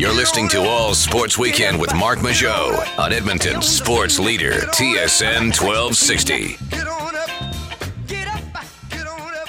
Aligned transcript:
You're 0.00 0.14
listening 0.14 0.48
to 0.48 0.62
All 0.62 0.94
Sports 0.94 1.36
Weekend 1.36 1.78
with 1.78 1.94
Mark 1.94 2.20
Mageau 2.20 2.98
on 2.98 3.12
Edmonton's 3.12 3.68
sports 3.68 4.18
leader, 4.18 4.52
TSN 4.52 5.52
1260. 5.52 6.56
Get 6.70 6.86
on 6.88 7.14
up, 7.14 7.28
get 8.06 8.26
up, 8.26 8.42
get 8.88 9.06
on 9.06 9.34
up, 9.34 9.48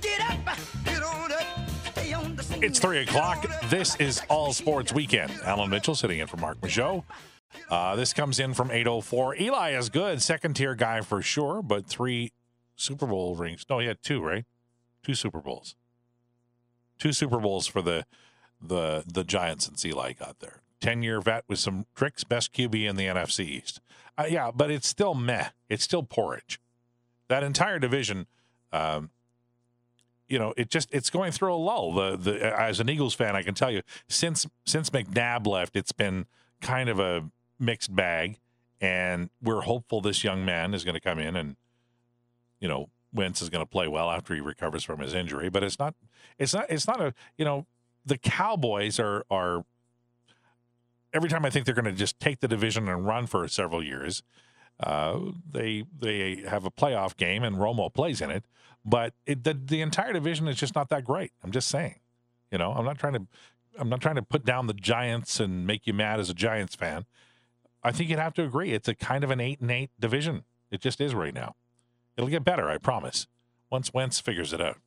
get 0.00 0.20
up, 0.20 0.58
get 0.84 1.02
on 1.02 1.32
up, 1.32 1.46
stay 1.90 2.12
on 2.12 2.36
the 2.36 2.42
scene. 2.44 2.62
It's 2.62 2.78
three 2.78 2.98
o'clock. 2.98 3.44
This 3.68 3.96
is 3.96 4.22
All 4.28 4.52
Sports 4.52 4.92
Weekend. 4.92 5.32
Alan 5.42 5.70
Mitchell 5.70 5.96
sitting 5.96 6.20
in 6.20 6.28
for 6.28 6.36
Mark 6.36 6.60
Mageau. 6.60 7.02
Uh, 7.68 7.96
this 7.96 8.12
comes 8.12 8.38
in 8.38 8.54
from 8.54 8.70
804. 8.70 9.34
Eli 9.40 9.76
is 9.76 9.88
good, 9.88 10.22
second 10.22 10.54
tier 10.54 10.76
guy 10.76 11.00
for 11.00 11.20
sure, 11.20 11.62
but 11.62 11.88
three 11.88 12.30
Super 12.76 13.06
Bowl 13.06 13.34
rings. 13.34 13.66
No, 13.68 13.80
he 13.80 13.88
had 13.88 14.00
two, 14.04 14.22
right? 14.22 14.44
Two 15.02 15.14
Super 15.14 15.40
Bowls. 15.40 15.74
Two 16.96 17.12
Super 17.12 17.40
Bowls 17.40 17.66
for 17.66 17.82
the 17.82 18.06
the 18.68 19.04
the 19.06 19.24
Giants 19.24 19.66
since 19.66 19.84
Eli 19.84 20.12
got 20.12 20.40
there. 20.40 20.60
Ten 20.80 21.02
year 21.02 21.20
vet 21.20 21.44
with 21.48 21.58
some 21.58 21.86
tricks, 21.94 22.24
best 22.24 22.52
QB 22.52 22.88
in 22.88 22.96
the 22.96 23.06
NFC 23.06 23.44
East. 23.46 23.80
Uh, 24.16 24.26
yeah, 24.28 24.50
but 24.54 24.70
it's 24.70 24.86
still 24.86 25.14
meh. 25.14 25.48
It's 25.68 25.84
still 25.84 26.02
porridge. 26.02 26.60
That 27.28 27.42
entire 27.42 27.78
division. 27.78 28.26
Um, 28.72 29.10
you 30.28 30.38
know, 30.38 30.54
it 30.56 30.70
just 30.70 30.88
it's 30.92 31.10
going 31.10 31.32
through 31.32 31.54
a 31.54 31.56
lull. 31.56 31.92
The 31.92 32.16
the 32.16 32.60
as 32.60 32.80
an 32.80 32.88
Eagles 32.88 33.14
fan, 33.14 33.36
I 33.36 33.42
can 33.42 33.54
tell 33.54 33.70
you 33.70 33.82
since 34.08 34.46
since 34.64 34.90
McNabb 34.90 35.46
left, 35.46 35.76
it's 35.76 35.92
been 35.92 36.26
kind 36.60 36.88
of 36.88 36.98
a 36.98 37.30
mixed 37.58 37.94
bag, 37.94 38.38
and 38.80 39.30
we're 39.42 39.62
hopeful 39.62 40.00
this 40.00 40.24
young 40.24 40.44
man 40.44 40.74
is 40.74 40.84
going 40.84 40.94
to 40.94 41.00
come 41.00 41.18
in 41.18 41.36
and 41.36 41.56
you 42.60 42.68
know 42.68 42.88
Wentz 43.12 43.40
is 43.40 43.48
going 43.48 43.64
to 43.64 43.70
play 43.70 43.86
well 43.86 44.10
after 44.10 44.34
he 44.34 44.40
recovers 44.40 44.82
from 44.82 45.00
his 45.00 45.14
injury. 45.14 45.48
But 45.48 45.62
it's 45.62 45.78
not 45.78 45.94
it's 46.38 46.54
not 46.54 46.66
it's 46.68 46.86
not 46.86 47.00
a 47.00 47.14
you 47.38 47.44
know 47.44 47.66
the 48.04 48.18
Cowboys 48.18 48.98
are 48.98 49.24
are 49.30 49.64
every 51.12 51.28
time 51.28 51.44
I 51.44 51.50
think 51.50 51.64
they're 51.64 51.74
going 51.74 51.84
to 51.84 51.92
just 51.92 52.18
take 52.18 52.40
the 52.40 52.48
division 52.48 52.88
and 52.88 53.06
run 53.06 53.26
for 53.26 53.46
several 53.48 53.82
years. 53.82 54.22
Uh, 54.80 55.20
they 55.48 55.84
they 55.96 56.44
have 56.48 56.64
a 56.64 56.70
playoff 56.70 57.16
game 57.16 57.44
and 57.44 57.56
Romo 57.56 57.92
plays 57.92 58.20
in 58.20 58.30
it, 58.30 58.44
but 58.84 59.14
it, 59.24 59.44
the 59.44 59.54
the 59.54 59.80
entire 59.80 60.12
division 60.12 60.48
is 60.48 60.56
just 60.56 60.74
not 60.74 60.88
that 60.88 61.04
great. 61.04 61.30
I'm 61.42 61.52
just 61.52 61.68
saying, 61.68 62.00
you 62.50 62.58
know, 62.58 62.72
I'm 62.72 62.84
not 62.84 62.98
trying 62.98 63.14
to 63.14 63.26
I'm 63.78 63.88
not 63.88 64.00
trying 64.00 64.16
to 64.16 64.22
put 64.22 64.44
down 64.44 64.66
the 64.66 64.74
Giants 64.74 65.40
and 65.40 65.66
make 65.66 65.86
you 65.86 65.94
mad 65.94 66.20
as 66.20 66.28
a 66.28 66.34
Giants 66.34 66.74
fan. 66.74 67.06
I 67.82 67.92
think 67.92 68.10
you'd 68.10 68.18
have 68.18 68.34
to 68.34 68.42
agree 68.42 68.72
it's 68.72 68.88
a 68.88 68.94
kind 68.94 69.22
of 69.22 69.30
an 69.30 69.40
eight 69.40 69.60
and 69.60 69.70
eight 69.70 69.90
division. 70.00 70.44
It 70.70 70.80
just 70.80 71.00
is 71.00 71.14
right 71.14 71.34
now. 71.34 71.54
It'll 72.16 72.30
get 72.30 72.44
better, 72.44 72.68
I 72.68 72.78
promise. 72.78 73.26
Once 73.70 73.92
Wentz 73.92 74.20
figures 74.20 74.52
it 74.52 74.60
out. 74.60 74.78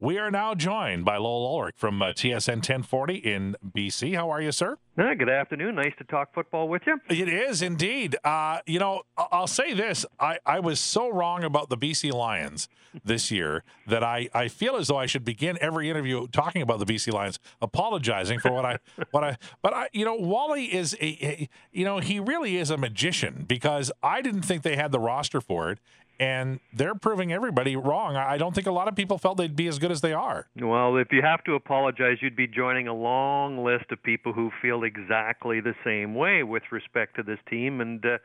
We 0.00 0.18
are 0.18 0.30
now 0.30 0.54
joined 0.54 1.04
by 1.04 1.16
Lowell 1.16 1.58
Ullrich 1.58 1.76
from 1.76 2.02
uh, 2.02 2.06
TSN 2.06 2.56
1040 2.56 3.14
in 3.14 3.56
BC. 3.64 4.16
How 4.16 4.28
are 4.28 4.40
you, 4.42 4.50
sir? 4.50 4.76
Hi, 4.98 5.14
good 5.14 5.28
afternoon. 5.28 5.76
Nice 5.76 5.92
to 5.98 6.04
talk 6.04 6.34
football 6.34 6.68
with 6.68 6.82
you. 6.86 7.00
It 7.08 7.28
is 7.28 7.62
indeed. 7.62 8.16
Uh, 8.24 8.60
you 8.66 8.78
know, 8.78 9.02
I'll 9.16 9.46
say 9.46 9.72
this: 9.72 10.04
I, 10.18 10.38
I 10.44 10.60
was 10.60 10.80
so 10.80 11.08
wrong 11.08 11.42
about 11.44 11.68
the 11.68 11.76
BC 11.76 12.12
Lions 12.12 12.68
this 13.04 13.30
year 13.30 13.64
that 13.86 14.04
I, 14.04 14.28
I 14.34 14.48
feel 14.48 14.76
as 14.76 14.88
though 14.88 14.96
I 14.96 15.06
should 15.06 15.24
begin 15.24 15.58
every 15.60 15.90
interview 15.90 16.26
talking 16.28 16.62
about 16.62 16.78
the 16.78 16.86
BC 16.86 17.12
Lions, 17.12 17.38
apologizing 17.62 18.38
for 18.40 18.52
what 18.52 18.64
I 18.64 18.78
what 19.10 19.24
I. 19.24 19.36
But 19.62 19.74
I, 19.74 19.88
you 19.92 20.04
know, 20.04 20.14
Wally 20.14 20.66
is 20.66 20.94
a, 21.00 21.06
a 21.26 21.48
you 21.72 21.84
know 21.84 21.98
he 21.98 22.20
really 22.20 22.56
is 22.56 22.70
a 22.70 22.76
magician 22.76 23.44
because 23.48 23.90
I 24.02 24.22
didn't 24.22 24.42
think 24.42 24.62
they 24.62 24.76
had 24.76 24.92
the 24.92 25.00
roster 25.00 25.40
for 25.40 25.70
it. 25.70 25.78
And 26.20 26.60
they're 26.72 26.94
proving 26.94 27.32
everybody 27.32 27.74
wrong. 27.74 28.16
I 28.16 28.38
don't 28.38 28.54
think 28.54 28.68
a 28.68 28.72
lot 28.72 28.86
of 28.86 28.94
people 28.94 29.18
felt 29.18 29.36
they'd 29.36 29.56
be 29.56 29.66
as 29.66 29.80
good 29.80 29.90
as 29.90 30.00
they 30.00 30.12
are. 30.12 30.46
Well, 30.60 30.96
if 30.96 31.08
you 31.10 31.22
have 31.22 31.42
to 31.44 31.54
apologize, 31.54 32.18
you'd 32.20 32.36
be 32.36 32.46
joining 32.46 32.86
a 32.86 32.94
long 32.94 33.64
list 33.64 33.86
of 33.90 34.00
people 34.02 34.32
who 34.32 34.50
feel 34.62 34.84
exactly 34.84 35.60
the 35.60 35.74
same 35.84 36.14
way 36.14 36.44
with 36.44 36.62
respect 36.70 37.16
to 37.16 37.24
this 37.24 37.38
team. 37.50 37.80
And 37.80 38.04
uh, 38.04 38.18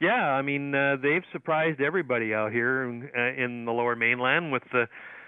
yeah, 0.00 0.30
I 0.30 0.40
mean, 0.40 0.74
uh, 0.74 0.96
they've 1.02 1.24
surprised 1.32 1.80
everybody 1.80 2.32
out 2.32 2.50
here 2.50 2.84
in, 2.84 3.10
uh, 3.16 3.42
in 3.42 3.66
the 3.66 3.72
Lower 3.72 3.96
Mainland 3.96 4.50
with 4.50 4.64
the. 4.72 4.86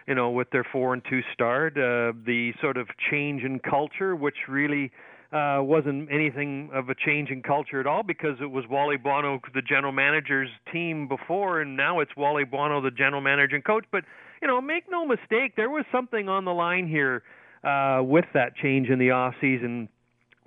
You 0.09 0.15
know, 0.15 0.31
with 0.31 0.49
their 0.50 0.62
four 0.62 0.94
and 0.94 1.03
two 1.10 1.21
start, 1.32 1.76
uh, 1.76 2.12
the 2.25 2.53
sort 2.60 2.76
of 2.76 2.87
change 3.10 3.43
in 3.43 3.59
culture, 3.59 4.15
which 4.15 4.37
really 4.47 4.93
uh, 5.32 5.59
wasn't 5.60 6.09
anything 6.12 6.70
of 6.72 6.88
a 6.88 6.94
change 6.94 7.31
in 7.31 7.42
culture 7.42 7.81
at 7.81 7.87
all 7.87 8.03
because 8.03 8.37
it 8.41 8.50
was 8.50 8.64
Wally 8.70 8.97
Buono, 8.97 9.41
the 9.54 9.62
general 9.62 9.92
manager's 9.92 10.48
team 10.72 11.09
before, 11.09 11.60
and 11.60 11.76
now 11.76 12.00
it's 12.00 12.16
Wally 12.16 12.44
Buono, 12.44 12.81
the 12.81 12.91
general 12.91 13.20
manager 13.20 13.56
and 13.56 13.64
coach. 13.64 13.84
But 13.91 14.04
you 14.41 14.48
know, 14.48 14.60
make 14.60 14.84
no 14.88 15.06
mistake, 15.06 15.54
there 15.56 15.70
was 15.70 15.84
something 15.91 16.28
on 16.28 16.44
the 16.44 16.53
line 16.53 16.87
here 16.87 17.22
uh, 17.64 18.03
with 18.03 18.26
that 18.34 18.54
change 18.56 18.88
in 18.88 18.98
the 18.98 19.10
off 19.10 19.34
season. 19.41 19.88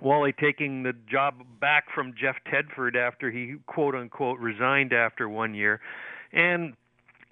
Wally 0.00 0.32
taking 0.32 0.82
the 0.82 0.94
job 1.10 1.34
back 1.60 1.84
from 1.94 2.14
Jeff 2.18 2.36
Tedford 2.50 2.96
after 2.96 3.30
he 3.30 3.56
quote 3.66 3.94
unquote 3.94 4.38
resigned 4.38 4.94
after 4.94 5.28
one 5.28 5.54
year, 5.54 5.80
and 6.32 6.74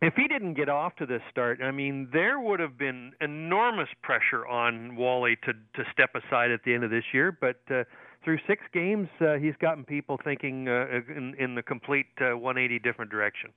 if 0.01 0.15
he 0.15 0.29
didn't 0.29 0.55
get 0.55 0.69
off 0.69 0.95
to 0.97 1.07
this 1.07 1.23
start, 1.31 1.61
I 1.61 1.73
mean, 1.73 2.09
there 2.13 2.39
would 2.39 2.61
have 2.61 2.79
been 2.79 3.13
enormous 3.21 3.89
pressure 4.03 4.47
on 4.47 4.97
Wally 4.97 5.37
to 5.45 5.53
to 5.53 5.91
step 5.93 6.11
aside 6.15 6.51
at 6.51 6.63
the 6.65 6.73
end 6.73 6.85
of 6.85 6.91
this 6.91 7.05
year. 7.13 7.37
But 7.39 7.61
uh, 7.71 7.85
through 8.25 8.39
six 8.47 8.63
games, 8.73 9.09
uh, 9.21 9.35
he's 9.35 9.55
gotten 9.61 9.85
people 9.85 10.19
thinking 10.23 10.69
uh, 10.69 10.87
in, 11.09 11.35
in 11.39 11.55
the 11.55 11.63
complete 11.63 12.07
uh, 12.21 12.37
180 12.37 12.79
different 12.79 13.11
direction. 13.11 13.51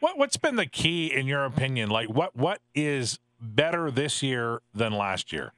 What 0.00 0.18
what's 0.18 0.36
been 0.36 0.56
the 0.56 0.66
key 0.66 1.06
in 1.12 1.26
your 1.26 1.44
opinion? 1.44 1.88
Like 1.88 2.10
what 2.10 2.36
what 2.36 2.60
is 2.74 3.18
better 3.40 3.90
this 3.90 4.22
year 4.22 4.60
than 4.74 4.92
last 4.92 5.32
year? 5.32 5.54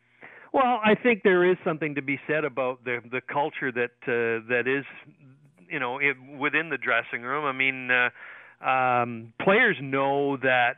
Well, 0.52 0.80
I 0.84 0.94
think 0.94 1.22
there 1.22 1.48
is 1.48 1.56
something 1.64 1.94
to 1.96 2.02
be 2.02 2.20
said 2.28 2.44
about 2.44 2.84
the 2.84 3.00
the 3.10 3.20
culture 3.20 3.72
that 3.72 3.90
uh, 4.06 4.46
that 4.48 4.68
is, 4.68 4.84
you 5.68 5.80
know, 5.80 5.98
it, 5.98 6.16
within 6.38 6.68
the 6.68 6.78
dressing 6.78 7.22
room. 7.22 7.44
I 7.44 7.52
mean. 7.52 7.90
Uh, 7.90 8.10
um, 8.60 9.32
players 9.40 9.76
know 9.80 10.36
that 10.38 10.76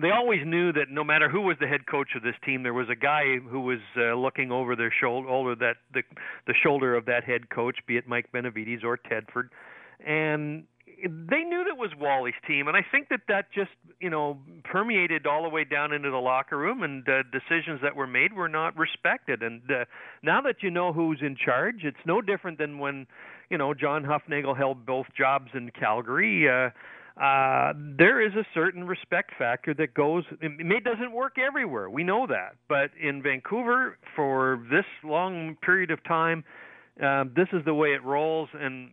they 0.00 0.10
always 0.10 0.40
knew 0.46 0.72
that 0.72 0.86
no 0.90 1.04
matter 1.04 1.28
who 1.28 1.42
was 1.42 1.56
the 1.60 1.66
head 1.66 1.86
coach 1.86 2.08
of 2.16 2.22
this 2.22 2.34
team, 2.44 2.62
there 2.62 2.74
was 2.74 2.88
a 2.88 2.94
guy 2.94 3.38
who 3.38 3.60
was 3.60 3.80
uh, 3.96 4.14
looking 4.14 4.50
over 4.52 4.76
their 4.76 4.92
shoulder, 5.00 5.28
over 5.28 5.54
that 5.56 5.76
the 5.92 6.02
the 6.46 6.54
shoulder 6.62 6.94
of 6.94 7.06
that 7.06 7.24
head 7.24 7.50
coach, 7.50 7.78
be 7.86 7.96
it 7.96 8.08
Mike 8.08 8.30
Benevides 8.32 8.84
or 8.84 8.96
Tedford, 8.98 9.48
and 10.04 10.64
they 11.02 11.40
knew 11.40 11.64
that 11.64 11.76
was 11.76 11.90
Wally's 11.98 12.34
team, 12.46 12.68
and 12.68 12.76
I 12.76 12.84
think 12.90 13.08
that 13.08 13.20
that 13.28 13.46
just 13.52 13.70
you 14.00 14.10
know 14.10 14.38
permeated 14.64 15.26
all 15.26 15.42
the 15.42 15.48
way 15.48 15.64
down 15.64 15.92
into 15.92 16.10
the 16.10 16.18
locker 16.18 16.56
room, 16.56 16.82
and 16.82 17.06
uh, 17.08 17.22
decisions 17.32 17.80
that 17.82 17.96
were 17.96 18.06
made 18.06 18.32
were 18.32 18.48
not 18.48 18.76
respected. 18.76 19.42
And 19.42 19.62
uh, 19.70 19.84
now 20.22 20.40
that 20.42 20.56
you 20.62 20.70
know 20.70 20.92
who's 20.92 21.20
in 21.22 21.36
charge, 21.36 21.84
it's 21.84 22.04
no 22.06 22.20
different 22.20 22.58
than 22.58 22.78
when 22.78 23.06
you 23.50 23.58
know 23.58 23.74
John 23.74 24.04
Hufnagel 24.04 24.56
held 24.56 24.86
both 24.86 25.06
jobs 25.16 25.50
in 25.54 25.70
Calgary. 25.78 26.48
Uh, 26.48 26.70
uh, 27.20 27.74
there 27.98 28.24
is 28.24 28.32
a 28.34 28.46
certain 28.54 28.86
respect 28.86 29.32
factor 29.36 29.74
that 29.74 29.92
goes. 29.92 30.24
It 30.40 30.84
doesn't 30.84 31.12
work 31.12 31.36
everywhere. 31.38 31.90
We 31.90 32.04
know 32.04 32.26
that, 32.28 32.54
but 32.68 32.90
in 33.00 33.22
Vancouver 33.22 33.98
for 34.16 34.64
this 34.70 34.86
long 35.04 35.56
period 35.60 35.90
of 35.90 36.02
time, 36.04 36.44
uh, 37.02 37.24
this 37.36 37.48
is 37.52 37.64
the 37.66 37.74
way 37.74 37.88
it 37.88 38.02
rolls, 38.04 38.48
and 38.54 38.90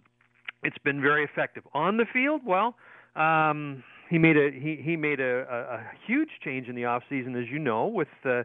it's 0.63 0.78
been 0.79 1.01
very 1.01 1.24
effective 1.24 1.63
on 1.74 1.97
the 1.97 2.06
field. 2.12 2.41
Well, 2.45 2.75
um, 3.16 3.84
he 4.09 4.18
made 4.18 4.35
a 4.35 4.51
he 4.51 4.81
he 4.84 4.97
made 4.97 5.19
a, 5.19 5.45
a, 5.50 5.75
a 5.75 5.91
huge 6.06 6.29
change 6.44 6.68
in 6.68 6.75
the 6.75 6.85
off 6.85 7.03
season, 7.09 7.35
as 7.35 7.45
you 7.50 7.59
know, 7.59 7.88
with 7.88 8.07
uh, 8.25 8.44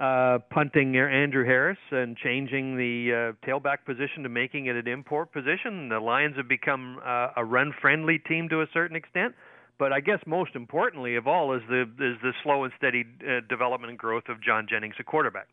uh, 0.00 0.38
punting 0.50 0.96
Andrew 0.96 1.44
Harris 1.44 1.78
and 1.90 2.16
changing 2.16 2.76
the 2.76 3.34
uh, 3.34 3.46
tailback 3.46 3.84
position 3.84 4.22
to 4.22 4.28
making 4.28 4.66
it 4.66 4.76
an 4.76 4.86
import 4.86 5.32
position. 5.32 5.88
The 5.88 5.98
Lions 5.98 6.36
have 6.36 6.48
become 6.48 7.00
uh, 7.04 7.28
a 7.36 7.44
run-friendly 7.44 8.20
team 8.20 8.48
to 8.50 8.62
a 8.62 8.66
certain 8.72 8.96
extent. 8.96 9.34
But 9.78 9.92
I 9.92 10.00
guess 10.00 10.18
most 10.26 10.56
importantly 10.56 11.14
of 11.16 11.28
all 11.28 11.54
is 11.54 11.62
the 11.68 11.82
is 11.82 12.16
the 12.20 12.32
slow 12.42 12.64
and 12.64 12.72
steady 12.76 13.04
uh, 13.22 13.40
development 13.48 13.90
and 13.90 13.98
growth 13.98 14.24
of 14.28 14.42
John 14.42 14.66
Jennings, 14.68 14.94
a 14.98 15.04
quarterback. 15.04 15.46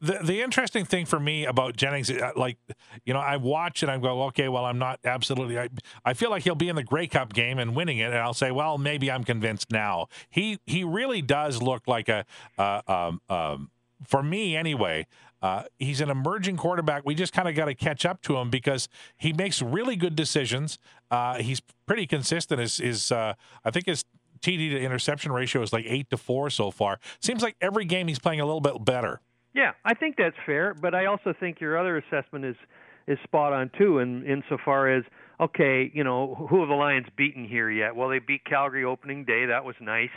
The 0.00 0.20
the 0.22 0.42
interesting 0.42 0.84
thing 0.84 1.06
for 1.06 1.18
me 1.20 1.46
about 1.46 1.76
Jennings, 1.76 2.10
uh, 2.10 2.32
like 2.36 2.58
you 3.04 3.14
know, 3.14 3.20
I 3.20 3.36
watch 3.36 3.82
and 3.82 3.90
I 3.90 3.98
go, 3.98 4.24
okay, 4.24 4.48
well, 4.48 4.64
I'm 4.64 4.78
not 4.78 5.00
absolutely. 5.04 5.58
I, 5.58 5.68
I 6.04 6.14
feel 6.14 6.30
like 6.30 6.42
he'll 6.42 6.54
be 6.54 6.68
in 6.68 6.76
the 6.76 6.82
Grey 6.82 7.06
Cup 7.06 7.32
game 7.32 7.58
and 7.58 7.74
winning 7.74 7.98
it, 7.98 8.06
and 8.06 8.18
I'll 8.18 8.34
say, 8.34 8.50
well, 8.50 8.78
maybe 8.78 9.10
I'm 9.10 9.24
convinced 9.24 9.70
now. 9.70 10.08
He 10.30 10.58
he 10.66 10.84
really 10.84 11.22
does 11.22 11.62
look 11.62 11.86
like 11.86 12.08
a, 12.08 12.24
uh, 12.58 12.82
um, 12.86 13.20
um, 13.28 13.70
for 14.06 14.22
me 14.22 14.56
anyway. 14.56 15.06
Uh, 15.42 15.64
he's 15.78 16.00
an 16.00 16.08
emerging 16.08 16.56
quarterback. 16.56 17.02
We 17.04 17.14
just 17.14 17.34
kind 17.34 17.46
of 17.46 17.54
got 17.54 17.66
to 17.66 17.74
catch 17.74 18.06
up 18.06 18.22
to 18.22 18.38
him 18.38 18.48
because 18.48 18.88
he 19.18 19.34
makes 19.34 19.60
really 19.60 19.94
good 19.94 20.16
decisions. 20.16 20.78
Uh, 21.10 21.34
he's 21.36 21.60
pretty 21.86 22.06
consistent. 22.06 22.62
His, 22.62 22.78
his 22.78 23.12
uh, 23.12 23.34
I 23.62 23.70
think 23.70 23.84
his 23.84 24.06
TD 24.40 24.70
to 24.70 24.80
interception 24.80 25.32
ratio 25.32 25.60
is 25.60 25.70
like 25.70 25.84
eight 25.86 26.08
to 26.10 26.16
four 26.16 26.48
so 26.48 26.70
far. 26.70 26.98
Seems 27.20 27.42
like 27.42 27.56
every 27.60 27.84
game 27.84 28.08
he's 28.08 28.18
playing 28.18 28.40
a 28.40 28.46
little 28.46 28.62
bit 28.62 28.84
better. 28.86 29.20
Yeah, 29.54 29.72
I 29.84 29.94
think 29.94 30.16
that's 30.16 30.36
fair, 30.44 30.74
but 30.74 30.94
I 30.94 31.06
also 31.06 31.32
think 31.38 31.60
your 31.60 31.78
other 31.78 31.96
assessment 31.96 32.44
is 32.44 32.56
is 33.06 33.18
spot 33.22 33.52
on 33.52 33.70
too. 33.78 33.98
In 33.98 34.24
insofar 34.26 34.88
as 34.90 35.04
okay, 35.40 35.90
you 35.94 36.04
know, 36.04 36.46
who 36.50 36.60
have 36.60 36.68
the 36.68 36.74
Lions 36.74 37.06
beaten 37.16 37.44
here 37.46 37.70
yet? 37.70 37.94
Well, 37.96 38.08
they 38.08 38.18
beat 38.18 38.44
Calgary 38.44 38.84
opening 38.84 39.24
day. 39.24 39.46
That 39.46 39.64
was 39.64 39.76
nice. 39.80 40.10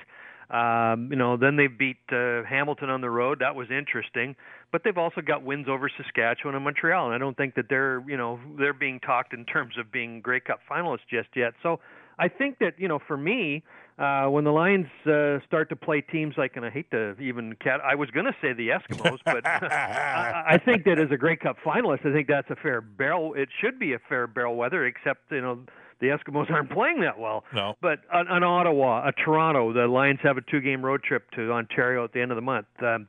Um, 0.49 1.09
you 1.11 1.17
know, 1.17 1.35
then 1.35 1.57
they 1.57 1.67
beat 1.67 1.97
uh, 2.11 2.43
Hamilton 2.43 2.89
on 2.89 3.01
the 3.01 3.09
road. 3.09 3.39
That 3.39 3.55
was 3.55 3.67
interesting. 3.69 4.35
But 4.71 4.81
they've 4.83 4.97
also 4.97 5.21
got 5.21 5.43
wins 5.43 5.67
over 5.69 5.89
Saskatchewan 5.89 6.55
and 6.55 6.63
Montreal, 6.63 7.05
and 7.07 7.15
I 7.15 7.17
don't 7.17 7.35
think 7.35 7.55
that 7.55 7.65
they're, 7.69 8.03
you 8.07 8.17
know, 8.17 8.39
they're 8.57 8.73
being 8.73 8.99
talked 8.99 9.33
in 9.33 9.45
terms 9.45 9.77
of 9.77 9.91
being 9.91 10.21
Grey 10.21 10.39
Cup 10.39 10.59
finalists 10.69 11.07
just 11.09 11.29
yet. 11.35 11.53
So 11.63 11.79
I 12.19 12.27
think 12.29 12.59
that, 12.59 12.73
you 12.77 12.87
know, 12.87 12.99
for 13.07 13.17
me, 13.17 13.63
uh, 13.97 14.27
when 14.27 14.43
the 14.43 14.51
Lions 14.51 14.87
uh, 15.07 15.39
start 15.47 15.69
to 15.69 15.75
play 15.75 16.01
teams 16.01 16.35
like, 16.37 16.55
and 16.55 16.63
I 16.63 16.69
hate 16.69 16.91
to 16.91 17.19
even 17.19 17.55
cat, 17.55 17.79
I 17.83 17.95
was 17.95 18.11
going 18.11 18.27
to 18.27 18.35
say 18.41 18.53
the 18.53 18.69
Eskimos, 18.69 19.17
but 19.25 19.45
I, 19.47 20.43
I 20.49 20.57
think 20.59 20.85
that 20.85 20.99
as 20.99 21.09
a 21.11 21.17
Grey 21.17 21.35
Cup 21.35 21.57
finalist, 21.65 22.05
I 22.05 22.13
think 22.13 22.27
that's 22.27 22.49
a 22.51 22.55
fair 22.55 22.79
barrel. 22.79 23.33
It 23.33 23.49
should 23.59 23.79
be 23.79 23.93
a 23.93 23.99
fair 24.07 24.27
barrel 24.27 24.55
weather, 24.55 24.85
except 24.85 25.31
you 25.31 25.41
know 25.41 25.61
the 25.99 26.07
Eskimos 26.07 26.51
aren't 26.51 26.69
playing 26.69 27.01
that 27.01 27.17
well. 27.17 27.43
No. 27.53 27.73
But 27.81 28.01
an, 28.13 28.27
an 28.29 28.43
Ottawa, 28.43 29.07
a 29.07 29.11
Toronto, 29.13 29.73
the 29.73 29.87
Lions 29.87 30.19
have 30.21 30.37
a 30.37 30.41
two-game 30.41 30.85
road 30.85 31.01
trip 31.01 31.31
to 31.31 31.51
Ontario 31.51 32.03
at 32.03 32.13
the 32.13 32.21
end 32.21 32.31
of 32.31 32.35
the 32.35 32.41
month. 32.41 32.67
Um, 32.83 33.07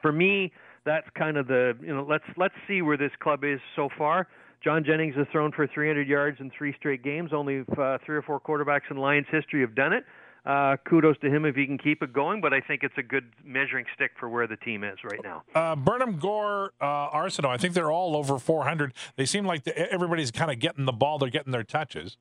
for 0.00 0.12
me, 0.12 0.50
that's 0.86 1.06
kind 1.14 1.36
of 1.36 1.46
the 1.46 1.76
you 1.80 1.94
know 1.94 2.06
let's 2.08 2.24
let's 2.38 2.54
see 2.66 2.80
where 2.80 2.96
this 2.96 3.12
club 3.20 3.44
is 3.44 3.60
so 3.76 3.90
far. 3.98 4.28
John 4.64 4.84
Jennings 4.84 5.16
has 5.16 5.26
thrown 5.32 5.52
for 5.52 5.66
300 5.66 6.06
yards 6.06 6.38
in 6.40 6.50
three 6.56 6.72
straight 6.78 7.02
games. 7.02 7.32
Only 7.32 7.64
uh, 7.76 7.98
three 8.06 8.16
or 8.16 8.22
four 8.22 8.40
quarterbacks 8.40 8.90
in 8.90 8.96
Lions 8.96 9.26
history 9.30 9.60
have 9.60 9.74
done 9.74 9.92
it. 9.92 10.04
Uh, 10.44 10.76
kudos 10.88 11.16
to 11.20 11.30
him 11.30 11.44
if 11.44 11.54
he 11.54 11.66
can 11.66 11.78
keep 11.78 12.02
it 12.02 12.12
going, 12.12 12.40
but 12.40 12.52
I 12.52 12.60
think 12.60 12.82
it's 12.82 12.98
a 12.98 13.02
good 13.02 13.24
measuring 13.44 13.84
stick 13.94 14.10
for 14.18 14.28
where 14.28 14.48
the 14.48 14.56
team 14.56 14.82
is 14.82 14.98
right 15.04 15.20
now. 15.22 15.44
Uh, 15.54 15.76
Burnham, 15.76 16.18
Gore, 16.18 16.72
uh, 16.80 17.10
Arceneaux, 17.10 17.48
I 17.48 17.56
think 17.58 17.74
they're 17.74 17.92
all 17.92 18.16
over 18.16 18.40
400. 18.40 18.92
They 19.14 19.24
seem 19.24 19.46
like 19.46 19.62
the, 19.62 19.92
everybody's 19.92 20.32
kind 20.32 20.50
of 20.50 20.58
getting 20.58 20.84
the 20.84 20.92
ball. 20.92 21.18
They're 21.18 21.30
getting 21.30 21.52
their 21.52 21.62
touches. 21.62 22.16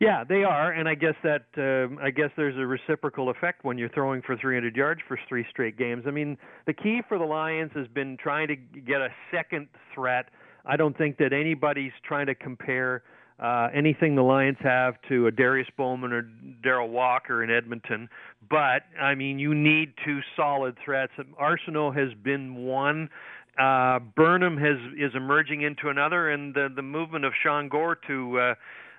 Yeah, 0.00 0.24
they 0.24 0.44
are, 0.44 0.72
and 0.72 0.88
I 0.88 0.94
guess 0.94 1.14
that 1.22 1.46
uh, 1.56 2.02
I 2.02 2.10
guess 2.10 2.30
there's 2.36 2.56
a 2.56 2.66
reciprocal 2.66 3.30
effect 3.30 3.64
when 3.64 3.78
you're 3.78 3.88
throwing 3.88 4.20
for 4.22 4.36
300 4.36 4.76
yards 4.76 5.00
for 5.08 5.18
three 5.28 5.46
straight 5.50 5.78
games. 5.78 6.04
I 6.06 6.10
mean, 6.10 6.36
the 6.66 6.74
key 6.74 7.00
for 7.08 7.18
the 7.18 7.24
Lions 7.24 7.72
has 7.74 7.88
been 7.88 8.16
trying 8.18 8.48
to 8.48 8.56
get 8.56 9.00
a 9.00 9.08
second 9.30 9.68
threat. 9.94 10.28
I 10.66 10.76
don't 10.76 10.96
think 10.96 11.16
that 11.18 11.32
anybody's 11.32 11.92
trying 12.06 12.26
to 12.26 12.34
compare 12.34 13.04
uh, 13.38 13.68
anything 13.74 14.14
the 14.14 14.22
Lions 14.22 14.58
have 14.60 14.94
to 15.08 15.26
a 15.26 15.30
Darius 15.30 15.68
Bowman 15.76 16.12
or 16.12 16.28
Derel 16.64 16.88
Walker 16.88 17.44
in 17.44 17.50
Edmonton. 17.50 18.08
But 18.48 18.82
I 19.00 19.14
mean, 19.14 19.38
you 19.38 19.54
need 19.54 19.92
two 20.04 20.20
solid 20.36 20.76
threats. 20.84 21.12
Arceneaux 21.38 21.90
has 21.92 22.14
been 22.22 22.54
one. 22.56 23.10
Uh, 23.58 23.98
Burnham 24.14 24.56
has 24.58 24.76
is 24.98 25.12
emerging 25.14 25.62
into 25.62 25.88
another, 25.88 26.30
and 26.30 26.54
the 26.54 26.68
the 26.74 26.82
movement 26.82 27.24
of 27.24 27.32
Sean 27.42 27.68
Gore 27.68 27.98
to 28.06 28.38
uh, 28.38 28.54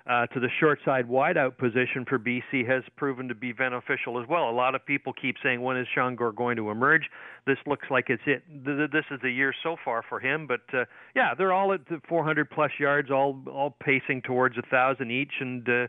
uh, 0.08 0.26
to 0.28 0.40
the 0.40 0.48
short 0.58 0.78
side 0.84 1.06
wideout 1.06 1.58
position 1.58 2.04
for 2.08 2.18
BC 2.18 2.66
has 2.66 2.82
proven 2.96 3.28
to 3.28 3.34
be 3.34 3.52
beneficial 3.52 4.20
as 4.20 4.26
well. 4.26 4.48
A 4.48 4.50
lot 4.50 4.74
of 4.74 4.84
people 4.86 5.12
keep 5.12 5.36
saying, 5.42 5.60
when 5.60 5.76
is 5.76 5.86
Sean 5.94 6.16
Gore 6.16 6.32
going 6.32 6.56
to 6.56 6.70
emerge? 6.70 7.02
This 7.46 7.58
looks 7.66 7.86
like 7.90 8.06
it's 8.08 8.22
it. 8.26 8.42
This 8.64 9.04
is 9.10 9.20
the 9.22 9.30
year 9.30 9.52
so 9.62 9.76
far 9.84 10.02
for 10.08 10.18
him. 10.18 10.46
But 10.46 10.62
uh, 10.72 10.86
yeah, 11.14 11.34
they're 11.36 11.52
all 11.52 11.74
at 11.74 11.80
400 12.08 12.50
plus 12.50 12.70
yards, 12.80 13.10
all 13.10 13.42
all 13.52 13.76
pacing 13.82 14.22
towards 14.22 14.56
a 14.56 14.62
thousand 14.62 15.10
each, 15.10 15.32
and. 15.40 15.68
Uh, 15.68 15.86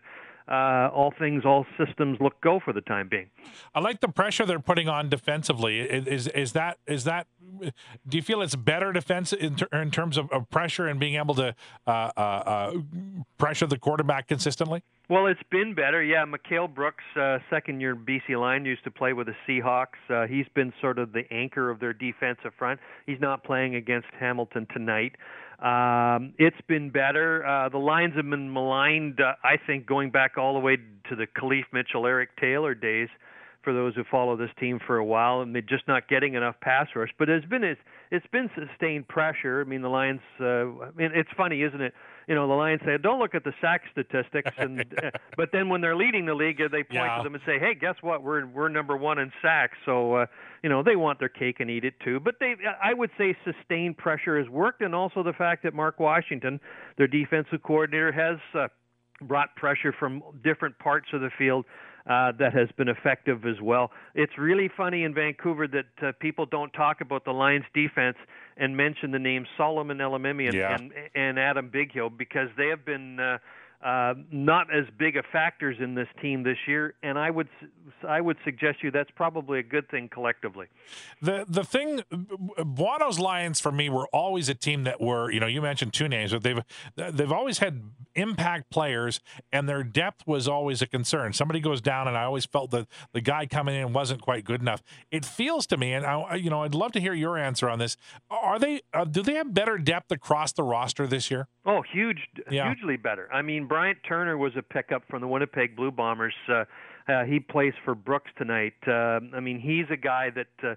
uh, 0.49 0.89
all 0.91 1.13
things, 1.19 1.43
all 1.45 1.63
systems 1.77 2.17
look 2.19 2.41
go 2.41 2.59
for 2.59 2.73
the 2.73 2.81
time 2.81 3.07
being. 3.07 3.29
I 3.75 3.81
like 3.81 3.99
the 4.01 4.07
pressure 4.07 4.47
they're 4.47 4.59
putting 4.59 4.89
on 4.89 5.07
defensively. 5.07 5.79
Is 5.79 6.27
is 6.27 6.53
that 6.53 6.79
is 6.87 7.03
that? 7.03 7.27
Do 8.07 8.17
you 8.17 8.21
feel 8.21 8.41
it's 8.41 8.55
better 8.55 8.91
defense 8.91 9.33
in, 9.33 9.55
ter- 9.55 9.67
in 9.73 9.91
terms 9.91 10.17
of, 10.17 10.31
of, 10.31 10.49
pressure 10.49 10.87
and 10.87 10.99
being 10.99 11.15
able 11.15 11.35
to 11.35 11.55
uh, 11.85 11.89
uh, 11.89 12.19
uh 12.19 12.73
pressure 13.37 13.67
the 13.67 13.77
quarterback 13.77 14.27
consistently? 14.27 14.83
Well, 15.09 15.25
it's 15.25 15.41
been 15.49 15.73
better. 15.73 16.03
Yeah, 16.03 16.25
Mic'hael 16.25 16.73
Brooks, 16.73 17.03
uh, 17.19 17.39
second 17.49 17.81
year 17.81 17.95
BC 17.95 18.39
line, 18.39 18.65
used 18.65 18.83
to 18.83 18.91
play 18.91 19.13
with 19.13 19.27
the 19.27 19.35
Seahawks. 19.47 19.97
Uh, 20.09 20.27
he's 20.27 20.45
been 20.53 20.71
sort 20.81 20.99
of 20.99 21.13
the 21.13 21.23
anchor 21.31 21.69
of 21.69 21.79
their 21.79 21.93
defensive 21.93 22.53
front. 22.57 22.79
He's 23.05 23.19
not 23.19 23.43
playing 23.43 23.75
against 23.75 24.07
Hamilton 24.19 24.67
tonight. 24.71 25.15
Um, 25.61 26.33
it's 26.37 26.61
been 26.67 26.89
better. 26.89 27.45
Uh, 27.45 27.69
the 27.69 27.79
lines 27.79 28.15
have 28.15 28.29
been 28.29 28.53
maligned, 28.53 29.19
uh, 29.19 29.33
I 29.43 29.57
think, 29.65 29.85
going 29.85 30.11
back 30.11 30.37
all 30.37 30.53
the 30.53 30.59
way 30.59 30.77
to 31.09 31.15
the 31.15 31.25
Khalif 31.25 31.63
Mitchell, 31.73 32.05
Eric 32.05 32.29
Taylor 32.39 32.73
days 32.73 33.09
for 33.69 33.73
those 33.73 33.93
who 33.93 34.03
follow 34.09 34.35
this 34.35 34.49
team 34.59 34.79
for 34.85 34.97
a 34.97 35.05
while, 35.05 35.41
and 35.41 35.53
they're 35.53 35.61
just 35.61 35.87
not 35.87 36.07
getting 36.07 36.33
enough 36.33 36.55
pass 36.59 36.87
rush. 36.95 37.09
But 37.19 37.29
it's 37.29 37.45
been 37.45 37.63
it's, 37.63 37.79
it's 38.09 38.25
been 38.31 38.49
sustained 38.57 39.07
pressure. 39.07 39.61
I 39.61 39.69
mean, 39.69 39.83
the 39.83 39.89
Lions. 39.89 40.21
Uh, 40.39 40.45
I 40.45 40.91
mean, 40.95 41.11
it's 41.13 41.29
funny, 41.37 41.61
isn't 41.61 41.79
it? 41.79 41.93
You 42.27 42.33
know, 42.33 42.47
the 42.47 42.55
Lions 42.55 42.81
say, 42.83 42.97
"Don't 42.97 43.19
look 43.19 43.35
at 43.35 43.43
the 43.43 43.53
sack 43.61 43.83
statistics," 43.91 44.49
and 44.57 44.81
uh, 45.03 45.11
but 45.37 45.49
then 45.51 45.69
when 45.69 45.81
they're 45.81 45.95
leading 45.95 46.25
the 46.25 46.33
league, 46.33 46.57
they 46.57 46.81
point 46.81 46.93
yeah. 46.93 47.17
to 47.17 47.23
them 47.23 47.35
and 47.35 47.43
say, 47.45 47.59
"Hey, 47.59 47.75
guess 47.75 47.93
what? 48.01 48.23
We're 48.23 48.47
we're 48.47 48.69
number 48.69 48.97
one 48.97 49.19
in 49.19 49.31
sacks." 49.39 49.77
So 49.85 50.15
uh, 50.15 50.25
you 50.63 50.69
know, 50.69 50.81
they 50.81 50.95
want 50.95 51.19
their 51.19 51.29
cake 51.29 51.59
and 51.59 51.69
eat 51.69 51.85
it 51.85 51.93
too. 52.03 52.19
But 52.19 52.35
they, 52.39 52.55
I 52.83 52.95
would 52.95 53.11
say, 53.19 53.37
sustained 53.45 53.97
pressure 53.97 54.39
has 54.39 54.49
worked, 54.49 54.81
and 54.81 54.95
also 54.95 55.21
the 55.21 55.33
fact 55.33 55.61
that 55.61 55.75
Mark 55.75 55.99
Washington, 55.99 56.59
their 56.97 57.07
defensive 57.07 57.61
coordinator, 57.61 58.11
has. 58.11 58.39
Uh, 58.59 58.67
brought 59.21 59.53
pressure 59.57 59.91
from 59.99 60.23
different 60.45 60.79
parts 60.79 61.07
of 61.11 61.19
the 61.19 61.29
field 61.37 61.65
uh, 62.07 62.31
that 62.39 62.53
has 62.53 62.69
been 62.77 62.87
effective 62.87 63.45
as 63.45 63.61
well. 63.61 63.91
It's 64.15 64.37
really 64.37 64.69
funny 64.75 65.03
in 65.03 65.13
Vancouver 65.13 65.67
that 65.67 65.85
uh, 66.07 66.11
people 66.19 66.45
don't 66.45 66.71
talk 66.73 67.01
about 67.01 67.25
the 67.25 67.31
Lions 67.31 67.65
defense 67.73 68.17
and 68.57 68.75
mention 68.75 69.11
the 69.11 69.19
names 69.19 69.47
Solomon 69.57 69.97
Elimimi 69.97 70.45
and, 70.45 70.53
yeah. 70.53 70.75
and, 70.75 70.91
and 71.15 71.39
Adam 71.39 71.69
Bighill 71.69 72.15
because 72.17 72.49
they 72.57 72.67
have 72.67 72.85
been 72.85 73.19
uh, 73.19 73.37
uh, 73.83 74.13
not 74.31 74.67
as 74.73 74.85
big 74.97 75.15
a 75.15 75.23
factors 75.31 75.77
in 75.79 75.95
this 75.95 76.07
team 76.21 76.43
this 76.43 76.57
year, 76.67 76.95
and 77.01 77.17
I 77.17 77.29
would 77.29 77.47
I 78.07 78.19
would 78.21 78.37
suggest 78.43 78.83
you 78.83 78.91
that's 78.91 79.11
probably 79.15 79.59
a 79.59 79.63
good 79.63 79.89
thing 79.89 80.09
collectively. 80.09 80.67
The 81.21 81.45
the 81.47 81.63
thing, 81.63 82.01
Buono's 82.57 83.19
Lions 83.19 83.59
for 83.59 83.71
me 83.71 83.89
were 83.89 84.07
always 84.07 84.49
a 84.49 84.55
team 84.55 84.83
that 84.83 84.99
were 84.99 85.31
you 85.31 85.39
know 85.39 85.47
you 85.47 85.61
mentioned 85.61 85.93
two 85.93 86.07
names, 86.07 86.31
but 86.33 86.43
they've 86.43 86.61
they've 86.95 87.31
always 87.31 87.59
had 87.59 87.81
impact 88.15 88.69
players, 88.69 89.21
and 89.51 89.67
their 89.69 89.83
depth 89.83 90.27
was 90.27 90.47
always 90.47 90.81
a 90.81 90.87
concern. 90.87 91.31
Somebody 91.33 91.59
goes 91.59 91.79
down, 91.81 92.07
and 92.07 92.17
I 92.17 92.23
always 92.23 92.45
felt 92.45 92.71
that 92.71 92.87
the 93.13 93.21
guy 93.21 93.45
coming 93.45 93.75
in 93.75 93.93
wasn't 93.93 94.21
quite 94.21 94.43
good 94.43 94.61
enough. 94.61 94.83
It 95.11 95.25
feels 95.25 95.65
to 95.67 95.77
me, 95.77 95.93
and 95.93 96.05
I 96.05 96.35
you 96.35 96.49
know 96.49 96.63
I'd 96.63 96.75
love 96.75 96.91
to 96.93 96.99
hear 96.99 97.13
your 97.13 97.37
answer 97.37 97.69
on 97.69 97.79
this. 97.79 97.95
Are 98.29 98.59
they 98.59 98.81
uh, 98.93 99.05
do 99.05 99.21
they 99.21 99.35
have 99.35 99.53
better 99.53 99.77
depth 99.77 100.11
across 100.11 100.51
the 100.53 100.63
roster 100.63 101.07
this 101.07 101.31
year? 101.31 101.47
Oh, 101.65 101.81
huge, 101.83 102.27
Yeah. 102.49 102.73
hugely 102.73 102.97
better. 102.97 103.29
I 103.31 103.43
mean, 103.43 103.67
Bryant 103.69 103.99
Turner 104.05 104.37
was 104.37 104.53
a 104.57 104.63
pickup 104.63 105.03
from 105.09 105.21
the 105.21 105.27
Winnipeg 105.27 105.75
Blue 105.75 105.91
Bombers. 105.91 106.33
Uh, 106.49 106.65
uh, 107.07 107.23
he 107.23 107.39
plays 107.39 107.73
for 107.85 107.95
Brooks 107.95 108.31
tonight. 108.37 108.73
Uh, 108.85 109.19
I 109.33 109.39
mean, 109.39 109.59
he's 109.59 109.85
a 109.91 109.97
guy 109.97 110.29
that 110.31 110.67
uh, 110.67 110.75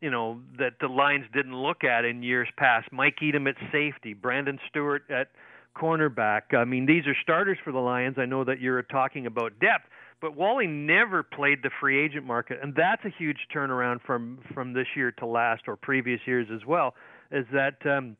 you 0.00 0.10
know 0.10 0.40
that 0.58 0.74
the 0.80 0.88
Lions 0.88 1.24
didn't 1.32 1.56
look 1.56 1.84
at 1.84 2.04
in 2.04 2.22
years 2.22 2.48
past. 2.56 2.88
Mike 2.92 3.16
Edem 3.22 3.46
at 3.46 3.54
safety, 3.72 4.12
Brandon 4.12 4.58
Stewart 4.68 5.04
at 5.08 5.28
cornerback. 5.76 6.54
I 6.54 6.64
mean, 6.64 6.84
these 6.84 7.06
are 7.06 7.16
starters 7.22 7.58
for 7.64 7.72
the 7.72 7.78
Lions. 7.78 8.16
I 8.18 8.26
know 8.26 8.44
that 8.44 8.60
you're 8.60 8.82
talking 8.82 9.26
about 9.26 9.58
depth, 9.60 9.86
but 10.20 10.36
Wally 10.36 10.66
never 10.66 11.22
played 11.22 11.62
the 11.62 11.70
free 11.80 12.04
agent 12.04 12.26
market, 12.26 12.58
and 12.62 12.74
that's 12.74 13.04
a 13.04 13.10
huge 13.16 13.38
turnaround 13.54 14.02
from 14.04 14.40
from 14.52 14.72
this 14.72 14.86
year 14.94 15.12
to 15.12 15.26
last 15.26 15.62
or 15.66 15.76
previous 15.76 16.20
years 16.26 16.48
as 16.52 16.66
well. 16.66 16.94
Is 17.30 17.46
that 17.52 17.84
um, 17.86 18.16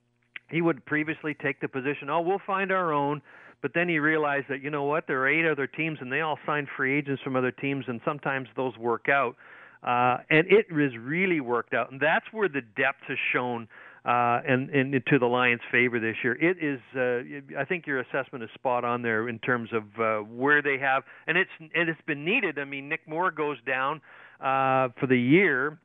he 0.53 0.61
would 0.61 0.85
previously 0.85 1.35
take 1.35 1.61
the 1.61 1.69
position, 1.69 2.11
oh, 2.11 2.21
we'll 2.21 2.41
find 2.47 2.71
our 2.71 2.93
own. 2.93 3.23
But 3.63 3.73
then 3.75 3.89
he 3.89 4.01
realized 4.01 4.47
that, 4.49 4.61
you 4.61 4.71
know 4.71 4.85
what, 4.85 5.07
there 5.07 5.21
are 5.21 5.29
eight 5.29 5.49
other 5.49 5.69
teams 5.69 5.99
and 6.01 6.13
they 6.13 6.21
all 6.21 6.39
signed 6.45 6.69
free 6.77 6.99
agents 6.99 7.23
from 7.23 7.37
other 7.37 7.53
teams, 7.53 7.85
and 7.89 8.01
sometimes 8.05 8.49
those 8.57 8.77
work 8.77 9.09
out. 9.09 9.37
Uh, 9.83 10.19
and 10.31 10.47
it 10.49 10.67
has 10.71 10.97
really 11.01 11.41
worked 11.41 11.73
out. 11.73 11.91
And 11.91 12.01
that's 12.01 12.27
where 12.33 12.49
the 12.49 12.61
depth 12.61 13.03
has 13.09 13.19
shown 13.33 13.69
uh, 14.05 14.41
and, 14.47 14.69
and 14.71 14.93
to 15.07 15.19
the 15.19 15.27
Lions' 15.27 15.61
favor 15.71 16.01
this 16.01 16.17
year. 16.25 16.35
It 16.35 16.59
is, 16.61 16.81
uh, 16.97 17.61
I 17.61 17.65
think 17.65 17.87
your 17.87 18.01
assessment 18.01 18.43
is 18.43 18.51
spot 18.55 18.85
on 18.85 19.03
there 19.03 19.29
in 19.29 19.39
terms 19.39 19.71
of 19.73 19.85
uh, 20.01 20.25
where 20.25 20.61
they 20.61 20.79
have, 20.79 21.05
and 21.27 21.39
it's 21.39 21.51
and 21.61 21.89
it's 21.89 22.01
been 22.07 22.25
needed. 22.25 22.59
I 22.59 22.65
mean, 22.65 22.89
Nick 22.89 23.07
Moore 23.07 23.31
goes 23.31 23.59
down 23.65 24.01
uh, 24.41 24.89
for 24.99 25.07
the 25.09 25.17
year, 25.17 25.79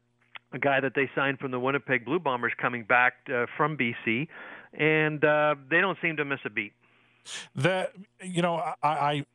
a 0.51 0.57
guy 0.57 0.79
that 0.79 0.93
they 0.95 1.09
signed 1.15 1.37
from 1.37 1.51
the 1.51 1.59
Winnipeg 1.59 2.05
Blue 2.05 2.19
Bombers 2.19 2.53
coming 2.59 2.83
back 2.83 3.13
uh, 3.31 3.45
from 3.55 3.77
BC, 3.77 4.27
and 4.73 5.23
uh, 5.23 5.53
they 5.69 5.79
don't 5.79 5.97
seem 6.01 6.17
to 6.17 6.25
miss 6.25 6.39
a 6.43 6.49
beat. 6.49 6.73
The 7.55 7.89
you 8.21 8.41
know 8.41 8.55
I, 8.55 8.75
I 8.83 9.25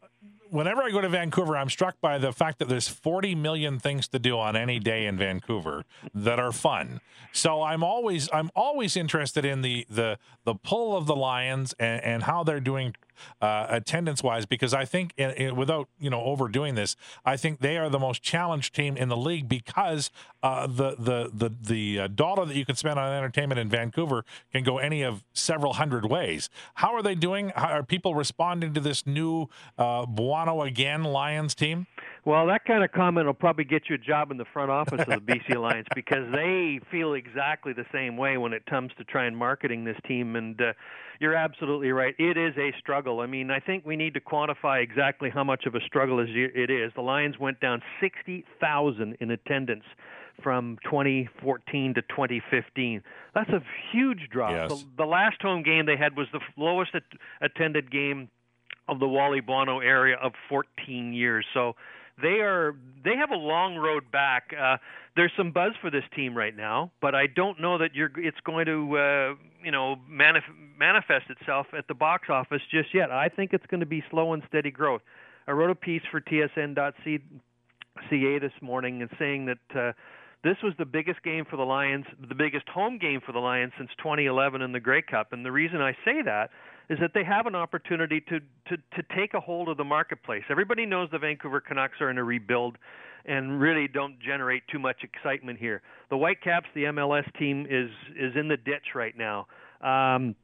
whenever 0.52 0.82
I 0.82 0.90
go 0.90 1.00
to 1.00 1.08
Vancouver, 1.08 1.56
I'm 1.56 1.70
struck 1.70 2.00
by 2.00 2.18
the 2.18 2.32
fact 2.32 2.58
that 2.58 2.68
there's 2.68 2.86
40 2.86 3.34
million 3.34 3.78
things 3.78 4.06
to 4.08 4.18
do 4.18 4.38
on 4.38 4.54
any 4.54 4.78
day 4.78 5.06
in 5.06 5.16
Vancouver 5.16 5.84
that 6.14 6.38
are 6.38 6.52
fun. 6.52 7.00
So 7.32 7.62
I'm 7.62 7.82
always 7.82 8.28
I'm 8.32 8.50
always 8.54 8.96
interested 8.96 9.44
in 9.44 9.62
the 9.62 9.86
the 9.90 10.18
the 10.44 10.54
pull 10.54 10.96
of 10.96 11.06
the 11.06 11.16
Lions 11.16 11.74
and, 11.78 12.04
and 12.04 12.22
how 12.24 12.44
they're 12.44 12.60
doing 12.60 12.94
uh, 13.40 13.66
attendance 13.68 14.22
wise 14.22 14.46
because 14.46 14.74
I 14.74 14.84
think 14.84 15.12
in, 15.16 15.30
in, 15.30 15.56
without 15.56 15.88
you 15.98 16.10
know 16.10 16.22
overdoing 16.22 16.74
this, 16.74 16.96
I 17.24 17.36
think 17.36 17.60
they 17.60 17.76
are 17.76 17.88
the 17.88 17.98
most 17.98 18.22
challenged 18.22 18.74
team 18.74 18.96
in 18.96 19.08
the 19.08 19.16
league 19.16 19.48
because 19.48 20.10
uh, 20.42 20.66
the 20.66 20.96
the 20.98 21.30
the 21.32 21.54
the 21.60 22.00
uh, 22.00 22.06
dollar 22.08 22.46
that 22.46 22.56
you 22.56 22.64
can 22.64 22.76
spend 22.76 22.98
on 22.98 23.12
entertainment 23.12 23.58
in 23.58 23.68
Vancouver 23.68 24.24
can 24.52 24.64
go 24.64 24.78
any 24.78 25.02
of 25.02 25.24
several 25.32 25.74
hundred 25.74 26.06
ways. 26.06 26.50
How 26.74 26.94
are 26.94 27.02
they 27.02 27.14
doing? 27.14 27.52
How, 27.54 27.68
are 27.68 27.82
people 27.82 28.14
responding 28.14 28.74
to 28.74 28.80
this 28.80 29.06
new 29.06 29.48
uh, 29.78 30.06
Buono 30.06 30.62
again 30.62 31.04
Lions 31.04 31.54
team? 31.54 31.86
Well, 32.24 32.46
that 32.46 32.64
kind 32.64 32.84
of 32.84 32.92
comment 32.92 33.26
will 33.26 33.34
probably 33.34 33.64
get 33.64 33.88
you 33.88 33.96
a 33.96 33.98
job 33.98 34.30
in 34.30 34.36
the 34.36 34.44
front 34.52 34.70
office 34.70 35.00
of 35.00 35.06
the 35.26 35.32
BC 35.32 35.60
Lions 35.60 35.88
because 35.94 36.30
they 36.32 36.78
feel 36.88 37.14
exactly 37.14 37.72
the 37.72 37.84
same 37.92 38.16
way 38.16 38.36
when 38.36 38.52
it 38.52 38.64
comes 38.66 38.92
to 38.98 39.04
trying 39.04 39.34
marketing 39.34 39.84
this 39.84 39.96
team. 40.06 40.36
And 40.36 40.60
uh, 40.60 40.72
you're 41.18 41.34
absolutely 41.34 41.90
right; 41.90 42.14
it 42.18 42.36
is 42.36 42.56
a 42.56 42.72
struggle. 42.78 43.20
I 43.20 43.26
mean, 43.26 43.50
I 43.50 43.58
think 43.58 43.84
we 43.84 43.96
need 43.96 44.14
to 44.14 44.20
quantify 44.20 44.82
exactly 44.82 45.30
how 45.30 45.42
much 45.42 45.66
of 45.66 45.74
a 45.74 45.80
struggle 45.80 46.20
it 46.20 46.70
is. 46.70 46.92
The 46.94 47.02
Lions 47.02 47.40
went 47.40 47.58
down 47.58 47.82
60,000 48.00 49.16
in 49.20 49.30
attendance 49.32 49.84
from 50.42 50.78
2014 50.84 51.94
to 51.94 52.02
2015. 52.02 53.02
That's 53.34 53.50
a 53.50 53.62
huge 53.92 54.28
drop. 54.30 54.52
Yes. 54.52 54.68
The, 54.70 54.86
the 54.98 55.06
last 55.06 55.42
home 55.42 55.64
game 55.64 55.86
they 55.86 55.96
had 55.96 56.16
was 56.16 56.28
the 56.32 56.40
lowest 56.56 56.94
at- 56.94 57.02
attended 57.40 57.90
game 57.90 58.28
of 58.88 58.98
the 59.00 59.08
Wally 59.08 59.40
Buono 59.40 59.80
area 59.80 60.16
of 60.16 60.32
14 60.48 61.12
years. 61.12 61.44
So 61.54 61.74
they 62.20 62.40
are 62.40 62.74
they 63.04 63.16
have 63.16 63.30
a 63.30 63.36
long 63.36 63.76
road 63.76 64.10
back. 64.10 64.52
Uh, 64.58 64.76
there's 65.16 65.32
some 65.36 65.52
buzz 65.52 65.72
for 65.80 65.90
this 65.90 66.04
team 66.14 66.36
right 66.36 66.56
now, 66.56 66.90
but 67.00 67.14
I 67.14 67.26
don't 67.26 67.60
know 67.60 67.78
that 67.78 67.94
you're 67.94 68.10
it's 68.16 68.40
going 68.44 68.66
to 68.66 68.98
uh, 68.98 69.34
you 69.64 69.70
know 69.70 69.96
manif- 70.10 70.42
manifest 70.78 71.30
itself 71.30 71.66
at 71.76 71.88
the 71.88 71.94
box 71.94 72.28
office 72.28 72.62
just 72.70 72.94
yet. 72.94 73.10
I 73.10 73.28
think 73.28 73.52
it's 73.52 73.66
going 73.66 73.80
to 73.80 73.86
be 73.86 74.02
slow 74.10 74.32
and 74.32 74.42
steady 74.48 74.70
growth. 74.70 75.02
I 75.46 75.52
wrote 75.52 75.70
a 75.70 75.74
piece 75.74 76.02
for 76.10 76.20
TSN.ca 76.20 77.18
this 78.38 78.52
morning 78.60 79.02
and 79.02 79.10
saying 79.18 79.46
that 79.46 79.78
uh, 79.78 79.92
this 80.44 80.56
was 80.62 80.72
the 80.78 80.84
biggest 80.84 81.22
game 81.22 81.44
for 81.48 81.56
the 81.56 81.64
Lions, 81.64 82.04
the 82.28 82.34
biggest 82.34 82.68
home 82.68 82.98
game 82.98 83.20
for 83.24 83.32
the 83.32 83.38
Lions 83.38 83.72
since 83.78 83.90
2011 83.98 84.62
in 84.62 84.72
the 84.72 84.80
Grey 84.80 85.02
Cup. 85.02 85.32
And 85.32 85.44
the 85.44 85.52
reason 85.52 85.80
I 85.80 85.92
say 86.04 86.22
that 86.24 86.50
is 86.88 86.98
that 87.00 87.12
they 87.14 87.24
have 87.24 87.46
an 87.46 87.54
opportunity 87.54 88.20
to, 88.20 88.40
to, 88.68 88.76
to 88.76 89.02
take 89.16 89.34
a 89.34 89.40
hold 89.40 89.68
of 89.68 89.76
the 89.76 89.84
marketplace. 89.84 90.42
Everybody 90.50 90.86
knows 90.86 91.08
the 91.10 91.18
Vancouver 91.18 91.60
Canucks 91.60 92.00
are 92.00 92.10
in 92.10 92.18
a 92.18 92.24
rebuild 92.24 92.76
and 93.24 93.60
really 93.60 93.88
don't 93.88 94.18
generate 94.20 94.62
too 94.68 94.78
much 94.78 95.04
excitement 95.04 95.58
here. 95.58 95.82
The 96.10 96.16
Whitecaps, 96.16 96.66
the 96.74 96.84
MLS 96.84 97.24
team, 97.38 97.66
is 97.70 97.90
is 98.18 98.34
in 98.36 98.48
the 98.48 98.56
ditch 98.56 98.94
right 98.94 99.16
now. 99.16 99.46
Um, 99.80 100.34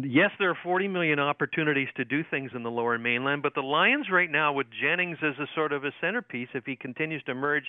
yes, 0.00 0.30
there 0.38 0.50
are 0.50 0.58
40 0.62 0.88
million 0.88 1.18
opportunities 1.18 1.88
to 1.96 2.04
do 2.04 2.22
things 2.30 2.52
in 2.54 2.62
the 2.62 2.70
lower 2.70 2.98
mainland, 2.98 3.42
but 3.42 3.54
the 3.54 3.62
Lions 3.62 4.06
right 4.10 4.30
now, 4.30 4.52
with 4.52 4.66
Jennings 4.80 5.18
as 5.22 5.34
a 5.38 5.46
sort 5.54 5.72
of 5.72 5.84
a 5.84 5.90
centerpiece, 6.00 6.48
if 6.54 6.64
he 6.64 6.76
continues 6.76 7.22
to 7.24 7.32
emerge 7.32 7.64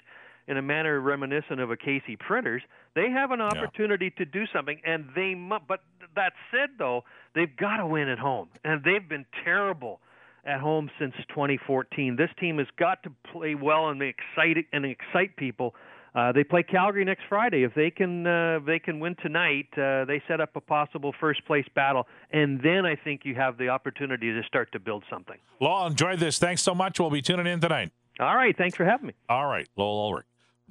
in 0.48 0.58
a 0.58 0.62
manner 0.62 1.00
reminiscent 1.00 1.60
of 1.60 1.72
a 1.72 1.78
Casey 1.78 2.16
Printers, 2.16 2.62
they 2.96 3.10
have 3.10 3.32
an 3.32 3.42
opportunity 3.42 4.10
to 4.12 4.26
do 4.26 4.46
something, 4.54 4.80
and 4.86 5.06
they. 5.16 5.36
Mu- 5.36 5.60
but 5.68 5.80
that 6.16 6.34
said, 6.52 6.70
though, 6.78 7.04
they've 7.34 7.56
got 7.56 7.78
to 7.78 7.88
win 7.88 8.10
at 8.10 8.20
home, 8.20 8.50
and 8.64 8.84
they've 8.84 9.08
been 9.08 9.26
terrible 9.44 10.00
at 10.46 10.60
home 10.60 10.90
since 11.00 11.14
2014. 11.30 12.16
This 12.16 12.30
team 12.40 12.58
has 12.58 12.68
got 12.78 13.02
to 13.04 13.12
play 13.32 13.56
well 13.56 13.90
and 13.90 14.02
excite 14.02 14.66
and 14.74 14.86
excite 14.86 15.36
people. 15.38 15.74
Uh, 16.16 16.32
they 16.32 16.44
play 16.44 16.62
Calgary 16.62 17.04
next 17.04 17.24
Friday. 17.28 17.64
If 17.64 17.74
they 17.74 17.90
can, 17.90 18.28
uh, 18.28 18.60
they 18.66 18.78
can 18.78 19.00
win 19.00 19.16
tonight. 19.16 19.68
Uh, 19.76 20.06
they 20.06 20.22
set 20.28 20.40
up 20.42 20.56
a 20.56 20.62
possible 20.62 21.14
first 21.20 21.44
place 21.46 21.66
battle, 21.74 22.08
and 22.32 22.62
then 22.62 22.86
I 22.86 22.96
think 22.96 23.22
you 23.24 23.34
have 23.36 23.58
the 23.58 23.70
opportunity 23.70 24.32
to 24.32 24.44
start 24.44 24.72
to 24.74 24.80
build 24.80 25.04
something. 25.10 25.38
Law, 25.60 25.88
enjoyed 25.88 26.20
this. 26.20 26.38
Thanks 26.38 26.62
so 26.62 26.76
much. 26.76 27.00
We'll 27.00 27.10
be 27.10 27.24
tuning 27.24 27.48
in 27.48 27.60
tonight. 27.60 27.92
All 28.20 28.36
right, 28.36 28.56
thanks 28.56 28.78
for 28.78 28.86
having 28.86 29.08
me. 29.08 29.14
All 29.28 29.48
right, 29.48 29.68
Lowell 29.76 30.12
Ullrich 30.12 30.24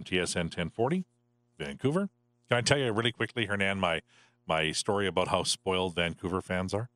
TSN 0.05 0.45
1040, 0.45 1.05
Vancouver. 1.59 2.09
Can 2.49 2.59
I 2.59 2.61
tell 2.61 2.79
you 2.79 2.93
really 2.93 3.13
quickly, 3.13 3.47
Hernan, 3.47 3.79
my 3.79 4.03
my 4.47 4.73
story 4.73 5.07
about 5.07 5.29
how 5.29 5.45
spoiled 5.45 5.95
Vancouver 5.95 6.41
fans 6.41 6.75
are? 6.75 6.91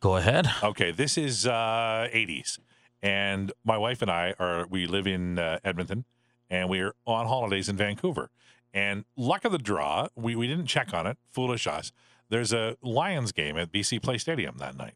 Go 0.00 0.16
ahead. 0.16 0.48
Okay, 0.62 0.90
this 0.90 1.16
is 1.16 1.46
uh, 1.46 2.08
80s, 2.12 2.58
and 3.02 3.52
my 3.64 3.78
wife 3.78 4.02
and 4.02 4.10
I 4.10 4.34
are 4.38 4.66
we 4.68 4.86
live 4.86 5.06
in 5.06 5.38
uh, 5.38 5.58
Edmonton, 5.64 6.04
and 6.50 6.68
we're 6.68 6.92
on 7.06 7.26
holidays 7.26 7.68
in 7.68 7.76
Vancouver. 7.76 8.30
And 8.74 9.04
luck 9.16 9.44
of 9.46 9.52
the 9.52 9.58
draw, 9.58 10.08
we 10.14 10.36
we 10.36 10.46
didn't 10.46 10.66
check 10.66 10.92
on 10.92 11.06
it. 11.06 11.16
Foolish 11.30 11.66
us. 11.66 11.92
There's 12.28 12.52
a 12.52 12.76
Lions 12.82 13.32
game 13.32 13.56
at 13.56 13.72
BC 13.72 14.02
Place 14.02 14.22
Stadium 14.22 14.58
that 14.58 14.76
night, 14.76 14.94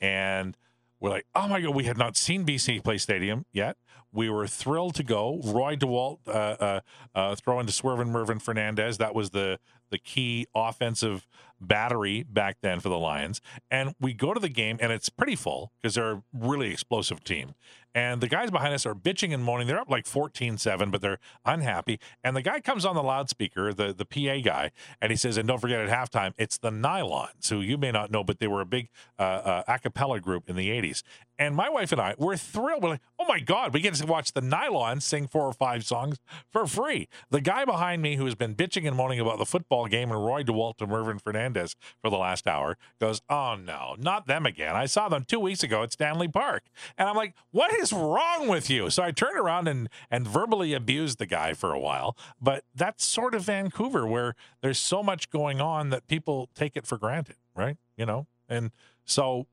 and 0.00 0.56
we're 1.00 1.10
like, 1.10 1.26
oh 1.34 1.48
my 1.48 1.60
god, 1.60 1.74
we 1.74 1.84
had 1.84 1.96
not 1.96 2.16
seen 2.16 2.44
BC 2.44 2.84
Place 2.84 3.02
Stadium 3.02 3.46
yet. 3.52 3.76
We 4.14 4.30
were 4.30 4.46
thrilled 4.46 4.94
to 4.94 5.02
go. 5.02 5.40
Roy 5.44 5.74
DeWalt 5.76 6.18
uh, 6.28 6.30
uh, 6.30 6.80
uh, 7.14 7.34
throwing 7.34 7.66
to 7.66 7.72
Swervin 7.72 8.08
Mervin 8.08 8.38
Fernandez. 8.38 8.98
That 8.98 9.14
was 9.14 9.30
the 9.30 9.58
the 9.90 9.98
key 9.98 10.46
offensive 10.54 11.26
battery 11.60 12.22
back 12.22 12.58
then 12.62 12.80
for 12.80 12.88
the 12.88 12.98
Lions. 12.98 13.40
And 13.70 13.94
we 14.00 14.12
go 14.12 14.34
to 14.34 14.40
the 14.40 14.48
game, 14.48 14.78
and 14.80 14.92
it's 14.92 15.08
pretty 15.08 15.36
full 15.36 15.72
because 15.80 15.94
they're 15.94 16.12
a 16.12 16.22
really 16.32 16.70
explosive 16.70 17.24
team. 17.24 17.54
And 17.96 18.20
the 18.20 18.26
guys 18.26 18.50
behind 18.50 18.74
us 18.74 18.84
are 18.86 18.94
bitching 18.94 19.32
and 19.32 19.44
moaning. 19.44 19.68
They're 19.68 19.78
up 19.78 19.88
like 19.88 20.04
14 20.04 20.58
7, 20.58 20.90
but 20.90 21.00
they're 21.00 21.20
unhappy. 21.44 22.00
And 22.24 22.34
the 22.34 22.42
guy 22.42 22.58
comes 22.60 22.84
on 22.84 22.96
the 22.96 23.02
loudspeaker, 23.02 23.72
the, 23.72 23.92
the 23.92 24.04
PA 24.04 24.40
guy, 24.42 24.72
and 25.00 25.12
he 25.12 25.16
says, 25.16 25.36
and 25.36 25.46
don't 25.46 25.60
forget 25.60 25.80
at 25.80 25.88
halftime, 25.88 26.32
it's 26.36 26.58
the 26.58 26.70
Nylons, 26.70 27.48
who 27.48 27.60
you 27.60 27.78
may 27.78 27.92
not 27.92 28.10
know, 28.10 28.24
but 28.24 28.40
they 28.40 28.48
were 28.48 28.60
a 28.60 28.66
big 28.66 28.88
uh, 29.18 29.22
uh, 29.22 29.62
a 29.68 29.78
cappella 29.78 30.18
group 30.18 30.50
in 30.50 30.56
the 30.56 30.70
80s. 30.70 31.02
And 31.38 31.54
my 31.54 31.68
wife 31.68 31.90
and 31.90 32.00
I 32.00 32.14
were 32.18 32.36
thrilled. 32.36 32.82
We're 32.82 32.90
like, 32.90 33.00
oh 33.18 33.26
my 33.28 33.40
God, 33.40 33.74
we 33.74 33.80
get 33.80 33.94
to 33.94 34.06
watch 34.06 34.32
the 34.32 34.40
Nylons 34.40 35.02
sing 35.02 35.26
four 35.26 35.42
or 35.42 35.52
five 35.52 35.84
songs 35.84 36.18
for 36.50 36.66
free. 36.66 37.08
The 37.30 37.40
guy 37.40 37.64
behind 37.64 38.02
me 38.02 38.16
who 38.16 38.24
has 38.24 38.34
been 38.36 38.54
bitching 38.54 38.86
and 38.86 38.96
moaning 38.96 39.18
about 39.20 39.38
the 39.38 39.46
football 39.46 39.73
game 39.82 40.12
and 40.12 40.24
Roy 40.24 40.44
DeWalt 40.44 40.76
to 40.78 40.86
Mervin 40.86 41.18
Fernandez 41.18 41.74
for 42.00 42.10
the 42.10 42.16
last 42.16 42.46
hour 42.46 42.78
goes, 43.00 43.20
oh 43.28 43.56
no, 43.56 43.96
not 43.98 44.26
them 44.26 44.46
again. 44.46 44.76
I 44.76 44.86
saw 44.86 45.08
them 45.08 45.24
two 45.26 45.40
weeks 45.40 45.64
ago 45.64 45.82
at 45.82 45.92
Stanley 45.92 46.28
Park. 46.28 46.64
And 46.96 47.08
I'm 47.08 47.16
like, 47.16 47.34
what 47.50 47.74
is 47.74 47.92
wrong 47.92 48.46
with 48.46 48.70
you? 48.70 48.90
So 48.90 49.02
I 49.02 49.10
turned 49.10 49.38
around 49.38 49.66
and, 49.66 49.88
and 50.10 50.26
verbally 50.26 50.72
abused 50.72 51.18
the 51.18 51.26
guy 51.26 51.52
for 51.52 51.72
a 51.72 51.78
while. 51.78 52.16
But 52.40 52.64
that's 52.74 53.04
sort 53.04 53.34
of 53.34 53.42
Vancouver 53.42 54.06
where 54.06 54.34
there's 54.62 54.78
so 54.78 55.02
much 55.02 55.30
going 55.30 55.60
on 55.60 55.90
that 55.90 56.06
people 56.06 56.48
take 56.54 56.76
it 56.76 56.86
for 56.86 56.96
granted, 56.96 57.36
right? 57.56 57.76
You 57.96 58.06
know? 58.06 58.28
And 58.48 58.70
so 59.04 59.46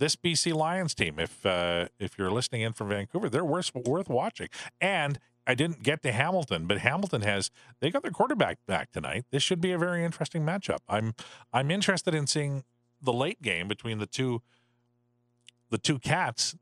this 0.00 0.16
BC 0.16 0.54
Lions 0.54 0.94
team, 0.94 1.18
if 1.18 1.44
uh, 1.46 1.88
if 1.98 2.18
you're 2.18 2.30
listening 2.30 2.62
in 2.62 2.72
from 2.72 2.88
Vancouver, 2.88 3.28
they're 3.28 3.44
worth 3.44 3.70
worth 3.74 4.08
watching. 4.08 4.48
And 4.80 5.20
I 5.50 5.54
didn't 5.54 5.82
get 5.82 6.00
to 6.02 6.12
Hamilton, 6.12 6.68
but 6.68 6.78
Hamilton 6.78 7.22
has 7.22 7.50
they 7.80 7.90
got 7.90 8.02
their 8.02 8.12
quarterback 8.12 8.58
back 8.68 8.92
tonight. 8.92 9.24
This 9.32 9.42
should 9.42 9.60
be 9.60 9.72
a 9.72 9.78
very 9.78 10.04
interesting 10.04 10.44
matchup. 10.44 10.78
I'm 10.88 11.12
I'm 11.52 11.72
interested 11.72 12.14
in 12.14 12.28
seeing 12.28 12.62
the 13.02 13.12
late 13.12 13.42
game 13.42 13.66
between 13.66 13.98
the 13.98 14.06
two 14.06 14.42
the 15.70 15.78
two 15.78 15.98
cats. 15.98 16.54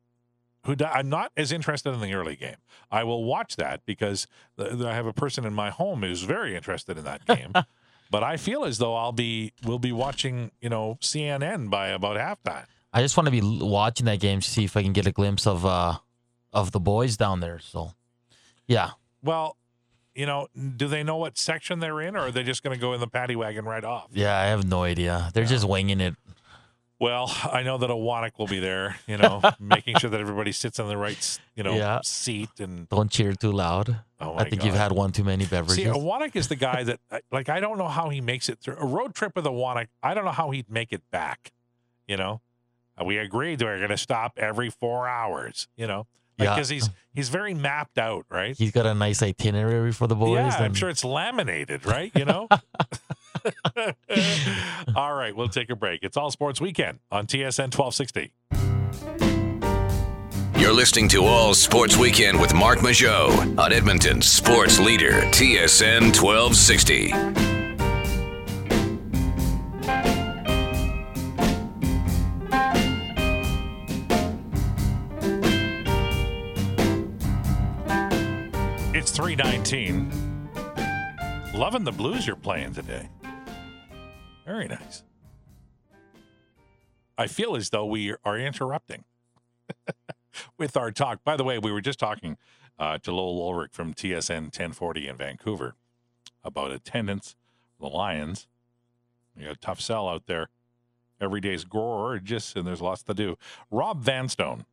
Who 0.65 0.75
di- 0.75 0.91
I'm 0.91 1.11
not 1.11 1.33
as 1.37 1.53
interested 1.53 1.93
in 1.93 2.01
the 2.01 2.15
early 2.15 2.35
game. 2.35 2.57
I 2.91 3.05
will 3.05 3.25
watch 3.25 3.57
that 3.57 3.83
because 3.85 4.27
th- 4.59 4.71
th- 4.71 4.83
I 4.83 4.95
have 4.95 5.07
a 5.07 5.13
person 5.13 5.45
in 5.45 5.53
my 5.53 5.69
home 5.69 6.01
who's 6.01 6.23
very 6.23 6.57
interested 6.57 6.97
in 6.97 7.05
that 7.05 7.27
game. 7.27 7.53
but 8.11 8.25
I 8.25 8.39
feel 8.39 8.65
as 8.65 8.79
though 8.79 8.97
I'll 8.97 9.13
be 9.13 9.53
we'll 9.65 9.79
be 9.79 9.93
watching 9.93 10.51
you 10.63 10.71
know 10.71 10.97
CNN 11.03 11.69
by 11.69 11.89
about 11.89 12.17
halftime. 12.17 12.65
I 12.91 13.03
just 13.03 13.19
want 13.19 13.27
to 13.27 13.31
be 13.31 13.43
watching 13.43 14.07
that 14.07 14.21
game 14.21 14.41
to 14.41 14.49
see 14.49 14.65
if 14.65 14.79
I 14.79 14.83
can 14.83 14.95
get 14.95 15.07
a 15.07 15.13
glimpse 15.13 15.47
of 15.47 15.67
uh 15.67 15.99
of 16.55 16.73
the 16.73 16.81
boys 16.81 17.19
down 17.19 17.41
there. 17.41 17.59
So, 17.59 17.93
yeah, 18.69 18.91
Well, 19.23 19.57
you 20.15 20.27
know, 20.27 20.47
do 20.77 20.87
they 20.89 21.03
know 21.03 21.17
what 21.17 21.37
section 21.39 21.81
they're 21.81 22.01
in, 22.01 22.15
or 22.17 22.21
are 22.27 22.31
they 22.31 22.43
just 22.45 22.63
going 22.63 22.77
to 22.77 22.81
go 22.81 22.93
in 22.93 23.01
the 23.01 23.07
paddy 23.09 23.35
wagon 23.37 23.65
right 23.65 23.85
off? 23.85 24.09
yeah, 24.13 24.39
I 24.39 24.45
have 24.47 24.67
no 24.69 24.83
idea. 24.85 25.31
They're 25.35 25.45
just 25.45 25.67
winging 25.69 26.01
it. 26.01 26.15
Well, 27.01 27.33
I 27.53 27.63
know 27.63 27.79
that 27.79 27.91
a 27.91 27.95
Wannock 27.95 28.33
will 28.39 28.49
be 28.49 28.59
there, 28.59 28.97
you 29.07 29.17
know, 29.17 29.41
making 29.61 29.99
sure 29.99 30.11
that 30.11 30.21
everybody 30.21 30.51
sits 30.51 30.81
in 30.81 30.89
the 30.89 30.97
right, 30.97 31.39
you 31.55 31.63
know, 31.63 31.77
Yeah. 31.77 32.01
seat. 32.03 32.51
And 32.59 32.89
Don't 32.89 33.09
cheer 33.09 33.35
too 33.35 33.53
loud. 33.53 34.01
oh 34.21 34.35
I 34.35 34.49
think 34.49 34.63
God. 34.63 34.67
you've 34.67 34.75
had 34.75 34.91
one 34.91 35.13
too 35.13 35.23
many 35.23 35.47
beverages. 35.47 35.77
See, 35.77 35.85
a 35.85 35.93
Wannock 35.95 36.35
is 36.35 36.49
the 36.49 36.57
guy 36.57 36.83
that, 36.83 36.99
like, 37.31 37.49
I 37.49 37.61
don't 37.61 37.79
know 37.79 37.87
how 37.87 38.09
he 38.09 38.21
makes 38.21 38.49
it 38.49 38.59
through 38.59 38.79
a 38.79 38.85
road 38.85 39.15
trip 39.15 39.37
with 39.37 39.47
a 39.47 39.51
Wannock. 39.51 39.87
I 40.03 40.13
don't 40.15 40.25
know 40.25 40.33
how 40.33 40.51
he'd 40.51 40.69
make 40.69 40.93
it 40.93 41.03
back. 41.13 41.53
You 42.09 42.17
know, 42.17 42.41
we 43.05 43.17
agreed 43.19 43.63
we're 43.63 43.77
going 43.79 43.91
to 43.91 43.97
stop 43.97 44.33
every 44.37 44.69
four 44.71 45.07
hours. 45.07 45.69
You 45.77 45.87
know, 45.87 46.09
Yeah. 46.39 46.55
because 46.55 46.69
he's 46.69 46.89
he's 47.15 47.29
very 47.29 47.55
mapped 47.55 47.99
out, 47.99 48.25
right? 48.31 48.57
He's 48.57 48.71
got 48.71 48.87
a 48.87 48.95
nice 48.95 49.23
itinerary 49.23 49.93
for 49.93 50.07
the 50.07 50.15
boys. 50.15 50.37
Yeah, 50.37 50.57
I'm 50.59 50.75
sure 50.75 50.89
it's 50.89 51.05
laminated, 51.05 51.85
right? 51.85 52.13
You 52.15 52.25
know? 52.25 52.49
all 54.97 55.15
right, 55.15 55.35
we'll 55.35 55.49
take 55.49 55.71
a 55.71 55.77
break. 55.77 56.03
It's 56.03 56.17
All 56.17 56.31
Sports 56.31 56.61
Weekend 56.61 57.01
on 57.11 57.27
TSN 57.27 57.75
1260. 57.77 58.33
You're 60.61 60.73
listening 60.73 61.09
to 61.11 61.25
All 61.25 61.55
Sports 61.55 61.97
Weekend 61.97 62.41
with 62.41 62.53
Mark 62.53 62.81
Majot 62.81 63.59
on 63.59 63.73
Edmonton's 63.73 64.27
sports 64.27 64.81
leader, 64.81 65.23
TSN 65.31 66.15
1260. 66.21 67.48
319. 79.19 80.13
Loving 81.53 81.83
the 81.83 81.91
blues 81.91 82.25
you're 82.25 82.37
playing 82.37 82.73
today. 82.73 83.09
Very 84.47 84.69
nice. 84.69 85.03
I 87.19 87.27
feel 87.27 87.57
as 87.57 87.71
though 87.71 87.85
we 87.85 88.15
are 88.25 88.39
interrupting 88.39 89.03
with 90.57 90.77
our 90.77 90.93
talk. 90.93 91.25
By 91.25 91.37
the 91.37 91.43
way, 91.43 91.59
we 91.59 91.73
were 91.73 91.81
just 91.81 91.99
talking 91.99 92.37
uh, 92.79 92.99
to 92.99 93.11
Lowell 93.11 93.53
Ullrich 93.53 93.73
from 93.73 93.93
TSN 93.93 94.43
1040 94.43 95.09
in 95.09 95.17
Vancouver 95.17 95.75
about 96.45 96.71
attendance, 96.71 97.35
the 97.81 97.89
Lions. 97.89 98.47
You 99.37 99.47
got 99.47 99.57
a 99.57 99.59
tough 99.59 99.81
sell 99.81 100.09
out 100.09 100.27
there. 100.27 100.49
Every 101.21 101.41
day's 101.41 101.65
gorgeous, 101.65 102.55
and 102.55 102.65
there's 102.65 102.81
lots 102.81 103.03
to 103.03 103.15
do. 103.15 103.37
Rob 103.69 104.01
Vanstone 104.01 104.65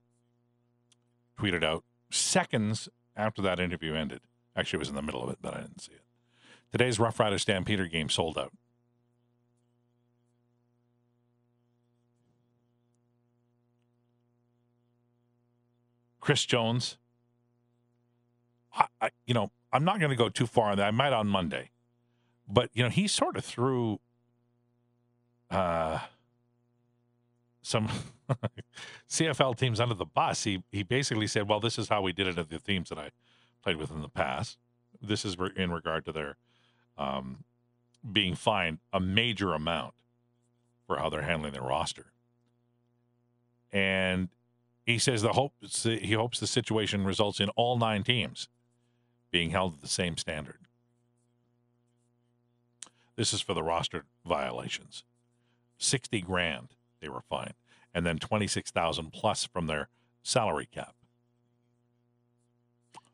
tweeted 1.36 1.64
out 1.64 1.84
seconds 2.12 2.90
after 3.18 3.42
that 3.42 3.60
interview 3.60 3.96
ended. 3.96 4.22
Actually, 4.56 4.78
it 4.78 4.80
was 4.80 4.90
in 4.90 4.96
the 4.96 5.02
middle 5.02 5.24
of 5.24 5.30
it, 5.30 5.38
but 5.42 5.54
I 5.54 5.62
didn't 5.62 5.82
see 5.82 5.94
it. 5.94 6.02
Today's 6.72 7.00
Rough 7.00 7.20
Rider 7.20 7.38
Stampeder 7.38 7.88
game 7.88 8.10
sold 8.10 8.38
out. 8.38 8.52
Chris 16.20 16.44
Jones. 16.46 16.98
I, 18.76 18.88
I, 19.00 19.10
you 19.28 19.34
know, 19.34 19.52
I'm 19.72 19.86
not 19.86 20.00
going 20.00 20.10
to 20.10 20.16
go 20.16 20.28
too 20.28 20.48
far 20.48 20.72
on 20.72 20.78
that. 20.78 20.88
I 20.88 20.92
might 20.92 21.14
on 21.14 21.28
Monday, 21.28 21.70
but 22.48 22.72
you 22.74 22.82
know, 22.82 22.90
he 22.90 23.08
sort 23.08 23.38
of 23.38 23.46
threw 23.46 24.00
uh, 25.52 26.00
some 27.62 27.90
CFL 29.10 29.56
teams 29.58 29.80
under 29.80 29.94
the 29.94 30.06
bus. 30.06 30.44
He 30.44 30.64
he 30.72 30.82
basically 30.82 31.28
said, 31.28 31.48
"Well, 31.48 31.60
this 31.60 31.78
is 31.78 31.90
how 31.90 32.02
we 32.02 32.12
did 32.12 32.26
it 32.26 32.38
at 32.38 32.50
the 32.50 32.60
teams 32.60 32.90
that 32.90 32.98
I 32.98 33.12
played 33.66 33.78
with 33.78 33.92
in 33.92 34.02
the 34.02 34.08
past. 34.08 34.58
This 35.02 35.26
is 35.26 35.38
re- 35.38 35.52
in 35.58 35.72
regard 35.72 36.06
to 36.06 36.14
their 36.14 36.38
um, 36.98 37.44
being 38.10 38.36
fined 38.36 38.80
a 38.94 39.02
major 39.02 39.54
amount 39.54 39.94
for 40.88 40.98
how 40.98 41.10
they're 41.10 41.24
handling 41.24 41.52
their 41.52 41.62
roster." 41.62 42.14
And 43.74 44.30
he 44.86 44.98
says 44.98 45.22
the 45.22 45.34
hope 45.34 45.54
he 45.62 46.14
hopes 46.14 46.40
the 46.40 46.48
situation 46.48 47.04
results 47.04 47.42
in 47.42 47.50
all 47.50 47.78
nine 47.78 48.04
teams 48.04 48.48
being 49.32 49.50
held 49.50 49.76
to 49.76 49.82
the 49.82 49.88
same 49.88 50.16
standard. 50.16 50.60
This 53.18 53.34
is 53.34 53.42
for 53.42 53.54
the 53.54 53.64
roster 53.64 54.06
violations. 54.26 55.04
60 55.78 56.22
grand 56.22 56.70
they 57.02 57.10
were 57.10 57.24
fined 57.30 57.56
and 57.94 58.06
then 58.06 58.18
26,000 58.18 59.12
plus 59.12 59.46
from 59.46 59.68
their 59.68 59.88
salary 60.22 60.68
cap. 60.70 60.95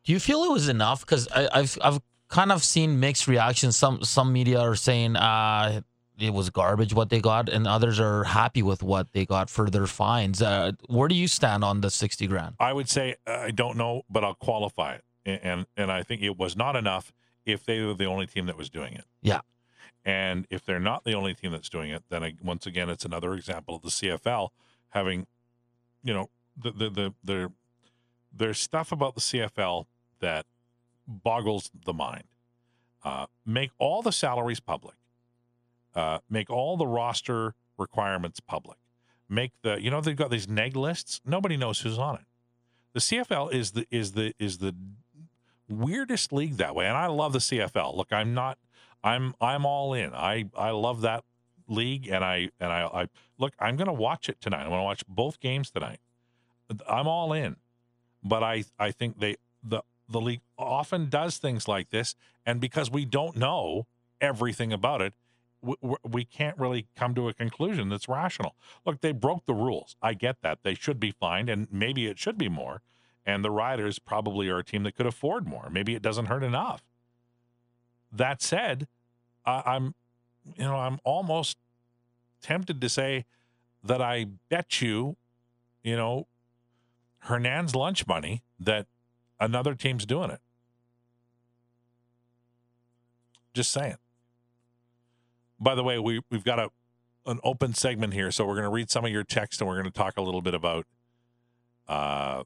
Do 0.04 0.14
you 0.14 0.20
feel 0.20 0.44
it 0.44 0.52
was 0.52 0.68
enough? 0.68 1.02
Because 1.02 1.28
I've 1.30 1.78
I've 1.82 2.02
kind 2.28 2.52
of 2.52 2.64
seen 2.64 3.00
mixed 3.00 3.28
reactions. 3.28 3.78
Some 3.78 4.04
some 4.04 4.34
media 4.34 4.60
are 4.60 4.76
saying 4.76 5.16
uh, 5.16 5.82
it 6.20 6.34
was 6.34 6.50
garbage 6.50 6.94
what 6.94 7.10
they 7.10 7.20
got, 7.20 7.50
and 7.50 7.68
others 7.68 8.00
are 8.00 8.24
happy 8.24 8.64
with 8.64 8.82
what 8.82 9.12
they 9.14 9.26
got 9.26 9.50
for 9.50 9.70
their 9.70 9.88
fines. 9.88 10.42
Uh, 10.42 10.72
where 10.88 11.08
do 11.08 11.16
you 11.16 11.28
stand 11.28 11.64
on 11.64 11.82
the 11.82 11.90
sixty 11.90 12.28
grand? 12.28 12.56
I 12.60 12.74
would 12.74 12.90
say 12.90 13.16
uh, 13.28 13.32
I 13.32 13.52
don't 13.52 13.78
know, 13.78 14.04
but 14.10 14.24
I'll 14.24 14.34
qualify 14.36 14.96
it, 14.96 15.04
and, 15.26 15.40
and 15.44 15.66
and 15.78 15.92
I 15.92 16.04
think 16.04 16.22
it 16.24 16.38
was 16.38 16.56
not 16.56 16.76
enough 16.76 17.14
if 17.46 17.66
they 17.66 17.82
were 17.82 17.94
the 17.94 18.06
only 18.06 18.28
team 18.28 18.48
that 18.48 18.58
was 18.58 18.70
doing 18.70 18.94
it. 18.94 19.06
Yeah. 19.22 19.42
And 20.04 20.48
if 20.50 20.66
they're 20.66 20.80
not 20.80 21.04
the 21.04 21.14
only 21.14 21.36
team 21.36 21.52
that's 21.52 21.70
doing 21.70 21.92
it, 21.92 22.04
then 22.10 22.24
I, 22.24 22.34
once 22.44 22.66
again, 22.66 22.90
it's 22.90 23.06
another 23.06 23.34
example 23.34 23.76
of 23.76 23.84
the 23.84 23.90
CFL 23.90 24.50
having, 24.90 25.28
you 26.04 26.14
know, 26.14 26.30
the 26.58 26.72
the 26.72 26.90
the, 26.90 27.14
the 27.24 27.52
there's 28.34 28.60
stuff 28.60 28.92
about 28.92 29.16
the 29.16 29.22
CFL 29.22 29.86
that 30.22 30.46
boggles 31.08 31.70
the 31.86 31.94
mind. 31.94 32.24
Uh, 33.04 33.26
make 33.46 33.72
all 33.78 34.02
the 34.02 34.12
salaries 34.12 34.60
public. 34.60 34.96
Uh, 35.94 36.20
make 36.30 36.50
all 36.50 36.78
the 36.78 36.88
roster 36.88 37.56
requirements 37.78 38.40
public. 38.40 38.78
Make 39.28 39.52
the 39.64 39.82
you 39.82 39.90
know 39.90 40.02
they've 40.02 40.16
got 40.16 40.30
these 40.30 40.48
neg 40.48 40.76
lists. 40.76 41.22
Nobody 41.26 41.58
knows 41.58 41.82
who's 41.82 41.98
on 41.98 42.16
it. 42.16 42.26
The 42.94 43.00
CFL 43.00 43.54
is 43.54 43.72
the 43.72 43.86
is 43.90 44.12
the 44.12 44.34
is 44.40 44.60
the 44.60 44.76
weirdest 45.70 46.34
league 46.34 46.58
that 46.58 46.76
way, 46.76 46.86
and 46.86 46.98
I 46.98 47.08
love 47.08 47.34
the 47.34 47.40
CFL. 47.40 47.96
Look, 47.96 48.12
I'm 48.12 48.34
not. 48.34 48.58
I'm 49.04 49.34
I'm 49.42 49.66
all 49.66 49.94
in. 49.94 50.14
I 50.14 50.50
I 50.56 50.72
love 50.72 51.02
that 51.02 51.24
league, 51.68 52.08
and 52.08 52.24
I 52.24 52.50
and 52.60 52.72
I, 52.72 52.84
I 52.84 53.08
look. 53.38 53.54
I'm 53.60 53.78
going 53.78 53.88
to 53.88 53.94
watch 53.94 54.30
it 54.30 54.40
tonight. 54.42 54.64
I'm 54.64 54.70
going 54.70 54.80
to 54.80 54.86
watch 54.86 55.04
both 55.08 55.40
games 55.40 55.72
tonight. 55.72 56.00
I'm 56.88 57.08
all 57.08 57.34
in, 57.34 57.56
but 58.24 58.44
I 58.44 58.66
I 58.78 58.92
think 58.92 59.20
they 59.20 59.38
the 59.64 59.82
the 60.12 60.22
league 60.22 60.42
often 60.58 61.10
does 61.10 61.38
things 61.38 61.68
like 61.68 61.90
this, 61.90 62.16
and 62.46 62.60
because 62.60 62.92
we 62.92 63.06
don't 63.06 63.36
know 63.36 63.88
everything 64.20 64.72
about 64.72 65.02
it, 65.02 65.14
we, 65.62 65.76
we 66.04 66.26
can't 66.26 66.58
really 66.58 66.88
come 66.96 67.14
to 67.16 67.30
a 67.30 67.34
conclusion 67.34 67.90
that's 67.90 68.08
rational. 68.08 68.56
Look, 68.86 69.02
they 69.02 69.12
broke 69.12 69.46
the 69.46 69.54
rules. 69.54 69.96
I 70.02 70.14
get 70.14 70.42
that. 70.42 70.60
They 70.64 70.74
should 70.74 71.00
be 71.00 71.12
fined, 71.12 71.50
and 71.50 71.68
maybe 71.72 72.08
it 72.08 72.20
should 72.20 72.38
be 72.38 72.50
more. 72.50 72.82
And 73.26 73.46
the 73.46 73.52
Riders 73.52 74.00
probably 74.00 74.50
are 74.50 74.60
a 74.60 74.64
team 74.64 74.84
that 74.84 74.96
could 74.96 75.06
afford 75.06 75.48
more. 75.48 75.70
Maybe 75.72 75.94
it 75.94 76.02
doesn't 76.02 76.26
hurt 76.26 76.44
enough. 76.44 76.84
That 78.12 78.42
said, 78.42 78.88
I, 79.46 79.62
I'm, 79.66 79.94
you 80.58 80.64
know, 80.64 80.76
I'm 80.76 81.00
almost 81.04 81.58
tempted 82.42 82.82
to 82.82 82.90
say 82.90 83.26
that 83.84 84.02
I 84.02 84.26
bet 84.50 84.82
you, 84.82 85.16
you 85.84 85.96
know, 85.96 86.28
Hernan's 87.20 87.76
lunch 87.76 88.08
money 88.08 88.42
that 88.60 88.88
another 89.42 89.76
team's 89.76 90.06
doing 90.06 90.30
it. 90.30 90.40
Just 93.54 93.72
saying. 93.72 93.98
By 95.60 95.76
the 95.76 95.84
way, 95.84 96.00
we 96.00 96.22
we've 96.30 96.46
got 96.46 96.60
a 96.60 96.70
an 97.26 97.40
open 97.44 97.74
segment 97.74 98.14
here, 98.14 98.32
so 98.32 98.46
we're 98.46 98.56
going 98.56 98.64
to 98.64 98.70
read 98.70 98.90
some 98.90 99.04
of 99.04 99.12
your 99.12 99.24
text 99.24 99.60
and 99.60 99.68
we're 99.68 99.76
going 99.76 99.92
to 99.92 99.92
talk 99.92 100.18
a 100.18 100.22
little 100.22 100.42
bit 100.42 100.54
about 100.54 100.86
uh, 101.88 102.44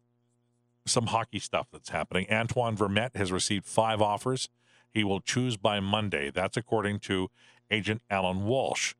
some 0.85 1.07
hockey 1.07 1.39
stuff 1.39 1.67
that's 1.71 1.89
happening. 1.89 2.25
Antoine 2.31 2.75
Vermette 2.75 3.15
has 3.15 3.31
received 3.31 3.65
five 3.65 4.01
offers. 4.01 4.49
He 4.91 5.03
will 5.03 5.21
choose 5.21 5.55
by 5.55 5.79
Monday. 5.79 6.31
That's 6.31 6.57
according 6.57 6.99
to 7.01 7.29
agent 7.69 8.01
Allan 8.09 8.45
Walsh. 8.45 8.95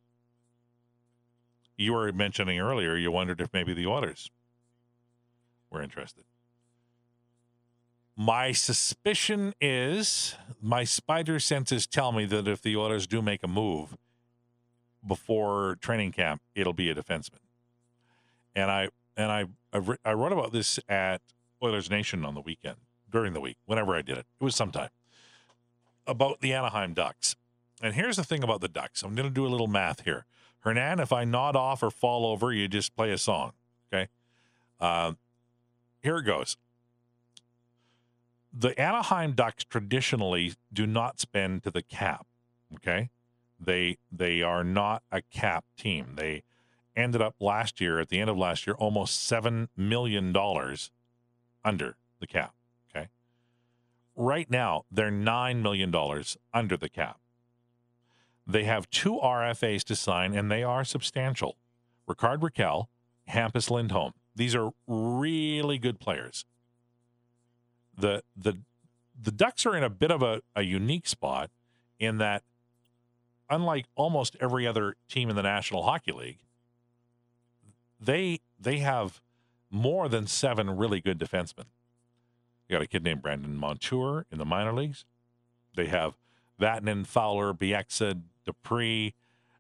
You 1.78 1.94
were 1.94 2.12
mentioning 2.14 2.60
earlier, 2.60 2.96
you 2.96 3.12
wondered 3.12 3.42
if 3.42 3.52
maybe 3.52 3.74
the 3.74 3.86
Oilers 3.86 4.30
were 5.70 5.82
interested. 5.82 6.24
My 8.18 8.54
suspicion 8.54 9.54
is, 9.60 10.36
my 10.62 10.86
spider 10.86 11.40
senses 11.40 11.86
tell 11.86 12.12
me 12.12 12.26
that 12.26 12.48
if 12.48 12.62
the 12.62 12.78
Oilers 12.78 13.08
do 13.08 13.22
make 13.22 13.44
a 13.44 13.48
move 13.48 13.98
before 15.06 15.78
training 15.82 16.14
camp, 16.14 16.42
it'll 16.56 16.74
be 16.74 16.90
a 16.90 16.96
defenseman. 16.96 17.40
And 18.56 18.72
I 18.72 18.90
and 19.18 19.32
I 19.32 19.46
I, 20.06 20.14
wrote 20.14 20.32
about 20.32 20.54
this 20.54 20.80
at 20.88 21.22
Oilers 21.62 21.90
Nation 21.90 22.24
on 22.24 22.34
the 22.34 22.42
weekend 22.42 22.78
during 23.12 23.34
the 23.34 23.42
week, 23.42 23.58
whenever 23.66 23.96
I 23.96 24.02
did 24.02 24.18
it. 24.18 24.26
It 24.40 24.44
was 24.44 24.56
sometime 24.56 24.90
about 26.08 26.40
the 26.40 26.54
Anaheim 26.54 26.94
Ducks. 26.94 27.36
And 27.82 27.94
here's 27.94 28.16
the 28.16 28.24
thing 28.24 28.44
about 28.44 28.62
the 28.62 28.68
Ducks. 28.70 29.04
I'm 29.04 29.16
going 29.16 29.28
to 29.28 29.34
do 29.34 29.46
a 29.46 29.50
little 29.50 29.68
math 29.68 30.02
here. 30.06 30.26
Hernan, 30.60 31.00
if 31.00 31.12
I 31.12 31.26
nod 31.26 31.56
off 31.56 31.84
or 31.84 31.92
fall 31.92 32.26
over, 32.26 32.54
you 32.54 32.68
just 32.68 32.96
play 32.96 33.12
a 33.12 33.18
song. 33.18 33.52
Okay. 33.92 34.08
Uh, 34.80 35.14
here 36.02 36.18
it 36.18 36.24
goes. 36.24 36.58
The 38.58 38.80
Anaheim 38.80 39.34
Ducks 39.34 39.66
traditionally 39.66 40.54
do 40.72 40.88
not 40.88 41.20
spend 41.20 41.64
to 41.64 41.72
the 41.72 41.82
cap. 41.82 42.26
Okay. 42.76 43.10
They 43.60 43.98
they 44.10 44.42
are 44.42 44.64
not 44.64 45.04
a 45.12 45.22
cap 45.22 45.66
team. 45.78 46.14
They 46.16 46.44
ended 46.96 47.22
up 47.22 47.36
last 47.42 47.82
year 47.82 48.00
at 48.00 48.08
the 48.08 48.20
end 48.20 48.30
of 48.30 48.38
last 48.38 48.66
year 48.66 48.76
almost 48.78 49.22
seven 49.22 49.68
million 49.76 50.32
dollars 50.32 50.92
under 51.66 51.98
the 52.20 52.28
cap. 52.28 52.54
Okay. 52.90 53.10
Right 54.16 54.50
now, 54.50 54.86
they're 54.90 55.12
$9 55.12 55.62
million 55.62 55.94
under 56.54 56.78
the 56.78 56.90
cap. 56.90 57.20
They 58.48 58.64
have 58.64 58.90
two 58.90 59.20
RFAs 59.22 59.84
to 59.86 59.96
sign, 59.96 60.36
and 60.36 60.52
they 60.52 60.64
are 60.64 60.86
substantial. 60.86 61.58
Rickard 62.08 62.42
Rakell, 62.42 62.86
Hampus 63.30 63.72
Lindholm. 63.72 64.14
These 64.36 64.56
are 64.56 64.72
really 64.88 65.80
good 65.80 66.00
players. 66.00 66.46
The 67.98 68.24
the 68.36 68.58
the 69.20 69.32
Ducks 69.32 69.66
are 69.66 69.76
in 69.76 69.84
a 69.84 69.90
bit 69.90 70.12
of 70.12 70.22
a, 70.22 70.42
a 70.56 70.64
unique 70.64 71.08
spot 71.08 71.50
in 72.00 72.18
that 72.18 72.44
unlike 73.50 73.86
almost 73.96 74.36
every 74.42 74.68
other 74.68 74.96
team 75.08 75.30
in 75.30 75.36
the 75.36 75.44
National 75.44 75.84
Hockey 75.84 76.12
League, 76.12 76.40
they 78.00 78.40
they 78.60 78.80
have 78.80 79.22
more 79.70 80.08
than 80.10 80.28
seven 80.28 80.78
really 80.78 81.02
good 81.02 81.20
defensemen. 81.20 81.66
You 82.68 82.76
got 82.76 82.82
a 82.82 82.88
kid 82.88 83.04
named 83.04 83.22
Brandon 83.22 83.56
Montour 83.56 84.26
in 84.32 84.38
the 84.38 84.46
minor 84.46 84.74
leagues. 84.74 85.06
They 85.76 85.88
have 85.88 86.18
Vatanen, 86.60 87.06
Fowler, 87.06 87.54
Bieksa, 87.54 88.22
Dupree, 88.46 89.14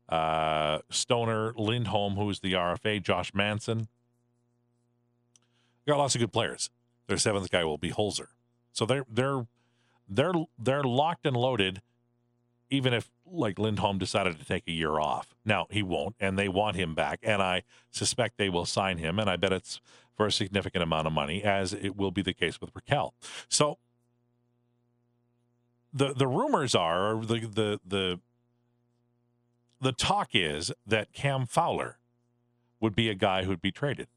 uh, 0.10 0.80
Stoner, 0.90 1.54
Lindholm, 1.56 2.16
who's 2.16 2.40
the 2.40 2.54
RFA, 2.54 3.02
Josh 3.04 3.34
Manson. 3.34 3.88
got 5.86 5.98
lots 5.98 6.16
of 6.16 6.22
good 6.22 6.34
players. 6.34 6.70
Their 7.08 7.18
seventh 7.18 7.50
guy 7.52 7.64
will 7.64 7.78
be 7.78 7.92
Holzer. 7.92 8.28
So 8.72 8.86
they're 8.86 9.06
they're 9.10 9.48
they're 10.08 10.34
they're 10.58 10.84
locked 10.84 11.26
and 11.26 11.36
loaded 11.36 11.82
even 12.70 12.94
if 12.94 13.12
like 13.26 13.60
Lindholm 13.60 13.98
decided 13.98 14.40
to 14.40 14.46
take 14.46 14.64
a 14.68 14.72
year 14.72 15.00
off. 15.00 15.36
Now 15.46 15.68
he 15.70 15.84
won't, 15.84 16.16
and 16.20 16.38
they 16.38 16.48
want 16.48 16.76
him 16.76 16.96
back, 16.96 17.20
and 17.24 17.42
I 17.42 17.64
suspect 17.92 18.38
they 18.38 18.50
will 18.50 18.66
sign 18.66 18.98
him, 18.98 19.20
and 19.20 19.30
I 19.30 19.36
bet 19.36 19.54
it's 19.54 19.80
for 20.16 20.26
a 20.26 20.32
significant 20.32 20.84
amount 20.84 21.08
of 21.08 21.14
money, 21.14 21.44
as 21.44 21.74
it 21.74 21.96
will 21.96 22.12
be 22.12 22.22
the 22.22 22.34
case 22.34 22.60
with 22.60 22.74
Rakell. 22.74 23.12
So 23.50 23.78
the 25.94 26.14
the 26.14 26.28
rumors 26.28 26.76
are 26.76 27.16
the 27.24 27.40
the 27.40 27.80
the 27.86 28.20
the 29.80 29.92
talk 29.92 30.30
is 30.34 30.72
that 30.88 31.14
Cam 31.14 31.46
Fowler 31.46 32.00
would 32.80 32.96
be 32.96 33.10
a 33.10 33.16
guy 33.16 33.44
who'd 33.44 33.62
be 33.62 33.72
traded. 33.72 34.08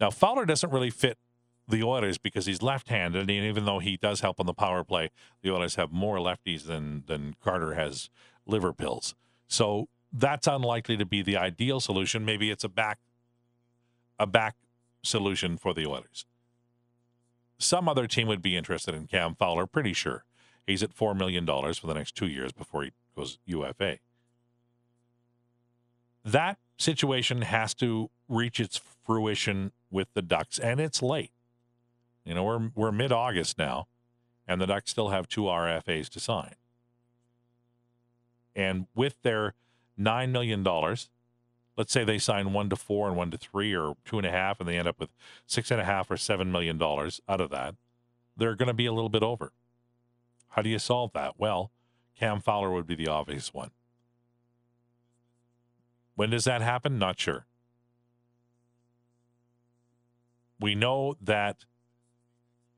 Now 0.00 0.10
Fowler 0.10 0.46
doesn't 0.46 0.70
really 0.70 0.90
fit 0.90 1.18
the 1.66 1.82
Oilers 1.82 2.18
because 2.18 2.46
he's 2.46 2.62
left-handed, 2.62 3.22
and 3.22 3.30
even 3.30 3.64
though 3.64 3.78
he 3.78 3.96
does 3.96 4.20
help 4.20 4.38
on 4.38 4.46
the 4.46 4.54
power 4.54 4.84
play, 4.84 5.10
the 5.42 5.50
Oilers 5.50 5.76
have 5.76 5.92
more 5.92 6.18
lefties 6.18 6.64
than 6.66 7.04
than 7.06 7.34
Carter 7.42 7.74
has 7.74 8.10
liver 8.46 8.72
pills. 8.72 9.14
So 9.48 9.88
that's 10.12 10.46
unlikely 10.46 10.96
to 10.98 11.06
be 11.06 11.22
the 11.22 11.36
ideal 11.36 11.80
solution. 11.80 12.24
Maybe 12.24 12.50
it's 12.50 12.64
a 12.64 12.68
back 12.68 12.98
a 14.18 14.26
back 14.26 14.56
solution 15.02 15.56
for 15.56 15.74
the 15.74 15.86
Oilers. 15.86 16.26
Some 17.58 17.88
other 17.88 18.06
team 18.06 18.28
would 18.28 18.42
be 18.42 18.56
interested 18.56 18.94
in 18.94 19.06
Cam 19.06 19.34
Fowler, 19.34 19.66
pretty 19.66 19.92
sure. 19.92 20.24
He's 20.66 20.82
at 20.82 20.94
$4 20.94 21.16
million 21.16 21.46
for 21.46 21.86
the 21.86 21.94
next 21.94 22.14
two 22.14 22.26
years 22.26 22.52
before 22.52 22.84
he 22.84 22.92
goes 23.16 23.38
UFA. 23.46 23.98
That 26.24 26.58
situation 26.78 27.42
has 27.42 27.74
to 27.74 28.10
reach 28.28 28.58
its 28.58 28.80
fruition 29.04 29.72
with 29.90 30.08
the 30.14 30.22
Ducks, 30.22 30.58
and 30.58 30.80
it's 30.80 31.02
late. 31.02 31.30
You 32.24 32.34
know, 32.34 32.44
we're, 32.44 32.70
we're 32.74 32.92
mid 32.92 33.12
August 33.12 33.58
now, 33.58 33.86
and 34.46 34.60
the 34.60 34.66
Ducks 34.66 34.90
still 34.90 35.08
have 35.08 35.28
two 35.28 35.42
RFAs 35.42 36.08
to 36.10 36.20
sign. 36.20 36.54
And 38.56 38.86
with 38.94 39.20
their 39.22 39.54
$9 39.98 40.30
million, 40.30 40.64
let's 41.76 41.92
say 41.92 42.04
they 42.04 42.18
sign 42.18 42.52
one 42.52 42.70
to 42.70 42.76
four 42.76 43.08
and 43.08 43.16
one 43.16 43.30
to 43.30 43.36
three 43.36 43.74
or 43.74 43.96
two 44.04 44.18
and 44.18 44.26
a 44.26 44.30
half, 44.30 44.60
and 44.60 44.68
they 44.68 44.78
end 44.78 44.88
up 44.88 45.00
with 45.00 45.10
six 45.46 45.70
and 45.70 45.80
a 45.80 45.84
half 45.84 46.10
or 46.10 46.16
seven 46.16 46.50
million 46.50 46.78
dollars 46.78 47.20
out 47.28 47.40
of 47.40 47.50
that, 47.50 47.74
they're 48.36 48.54
going 48.54 48.68
to 48.68 48.74
be 48.74 48.86
a 48.86 48.92
little 48.92 49.08
bit 49.08 49.22
over. 49.22 49.52
How 50.50 50.62
do 50.62 50.68
you 50.68 50.78
solve 50.78 51.12
that? 51.14 51.34
Well, 51.38 51.70
Cam 52.16 52.40
Fowler 52.40 52.70
would 52.70 52.86
be 52.86 52.94
the 52.94 53.08
obvious 53.08 53.52
one. 53.52 53.70
When 56.14 56.30
does 56.30 56.44
that 56.44 56.62
happen? 56.62 56.98
Not 56.98 57.18
sure. 57.18 57.46
We 60.60 60.76
know 60.76 61.16
that 61.20 61.64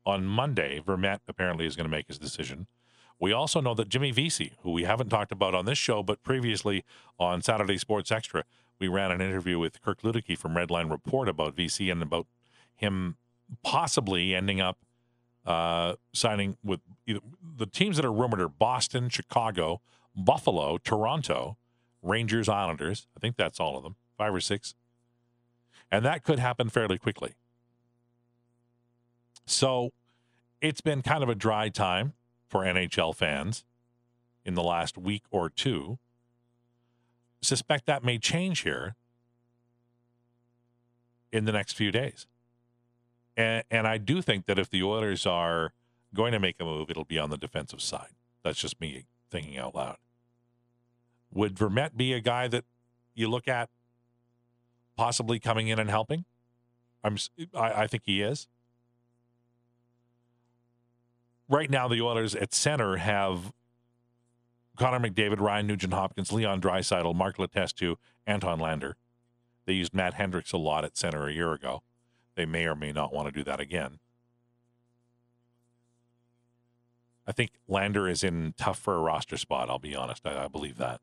on 0.07 0.25
Monday, 0.25 0.79
Vermette 0.79 1.19
apparently 1.27 1.65
is 1.65 1.75
going 1.75 1.83
to 1.83 1.91
make 1.91 2.07
his 2.07 2.17
decision. 2.17 2.65
We 3.19 3.33
also 3.33 3.59
know 3.59 3.73
that 3.73 3.89
Jimmy 3.89 4.11
Vesey, 4.11 4.53
who 4.61 4.71
we 4.71 4.85
haven't 4.85 5.09
talked 5.09 5.33
about 5.33 5.53
on 5.53 5.65
this 5.65 5.77
show, 5.77 6.01
but 6.01 6.23
previously 6.23 6.85
on 7.19 7.41
Saturday 7.41 7.77
Sports 7.77 8.09
Extra, 8.09 8.45
we 8.79 8.87
ran 8.87 9.11
an 9.11 9.19
interview 9.19 9.59
with 9.59 9.81
Kirk 9.81 10.03
Luedeke 10.03 10.37
from 10.37 10.53
Redline 10.53 10.89
Report 10.89 11.27
about 11.27 11.55
Vesey 11.55 11.89
and 11.89 12.01
about 12.01 12.25
him 12.73 13.17
possibly 13.63 14.33
ending 14.33 14.61
up 14.61 14.77
uh, 15.45 15.95
signing 16.13 16.55
with 16.63 16.79
either, 17.05 17.19
the 17.57 17.65
teams 17.65 17.97
that 17.97 18.05
are 18.05 18.13
rumored 18.13 18.39
are 18.39 18.47
Boston, 18.47 19.09
Chicago, 19.09 19.81
Buffalo, 20.15 20.77
Toronto, 20.77 21.57
Rangers, 22.01 22.47
Islanders. 22.47 23.07
I 23.17 23.19
think 23.19 23.35
that's 23.35 23.59
all 23.59 23.75
of 23.75 23.83
them, 23.83 23.97
five 24.17 24.33
or 24.33 24.39
six. 24.39 24.73
And 25.91 26.05
that 26.05 26.23
could 26.23 26.39
happen 26.39 26.69
fairly 26.69 26.97
quickly. 26.97 27.35
So 29.47 29.91
it's 30.61 30.81
been 30.81 31.01
kind 31.01 31.23
of 31.23 31.29
a 31.29 31.35
dry 31.35 31.69
time 31.69 32.13
for 32.49 32.63
NHL 32.63 33.15
fans 33.15 33.63
in 34.45 34.53
the 34.53 34.61
last 34.61 34.97
week 34.97 35.23
or 35.31 35.49
two. 35.49 35.97
Suspect 37.41 37.85
that 37.85 38.03
may 38.03 38.19
change 38.19 38.59
here 38.59 38.95
in 41.31 41.45
the 41.45 41.51
next 41.51 41.73
few 41.73 41.91
days. 41.91 42.27
And, 43.37 43.63
and 43.71 43.87
I 43.87 43.97
do 43.97 44.21
think 44.21 44.47
that 44.47 44.59
if 44.59 44.69
the 44.69 44.83
Oilers 44.83 45.25
are 45.25 45.73
going 46.13 46.33
to 46.33 46.39
make 46.39 46.57
a 46.59 46.65
move, 46.65 46.89
it'll 46.89 47.05
be 47.05 47.19
on 47.19 47.29
the 47.29 47.37
defensive 47.37 47.81
side. 47.81 48.11
That's 48.43 48.59
just 48.59 48.81
me 48.81 49.05
thinking 49.31 49.57
out 49.57 49.75
loud. 49.75 49.97
Would 51.33 51.55
Vermette 51.55 51.95
be 51.95 52.13
a 52.13 52.19
guy 52.19 52.47
that 52.49 52.65
you 53.13 53.29
look 53.29 53.47
at 53.47 53.69
possibly 54.97 55.39
coming 55.39 55.67
in 55.69 55.79
and 55.79 55.89
helping? 55.89 56.25
I'm, 57.03 57.17
I, 57.53 57.83
I 57.83 57.87
think 57.87 58.03
he 58.05 58.21
is 58.21 58.47
right 61.49 61.69
now 61.69 61.87
the 61.87 62.01
Oilers 62.01 62.35
at 62.35 62.53
center 62.53 62.97
have 62.97 63.51
Connor 64.77 64.99
McDavid, 64.99 65.39
Ryan 65.39 65.67
Nugent 65.67 65.93
Hopkins, 65.93 66.31
Leon 66.31 66.61
Draisaitl, 66.61 67.15
Mark 67.15 67.37
Letestu, 67.37 67.95
Anton 68.25 68.59
Lander. 68.59 68.95
They 69.65 69.73
used 69.73 69.93
Matt 69.93 70.13
Hendricks 70.13 70.53
a 70.53 70.57
lot 70.57 70.85
at 70.85 70.97
center 70.97 71.27
a 71.27 71.33
year 71.33 71.51
ago. 71.53 71.81
They 72.35 72.45
may 72.45 72.65
or 72.65 72.75
may 72.75 72.91
not 72.91 73.13
want 73.13 73.27
to 73.27 73.31
do 73.31 73.43
that 73.43 73.59
again. 73.59 73.99
I 77.25 77.33
think 77.33 77.51
Lander 77.67 78.07
is 78.07 78.23
in 78.23 78.53
tough 78.57 78.79
for 78.79 78.95
a 78.95 79.01
roster 79.01 79.35
spot. 79.35 79.69
I'll 79.69 79.79
be 79.79 79.95
honest. 79.95 80.25
I, 80.25 80.45
I 80.45 80.47
believe 80.47 80.77
that. 80.77 81.01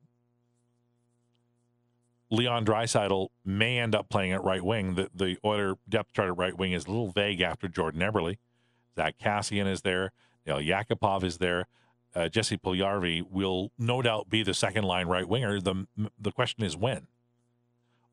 Leon 2.30 2.64
Draisaitl 2.64 3.28
may 3.44 3.78
end 3.78 3.94
up 3.94 4.08
playing 4.08 4.32
at 4.32 4.42
right 4.42 4.64
wing. 4.64 4.94
The 4.94 5.10
the 5.14 5.36
Oiler 5.44 5.76
depth 5.88 6.14
chart 6.14 6.28
at 6.30 6.38
right 6.38 6.56
wing 6.56 6.72
is 6.72 6.86
a 6.86 6.88
little 6.88 7.10
vague 7.10 7.42
after 7.42 7.68
Jordan 7.68 8.00
Eberle. 8.00 8.38
Zack 8.96 9.16
Kassian 9.18 9.66
is 9.66 9.82
there. 9.82 10.12
You 10.44 10.54
know, 10.54 10.58
Yakupov 10.58 11.24
is 11.24 11.38
there. 11.38 11.66
Uh, 12.14 12.28
Jesse 12.28 12.56
Puljujarvi 12.56 13.28
will 13.28 13.72
no 13.78 14.00
doubt 14.00 14.30
be 14.30 14.42
the 14.42 14.54
second 14.54 14.84
line 14.84 15.06
right 15.08 15.28
winger. 15.28 15.60
The 15.60 15.86
the 16.18 16.32
question 16.32 16.64
is 16.64 16.76
when. 16.76 17.08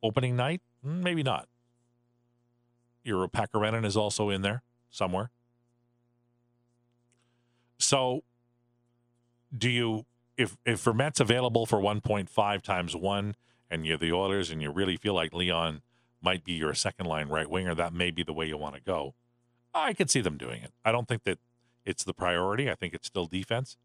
Opening 0.04 0.36
night, 0.36 0.62
Mm, 0.86 1.04
maybe 1.04 1.24
not. 1.24 1.48
Iiro 3.06 3.32
Pakarinen 3.32 3.86
is 3.86 3.98
also 3.98 4.30
in 4.30 4.41
there 4.41 4.63
somewhere. 4.89 5.32
So, 7.80 8.24
do 9.56 9.70
you 9.70 10.06
if 10.38 10.58
if 10.65 10.84
Vermette's 10.84 11.20
available 11.20 11.65
for 11.65 11.80
1.5 11.80 12.62
times 12.62 12.96
one, 12.96 13.36
and 13.70 13.86
you're 13.86 13.98
the 13.98 14.12
Oilers, 14.12 14.52
and 14.52 14.62
you 14.62 14.72
really 14.72 14.98
feel 14.98 15.13
like 15.13 15.34
Leon 15.34 15.82
might 16.22 16.44
be 16.44 16.54
your 16.54 16.74
second 16.74 17.08
line 17.08 17.28
right 17.30 17.50
winger, 17.50 17.74
that 17.74 17.94
may 17.94 18.12
be 18.12 18.24
the 18.24 18.34
way 18.34 18.46
you 18.48 18.58
want 18.58 18.76
to 18.76 18.82
go. 18.82 19.15
I 19.74 19.94
could 19.94 20.10
see 20.10 20.22
them 20.22 20.38
doing 20.38 20.62
it. 20.62 20.72
I 20.86 20.91
don't 20.91 21.08
think 21.08 21.24
that 21.24 21.39
it's 21.86 22.04
the 22.04 22.13
priority. 22.13 22.70
I 22.70 22.76
think 22.76 22.94
it's 22.94 23.08
still 23.08 23.26
defense. 23.26 23.78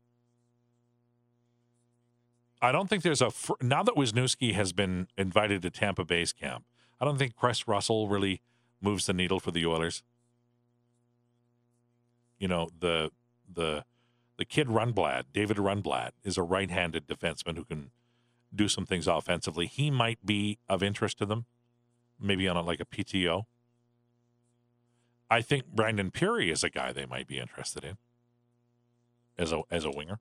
I 2.60 2.72
don't 2.72 2.88
think 2.88 3.02
there's 3.02 3.22
a 3.22 3.30
fr- 3.30 3.52
now 3.60 3.82
that 3.82 3.94
Wisniewski 3.94 4.54
has 4.54 4.72
been 4.72 5.08
invited 5.16 5.62
to 5.62 5.70
Tampa 5.70 6.04
Bay's 6.04 6.32
camp. 6.32 6.64
I 7.00 7.04
don't 7.04 7.18
think 7.18 7.36
Chris 7.36 7.68
Russell 7.68 8.08
really 8.08 8.40
moves 8.80 9.06
the 9.06 9.12
needle 9.12 9.40
for 9.40 9.50
the 9.50 9.66
Oilers. 9.66 10.02
You 12.38 12.48
know 12.48 12.68
the 12.78 13.10
the 13.50 13.84
the 14.36 14.44
kid 14.44 14.68
Rundblad, 14.68 15.24
David 15.32 15.56
Rundblad, 15.56 16.10
is 16.22 16.36
a 16.36 16.42
right-handed 16.42 17.06
defenseman 17.06 17.56
who 17.56 17.64
can 17.64 17.90
do 18.54 18.68
some 18.68 18.84
things 18.84 19.06
offensively. 19.06 19.66
He 19.66 19.90
might 19.90 20.24
be 20.24 20.58
of 20.68 20.82
interest 20.82 21.18
to 21.18 21.26
them, 21.26 21.46
maybe 22.20 22.46
on 22.46 22.56
a, 22.56 22.62
like 22.62 22.80
a 22.80 22.84
PTO. 22.84 23.44
I 25.30 25.42
think 25.42 25.66
Brandon 25.66 26.10
Pirri 26.10 26.52
is 26.52 26.62
a 26.62 26.70
guy 26.70 26.92
they 26.92 27.06
might 27.06 27.26
be 27.26 27.38
interested 27.38 27.84
in 27.84 27.96
as 29.38 29.52
a 29.52 29.62
as 29.70 29.84
a 29.84 29.90
winger. 29.90 30.18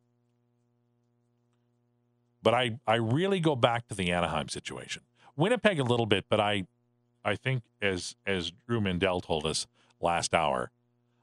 But 2.42 2.54
I, 2.54 2.78
I 2.86 2.96
really 2.96 3.40
go 3.40 3.56
back 3.56 3.88
to 3.88 3.96
the 3.96 4.12
Anaheim 4.12 4.50
situation. 4.50 5.02
Winnipeg 5.36 5.80
a 5.80 5.84
little 5.84 6.06
bit, 6.06 6.26
but 6.30 6.40
I 6.40 6.66
I 7.24 7.36
think 7.36 7.64
as 7.82 8.16
as 8.26 8.52
Drew 8.68 8.80
Mindell 8.80 9.24
told 9.24 9.46
us 9.46 9.68
last 10.00 10.34
hour, 10.34 10.72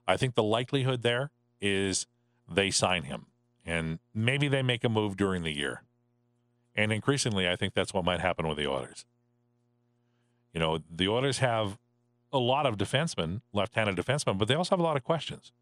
I 0.07 0.17
think 0.17 0.35
the 0.35 0.43
likelihood 0.43 1.03
there 1.03 1.31
is 1.61 2.07
they 2.49 2.71
sign 2.71 3.05
him. 3.05 3.27
And 3.65 4.01
maybe 4.13 4.49
they 4.49 4.63
make 4.63 4.83
a 4.83 4.89
move 4.89 5.17
during 5.17 5.45
the 5.45 5.53
year. 5.53 5.85
And 6.75 6.93
increasingly 6.93 7.49
I 7.49 7.55
think 7.55 7.75
that's 7.75 7.95
what 7.95 8.05
might 8.05 8.21
happen 8.21 8.49
with 8.49 8.59
the 8.59 8.67
Oilers. 8.67 9.05
You 10.53 10.61
know, 10.61 10.81
the 10.91 11.09
Oilers 11.09 11.39
have 11.39 11.79
a 12.33 12.39
lot 12.39 12.67
of 12.67 12.77
defensemen, 12.77 13.43
left-handed 13.53 13.97
defensemen, 13.97 14.39
but 14.39 14.49
they 14.49 14.55
also 14.55 14.71
have 14.71 14.81
a 14.81 14.83
lot 14.83 14.97
of 14.97 15.05
questions. 15.05 15.53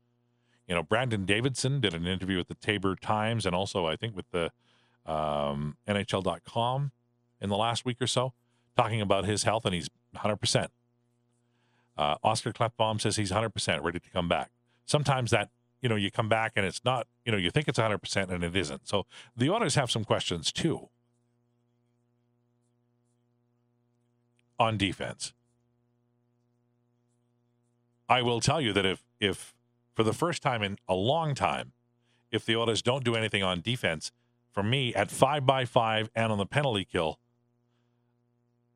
You 0.66 0.74
know, 0.74 0.82
Brandon 0.82 1.24
Davidson 1.24 1.80
did 1.80 1.94
an 1.94 2.06
interview 2.06 2.36
with 2.36 2.48
the 2.48 2.54
Taber 2.54 2.94
Times 2.94 3.44
and 3.44 3.54
also 3.54 3.86
I 3.86 3.96
think 3.96 4.14
with 4.14 4.30
the 4.30 4.50
um, 5.04 5.76
NHL.com 5.88 6.92
in 7.40 7.48
the 7.48 7.56
last 7.56 7.84
week 7.84 8.00
or 8.00 8.06
so, 8.06 8.32
talking 8.76 9.00
about 9.00 9.24
his 9.24 9.42
health, 9.42 9.64
and 9.64 9.74
he's 9.74 9.88
100%. 10.16 10.68
Uh, 11.96 12.16
Oscar 12.22 12.52
Klefbom 12.52 13.00
says 13.00 13.16
he's 13.16 13.32
100% 13.32 13.82
ready 13.82 13.98
to 13.98 14.10
come 14.10 14.28
back. 14.28 14.50
Sometimes 14.86 15.30
that, 15.30 15.50
you 15.82 15.88
know, 15.88 15.96
you 15.96 16.10
come 16.10 16.28
back 16.28 16.52
and 16.56 16.64
it's 16.64 16.80
not, 16.84 17.06
you 17.24 17.32
know, 17.32 17.38
you 17.38 17.50
think 17.50 17.68
it's 17.68 17.78
100% 17.78 18.30
and 18.30 18.44
it 18.44 18.56
isn't. 18.56 18.88
So 18.88 19.06
the 19.36 19.50
Oilers 19.50 19.74
have 19.74 19.90
some 19.90 20.04
questions 20.04 20.52
too 20.52 20.88
on 24.58 24.76
defense. 24.76 25.32
I 28.10 28.22
will 28.22 28.40
tell 28.40 28.60
you 28.60 28.72
that 28.72 28.84
if 28.84 29.04
if 29.20 29.54
for 29.94 30.02
the 30.02 30.12
first 30.12 30.42
time 30.42 30.62
in 30.62 30.78
a 30.88 30.94
long 30.94 31.34
time, 31.34 31.72
if 32.32 32.44
the 32.44 32.56
Oilers 32.56 32.82
don't 32.82 33.04
do 33.04 33.14
anything 33.14 33.44
on 33.44 33.60
defense, 33.60 34.10
for 34.50 34.64
me 34.64 34.92
at 34.94 35.12
five 35.12 35.46
by 35.46 35.64
five 35.64 36.10
and 36.14 36.32
on 36.32 36.38
the 36.38 36.44
penalty 36.44 36.84
kill, 36.84 37.20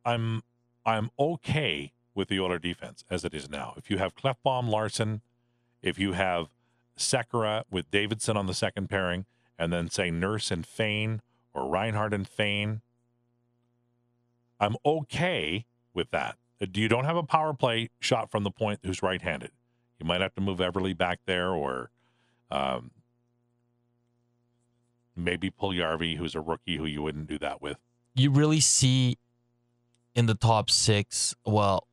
I'm 0.05 0.43
I'm 0.87 1.11
okay 1.19 1.93
with 2.15 2.29
the 2.29 2.39
Oiler 2.39 2.61
defense 2.61 3.05
as 3.11 3.25
it 3.25 3.35
is 3.35 3.51
now. 3.51 3.75
If 3.77 3.91
you 3.91 3.99
have 3.99 4.15
Klefbom, 4.15 4.69
Larsson, 4.69 5.21
if 5.83 5.99
you 5.99 6.13
have 6.13 6.49
Sekera 6.97 7.65
with 7.69 7.91
Davidson 7.91 8.37
on 8.37 8.47
the 8.47 8.55
second 8.55 8.89
pairing, 8.89 9.27
and 9.59 9.73
then 9.73 9.91
say 9.91 10.13
Nurse 10.13 10.53
and 10.53 10.65
Fayne 10.65 11.21
or 11.53 11.69
Reinhart 11.69 12.15
and 12.15 12.29
Fayne, 12.29 12.83
I'm 14.61 14.77
okay 14.87 15.67
with 15.93 16.13
that. 16.13 16.37
Uh, 16.63 16.67
You 16.75 16.89
don't 16.89 17.05
have 17.05 17.17
a 17.17 17.23
power 17.23 17.55
play 17.55 17.91
shot 18.01 18.31
from 18.31 18.45
the 18.45 18.51
point 18.51 18.81
who's 18.85 19.03
right-handed. 19.03 19.51
You 20.01 20.07
might 20.07 20.21
have 20.21 20.35
to 20.35 20.41
move 20.41 20.59
Eberle 20.59 20.97
back 20.97 21.21
there, 21.27 21.51
or 21.51 21.91
um, 22.51 22.91
maybe 25.17 25.51
Puljujarvi, 25.51 26.17
who's 26.17 26.35
a 26.35 26.41
rookie, 26.41 26.77
who 26.77 26.87
you 26.87 27.03
wouldn't 27.03 27.27
do 27.29 27.39
that 27.39 27.63
with. 27.63 27.79
You 28.15 28.31
really 28.31 28.61
see 28.61 29.19
in 30.15 30.27
the 30.27 30.35
top 30.35 30.71
six. 30.71 31.35
Well, 31.45 31.87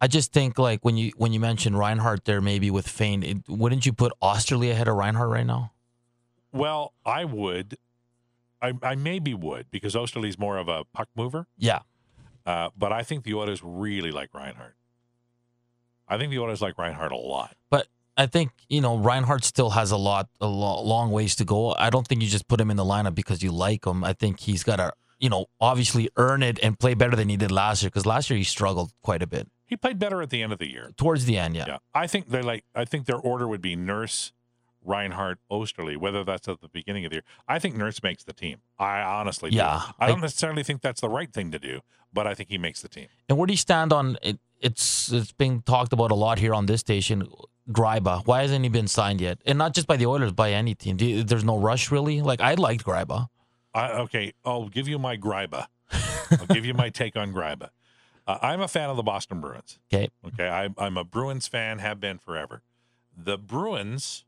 I 0.00 0.06
just 0.06 0.32
think 0.32 0.58
like 0.58 0.84
when 0.84 0.96
you 0.96 1.12
when 1.16 1.32
you 1.32 1.40
mentioned 1.40 1.78
Reinhart 1.78 2.24
there, 2.24 2.40
maybe 2.40 2.70
with 2.70 2.86
Fayne, 2.88 3.22
it, 3.22 3.38
wouldn't 3.48 3.86
you 3.86 3.92
put 3.92 4.12
Oesterle 4.22 4.70
ahead 4.70 4.88
of 4.88 4.96
Reinhart 4.96 5.28
right 5.30 5.46
now? 5.46 5.72
Well, 6.52 6.92
I 7.04 7.24
would. 7.24 7.78
I, 8.62 8.72
I 8.82 8.94
maybe 8.94 9.34
would 9.34 9.70
because 9.70 9.94
Oesterle's 9.94 10.38
more 10.38 10.56
of 10.56 10.68
a 10.68 10.84
puck 10.84 11.08
mover. 11.16 11.46
Yeah, 11.58 11.80
Uh, 12.46 12.70
but 12.78 12.92
I 12.92 13.02
think 13.02 13.24
the 13.24 13.34
Oilers 13.34 13.60
really 13.62 14.12
like 14.12 14.32
Reinhart. 14.32 14.76
I 16.08 16.16
think 16.18 16.30
the 16.30 16.38
Oilers 16.38 16.62
like 16.62 16.78
Reinhart 16.78 17.12
a 17.12 17.16
lot. 17.16 17.56
but 17.70 17.88
I 18.16 18.26
think 18.26 18.52
you 18.68 18.80
know 18.80 18.96
Reinhart 18.96 19.44
still 19.44 19.70
has 19.70 19.90
a 19.90 19.96
lot, 19.96 20.28
a 20.40 20.46
lo- 20.46 20.80
long 20.82 21.10
ways 21.10 21.34
to 21.36 21.44
go. 21.44 21.74
I 21.76 21.90
don't 21.90 22.06
think 22.06 22.22
you 22.22 22.28
just 22.28 22.48
put 22.48 22.60
him 22.60 22.70
in 22.70 22.76
the 22.76 22.84
lineup 22.84 23.14
because 23.14 23.42
you 23.42 23.50
like 23.52 23.84
him. 23.86 24.04
I 24.04 24.12
think 24.14 24.40
he's 24.40 24.62
got 24.62 24.76
to, 24.76 24.92
you 25.18 25.28
know, 25.28 25.46
obviously 25.60 26.08
earn 26.16 26.42
it 26.42 26.58
and 26.62 26.78
play 26.78 26.94
better 26.94 27.16
than 27.16 27.28
he 27.28 27.36
did 27.36 27.50
last 27.50 27.82
year 27.82 27.90
because 27.90 28.06
last 28.06 28.30
year 28.30 28.36
he 28.38 28.44
struggled 28.44 28.92
quite 29.02 29.22
a 29.22 29.26
bit 29.26 29.48
He 29.66 29.76
played 29.76 29.98
better 29.98 30.22
at 30.22 30.30
the 30.30 30.42
end 30.42 30.52
of 30.52 30.58
the 30.60 30.70
year. 30.70 30.92
towards 30.96 31.24
the 31.26 31.36
end. 31.36 31.56
Yeah, 31.56 31.64
Yeah, 31.66 31.78
I 31.92 32.06
think 32.06 32.28
they 32.28 32.40
like. 32.42 32.64
I 32.74 32.84
think 32.86 33.04
their 33.06 33.18
order 33.18 33.46
would 33.48 33.60
be 33.60 33.74
Nurse, 33.76 34.32
Reinhart, 34.86 35.38
Oesterle. 35.50 35.96
Whether 35.96 36.24
that's 36.24 36.48
at 36.48 36.60
the 36.60 36.68
beginning 36.68 37.04
of 37.04 37.10
the 37.10 37.16
year, 37.16 37.24
I 37.48 37.58
think 37.58 37.76
Nurse 37.76 38.02
makes 38.02 38.24
the 38.24 38.32
team. 38.32 38.58
I 38.78 39.00
honestly, 39.00 39.50
do. 39.50 39.56
Yeah, 39.56 39.82
I 39.98 40.06
don't 40.08 40.18
I- 40.18 40.22
necessarily 40.22 40.62
think 40.62 40.80
that's 40.82 41.00
the 41.00 41.08
right 41.08 41.32
thing 41.32 41.50
to 41.50 41.58
do, 41.58 41.80
but 42.12 42.26
I 42.26 42.34
think 42.34 42.48
he 42.50 42.58
makes 42.58 42.80
the 42.82 42.88
team. 42.88 43.08
And 43.28 43.36
where 43.36 43.46
do 43.46 43.52
you 43.52 43.58
stand 43.58 43.92
on 43.92 44.16
it? 44.22 44.38
It's 44.60 45.12
it's 45.12 45.32
being 45.32 45.62
talked 45.62 45.92
about 45.92 46.10
a 46.10 46.14
lot 46.14 46.38
here 46.38 46.54
on 46.54 46.66
this 46.66 46.80
station. 46.80 47.28
Gryba, 47.70 48.24
why 48.26 48.42
hasn't 48.42 48.64
he 48.64 48.68
been 48.68 48.86
signed 48.86 49.20
yet? 49.20 49.38
And 49.44 49.58
not 49.58 49.74
just 49.74 49.86
by 49.88 49.96
the 49.96 50.06
Oilers, 50.06 50.32
by 50.32 50.52
any 50.52 50.74
team. 50.74 50.96
Do 50.96 51.04
you- 51.04 51.24
there's 51.24 51.44
no 51.44 51.58
rush 51.58 51.90
really. 51.90 52.22
Like 52.22 52.40
I 52.40 52.54
liked 52.54 52.84
Gryba. 52.84 53.28
I, 53.74 53.90
okay, 54.04 54.32
I'll 54.44 54.68
give 54.68 54.86
you 54.88 54.98
my 54.98 55.16
Gryba. 55.16 55.66
I'll 56.30 56.46
give 56.46 56.64
you 56.64 56.74
my 56.74 56.88
take 56.90 57.16
on 57.16 57.32
Gryba. 57.32 57.70
Uh, 58.26 58.38
I'm 58.42 58.60
a 58.60 58.68
fan 58.68 58.88
of 58.90 58.96
the 58.96 59.02
Boston 59.02 59.40
Bruins. 59.40 59.78
Okay, 59.92 60.08
Okay, 60.26 60.48
I, 60.48 60.68
I'm 60.78 60.96
a 60.96 61.04
Bruins 61.04 61.46
fan, 61.46 61.78
have 61.78 62.00
been 62.00 62.18
forever. 62.18 62.62
The 63.16 63.36
Bruins, 63.38 64.24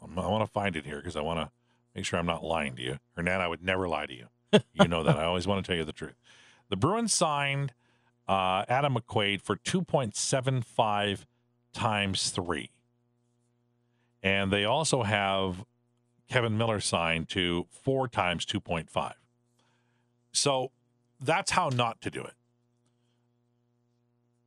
I'm- 0.00 0.18
I 0.18 0.26
want 0.26 0.44
to 0.44 0.50
find 0.50 0.76
it 0.76 0.84
here 0.84 0.96
because 0.96 1.16
I 1.16 1.20
want 1.20 1.40
to 1.40 1.52
make 1.94 2.04
sure 2.04 2.18
I'm 2.18 2.26
not 2.26 2.42
lying 2.42 2.76
to 2.76 2.82
you. 2.82 3.00
Hernan, 3.16 3.40
I 3.40 3.48
would 3.48 3.62
never 3.62 3.88
lie 3.88 4.06
to 4.06 4.14
you. 4.14 4.28
You 4.72 4.88
know 4.88 5.02
that. 5.04 5.16
I 5.16 5.24
always 5.24 5.46
want 5.46 5.64
to 5.64 5.70
tell 5.70 5.76
you 5.78 5.84
the 5.84 5.92
truth. 5.92 6.16
The 6.68 6.76
Bruins 6.76 7.12
signed 7.12 7.72
uh, 8.28 8.64
Adam 8.68 8.94
McQuaid 8.96 9.42
for 9.42 9.56
2.75 9.56 11.24
times 11.72 12.30
three. 12.30 12.70
And 14.22 14.52
they 14.52 14.64
also 14.64 15.02
have 15.04 15.64
Kevan 16.28 16.58
Miller 16.58 16.80
signed 16.80 17.28
to 17.30 17.66
four 17.70 18.08
times 18.08 18.44
2.5. 18.44 19.14
So 20.32 20.72
that's 21.20 21.52
how 21.52 21.68
not 21.68 22.00
to 22.02 22.10
do 22.10 22.22
it 22.22 22.34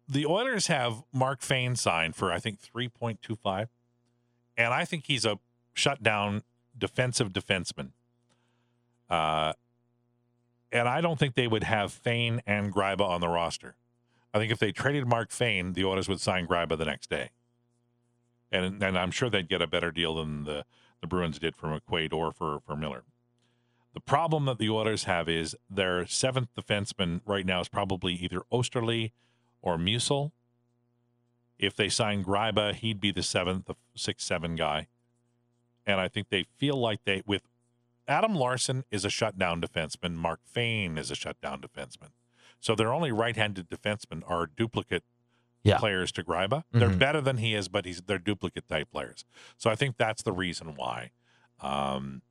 the 0.08 0.26
Oilers 0.26 0.68
have 0.68 1.04
Mark 1.13 1.42
Fayne 1.42 1.76
signed 1.76 2.16
for 2.16 2.32
I 2.32 2.39
think 2.39 2.60
3.25 2.62 3.68
and 4.58 4.74
I 4.74 4.86
think 4.86 5.06
he's 5.08 5.26
a 5.26 5.39
shutdown 5.74 6.44
defensive 6.78 7.32
defenseman. 7.32 7.92
Uh 9.10 9.54
and 10.72 10.88
I 10.88 11.02
don't 11.02 11.20
think 11.20 11.36
they 11.36 11.48
would 11.48 11.63
have 11.63 11.92
Fayne 11.92 12.42
and 12.48 12.74
Gryba 12.74 13.02
on 13.02 13.22
the 13.22 13.28
roster. 13.28 13.76
I 14.34 14.39
think 14.39 14.52
if 14.52 14.58
they 14.58 14.72
traded 14.72 15.08
Mark 15.08 15.30
Fayne, 15.30 15.74
the 15.74 15.86
Oilers 15.86 16.10
would 16.10 16.20
sign 16.20 16.48
Gryba 16.48 16.78
the 16.78 16.86
next 16.86 17.10
day. 17.10 17.30
And 18.52 18.82
and 18.82 18.98
I'm 18.98 19.12
sure 19.12 19.30
they'd 19.30 19.50
get 19.50 19.62
a 19.62 19.68
better 19.68 19.92
deal 19.92 20.16
than 20.16 20.46
the 20.46 20.66
the 21.02 21.08
Bruins 21.08 21.38
did 21.38 21.56
for 21.56 21.68
McQuaid 21.68 22.13
or 22.13 22.32
for 22.32 22.60
for 22.60 22.76
Miller. 22.76 23.04
The 23.94 24.00
problem 24.00 24.46
that 24.46 24.58
the 24.58 24.70
Oilers 24.70 25.04
have 25.04 25.30
is 25.30 25.56
their 25.70 26.08
seventh 26.08 26.50
defenseman 26.58 27.22
right 27.26 27.46
now 27.46 27.62
is 27.62 27.70
probably 27.70 28.13
either 28.13 28.42
Oesterle 28.52 29.12
or 29.62 29.78
Musil. 29.78 30.32
If 31.65 31.76
they 31.76 31.89
sign 31.89 32.23
Gryba, 32.23 32.76
he'd 32.76 32.99
be 32.99 33.12
the 33.12 33.23
seventh, 33.23 33.65
the 33.65 33.76
six, 33.95 34.23
seven 34.23 34.56
guy. 34.56 34.88
And 35.86 35.99
I 35.99 36.08
think 36.08 36.30
they 36.30 36.43
feel 36.43 36.76
like 36.78 37.04
they, 37.06 37.21
with 37.26 37.43
Adam 38.08 38.36
Larsson 38.36 38.84
is 38.91 39.06
a 39.06 39.10
shutdown 39.10 39.62
defenseman, 39.62 40.15
Mark 40.15 40.41
Fayne 40.45 40.97
is 40.97 41.12
a 41.12 41.15
shutdown 41.15 41.62
defenseman. 41.62 42.12
So 42.60 42.76
their 42.76 42.93
only 42.93 43.12
right-handed 43.12 43.69
defensemen 43.69 44.23
are 44.30 44.45
duplicate 44.47 45.04
Yeah. 45.63 45.78
players 45.78 46.12
to 46.13 46.23
Gryba. 46.23 46.63
They're 46.71 46.89
Mhm. 46.89 46.99
better 46.99 47.21
than 47.21 47.38
he 47.38 47.54
is, 47.54 47.69
but 47.69 47.86
he's 47.86 48.02
they're 48.02 48.19
duplicate 48.19 48.67
type 48.67 48.91
players. 48.91 49.23
So 49.58 49.69
I 49.69 49.76
think 49.76 49.97
that's 49.97 50.21
the 50.23 50.34
reason 50.34 50.76
why. 50.76 51.12
Um, 51.62 52.21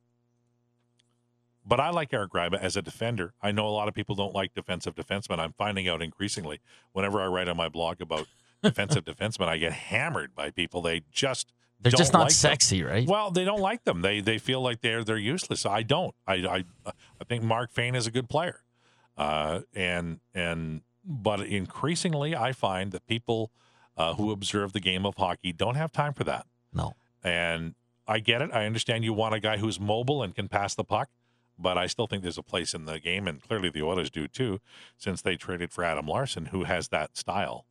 but 1.65 1.79
I 1.79 1.89
like 1.89 2.13
Eric 2.13 2.31
Gryba 2.31 2.59
as 2.59 2.75
a 2.75 2.81
defender. 2.81 3.33
I 3.41 3.51
know 3.51 3.67
a 3.67 3.69
lot 3.69 3.87
of 3.87 3.93
people 3.95 4.15
don't 4.15 4.33
like 4.35 4.53
defensive 4.53 4.95
defensemen. 4.95 5.39
I'm 5.39 5.53
finding 5.53 5.87
out 5.87 6.01
increasingly 6.01 6.59
whenever 6.91 7.21
I 7.21 7.25
write 7.27 7.47
on 7.47 7.57
my 7.57 7.69
blog 7.69 8.01
about 8.01 8.27
defensive 8.63 9.05
defensemen, 9.05 9.47
I 9.47 9.57
get 9.57 9.73
hammered 9.73 10.33
by 10.33 10.49
people. 10.51 10.81
They 10.81 11.01
just 11.11 11.51
they're 11.79 11.91
just 11.91 12.13
not 12.13 12.19
like 12.19 12.27
them. 12.29 12.35
sexy, 12.35 12.81
right? 12.83 13.07
Well, 13.07 13.29
they 13.29 13.43
don't 13.43 13.59
like 13.59 13.83
them. 13.83 14.01
They 14.01 14.21
they 14.21 14.37
feel 14.37 14.61
like 14.61 14.81
they're 14.81 15.03
they're 15.03 15.17
useless. 15.17 15.65
I 15.65 15.83
don't. 15.83 16.15
I 16.25 16.35
I 16.35 16.65
I 16.85 17.23
think 17.27 17.43
Mark 17.43 17.71
Fayne 17.71 17.95
is 17.95 18.07
a 18.07 18.11
good 18.11 18.29
player, 18.29 18.61
uh, 19.17 19.61
and 19.73 20.19
and 20.33 20.81
but 21.05 21.41
increasingly 21.41 22.35
I 22.35 22.53
find 22.53 22.91
that 22.93 23.05
people 23.05 23.51
uh, 23.97 24.13
who 24.13 24.31
observe 24.31 24.73
the 24.73 24.79
game 24.79 25.05
of 25.05 25.15
hockey 25.17 25.51
don't 25.51 25.75
have 25.75 25.91
time 25.91 26.13
for 26.13 26.23
that. 26.23 26.45
no. 26.73 26.93
And 27.25 27.75
I 28.05 28.19
get 28.19 28.41
it. 28.41 28.49
I 28.51 28.65
understand 28.65 29.05
you 29.05 29.13
want 29.13 29.33
a 29.33 29.39
guy 29.39 29.57
who's 29.57 29.79
mobile 29.79 30.21
and 30.21 30.35
can 30.35 30.49
pass 30.49 30.75
the 30.75 30.83
puck, 30.83 31.09
but 31.57 31.77
I 31.77 31.87
still 31.87 32.05
think 32.05 32.21
there's 32.21 32.37
a 32.37 32.43
place 32.43 32.73
in 32.73 32.83
the 32.83 32.99
game, 32.99 33.29
and 33.29 33.41
clearly 33.41 33.69
the 33.69 33.81
Oilers 33.81 34.09
do 34.09 34.27
too, 34.27 34.59
since 34.97 35.21
they 35.21 35.37
traded 35.37 35.71
for 35.71 35.85
Adam 35.85 36.07
Larsson, 36.07 36.47
who 36.47 36.65
has 36.65 36.89
that 36.89 37.15
style 37.15 37.65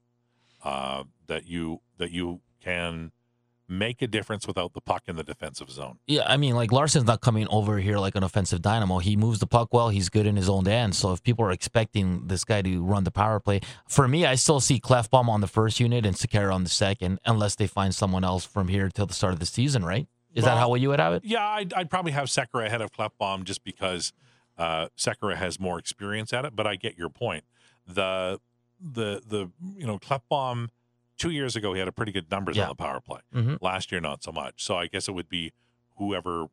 uh, 0.63 1.05
that 1.27 1.47
you 1.47 1.81
that 1.99 2.11
you 2.11 2.41
can 2.63 3.13
make 3.69 4.03
a 4.03 4.07
difference 4.07 4.47
without 4.47 4.75
the 4.75 4.81
puck 4.81 5.05
in 5.07 5.17
the 5.17 5.23
defensive 5.23 5.71
zone. 5.71 5.99
Yeah, 6.07 6.25
I 6.27 6.37
mean, 6.37 6.55
like 6.55 6.71
Larsson's 6.73 7.07
not 7.07 7.21
coming 7.23 7.47
over 7.49 7.79
here 7.79 7.99
like 7.99 8.15
an 8.15 8.23
offensive 8.23 8.61
dynamo. 8.61 8.99
He 8.99 9.17
moves 9.17 9.39
the 9.39 9.47
puck 9.47 9.73
well. 9.73 9.89
He's 9.89 10.09
good 10.09 10.27
in 10.27 10.37
his 10.37 10.49
own 10.49 10.69
end. 10.69 10.95
So 10.95 11.13
if 11.13 11.23
people 11.23 11.45
are 11.47 11.53
expecting 11.53 12.27
this 12.27 12.45
guy 12.45 12.61
to 12.63 12.83
run 12.85 13.05
the 13.05 13.11
power 13.11 13.41
play, 13.41 13.61
for 13.89 14.07
me, 14.07 14.27
I 14.27 14.35
still 14.35 14.61
see 14.61 14.79
Klefbom 14.79 15.29
on 15.29 15.41
the 15.41 15.47
first 15.47 15.81
unit 15.81 16.05
and 16.05 16.15
Sekera 16.15 16.53
on 16.53 16.65
the 16.65 16.71
second, 16.71 17.19
unless 17.25 17.55
they 17.55 17.67
find 17.67 17.95
someone 17.95 18.25
else 18.25 18.45
from 18.45 18.69
here 18.69 18.91
till 18.91 19.07
the 19.07 19.15
start 19.15 19.33
of 19.33 19.41
the 19.41 19.47
season, 19.47 19.85
right? 19.85 20.07
Is 20.35 20.45
that 20.45 20.55
Well, 20.55 20.71
how 20.71 20.75
you 20.75 20.89
would 20.89 21.01
have 21.01 21.15
it? 21.15 21.25
Yeah, 21.25 21.47
I'd, 21.47 21.73
I'd 21.73 21.91
probably 21.91 22.13
have 22.13 22.27
Sekera 22.27 22.67
ahead 22.67 22.81
of 22.81 22.93
Klefbom 22.93 23.45
just 23.45 23.65
because 23.65 24.13
uh, 24.59 24.89
Sekera 24.99 25.37
has 25.37 25.59
more 25.61 25.79
experience 25.79 26.33
at 26.33 26.45
it. 26.45 26.55
But 26.55 26.67
I 26.67 26.77
get 26.77 26.99
your 26.99 27.09
point. 27.11 27.45
The 27.87 28.39
the 28.83 29.23
the 29.27 29.51
you 29.77 29.87
know 29.87 29.99
Klefbom 29.99 30.69
two 31.17 31.31
years 31.31 31.55
ago 31.57 31.73
he 31.73 31.79
had 31.79 31.89
a 31.89 31.93
pretty 31.93 32.13
good 32.13 32.31
numbers 32.31 32.57
Yeah. 32.57 32.65
on 32.65 32.69
the 32.71 32.75
power 32.75 33.01
play. 33.01 33.21
Mhm. 33.35 33.59
Last 33.61 33.93
year 33.93 34.01
not 34.01 34.23
so 34.23 34.33
much. 34.33 34.63
So 34.65 34.77
I 34.77 34.87
guess 34.89 35.09
it 35.09 35.13
would 35.13 35.29
be 35.29 35.53
whoever 35.99 36.47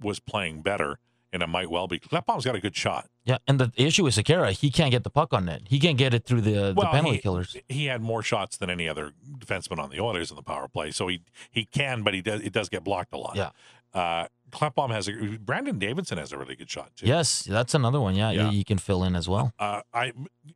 was 0.00 0.20
playing 0.20 0.62
better, 0.62 0.98
and 1.34 1.42
it 1.42 1.48
might 1.48 1.68
well 1.68 1.88
be 1.88 1.98
Klefbom's 1.98 2.46
got 2.46 2.54
a 2.54 2.60
good 2.60 2.76
shot. 2.76 3.10
Yeah, 3.24 3.38
and 3.46 3.58
the 3.58 3.72
issue 3.76 4.04
with 4.04 4.14
Sekera, 4.14 4.52
he 4.52 4.70
can't 4.70 4.92
get 4.92 5.02
the 5.02 5.10
puck 5.10 5.34
on 5.34 5.46
net. 5.46 5.62
He 5.68 5.80
can't 5.80 5.98
get 5.98 6.14
it 6.14 6.24
through 6.24 6.42
the, 6.42 6.72
the 6.72 6.88
penalty 6.90 7.16
he, 7.16 7.22
killers. 7.22 7.56
He 7.68 7.86
had 7.86 8.00
more 8.00 8.22
shots 8.22 8.56
than 8.56 8.70
any 8.70 8.88
other 8.88 9.12
defenseman 9.38 9.78
on 9.78 9.90
the 9.90 10.00
Oilers 10.00 10.30
in 10.30 10.36
the 10.36 10.42
power 10.42 10.68
play, 10.68 10.92
so 10.92 11.08
he 11.08 11.22
he 11.50 11.64
can, 11.64 12.02
but 12.02 12.14
he 12.14 12.22
does 12.22 12.40
it 12.40 12.52
does 12.52 12.68
get 12.68 12.84
blocked 12.84 13.12
a 13.12 13.18
lot. 13.18 13.36
Yeah. 13.36 13.50
Uh, 13.92 14.28
Klefbom 14.50 14.90
has 14.90 15.08
a 15.08 15.12
Brandon 15.38 15.78
Davidson 15.78 16.18
has 16.18 16.32
a 16.32 16.38
really 16.38 16.54
good 16.54 16.70
shot 16.70 16.92
too. 16.96 17.06
Yes, 17.06 17.42
that's 17.42 17.74
another 17.74 18.00
one. 18.00 18.14
Yeah, 18.14 18.30
Yeah. 18.30 18.50
You, 18.50 18.58
you 18.58 18.64
can 18.64 18.78
fill 18.78 19.02
in 19.02 19.16
as 19.16 19.28
well. 19.28 19.52
Uh, 19.58 19.82
I 19.92 20.12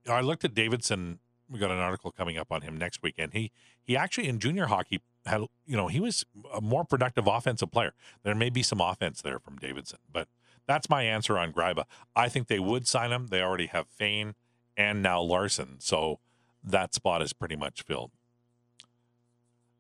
I 0.09 0.21
looked 0.21 0.45
at 0.45 0.55
Davidson. 0.55 1.19
We 1.51 1.59
got 1.59 1.71
an 1.73 1.79
article 1.79 2.13
coming 2.13 2.39
up 2.39 2.53
on 2.53 2.63
him 2.63 2.77
next 2.77 3.03
weekend. 3.03 3.33
He 3.33 3.51
he 3.83 3.97
actually 3.97 4.29
in 4.29 4.39
junior 4.39 4.67
hockey 4.67 5.01
had 5.27 5.41
you 5.67 5.77
know 5.77 5.89
he 5.89 5.99
was 5.99 6.25
a 6.55 6.61
more 6.61 6.85
productive 6.85 7.27
offensive 7.27 7.73
player. 7.73 7.93
There 8.23 8.35
may 8.35 8.51
be 8.51 8.63
some 8.63 8.81
offense 8.81 9.23
there 9.23 9.41
from 9.41 9.57
Davidson, 9.57 9.99
but 10.13 10.29
that's 10.69 10.89
my 10.89 11.03
answer 11.03 11.37
on 11.37 11.53
Gryba. 11.53 11.85
I 12.15 12.29
think 12.29 12.47
they 12.47 12.61
would 12.61 12.87
sign 12.87 13.11
him. 13.11 13.29
They 13.29 13.41
already 13.43 13.67
have 13.67 13.89
Fayne 13.89 14.35
and 14.77 15.03
now 15.03 15.21
Larsson, 15.21 15.77
so 15.81 16.21
that 16.63 16.95
spot 16.95 17.23
is 17.23 17.33
pretty 17.33 17.57
much 17.57 17.83
filled. 17.83 18.13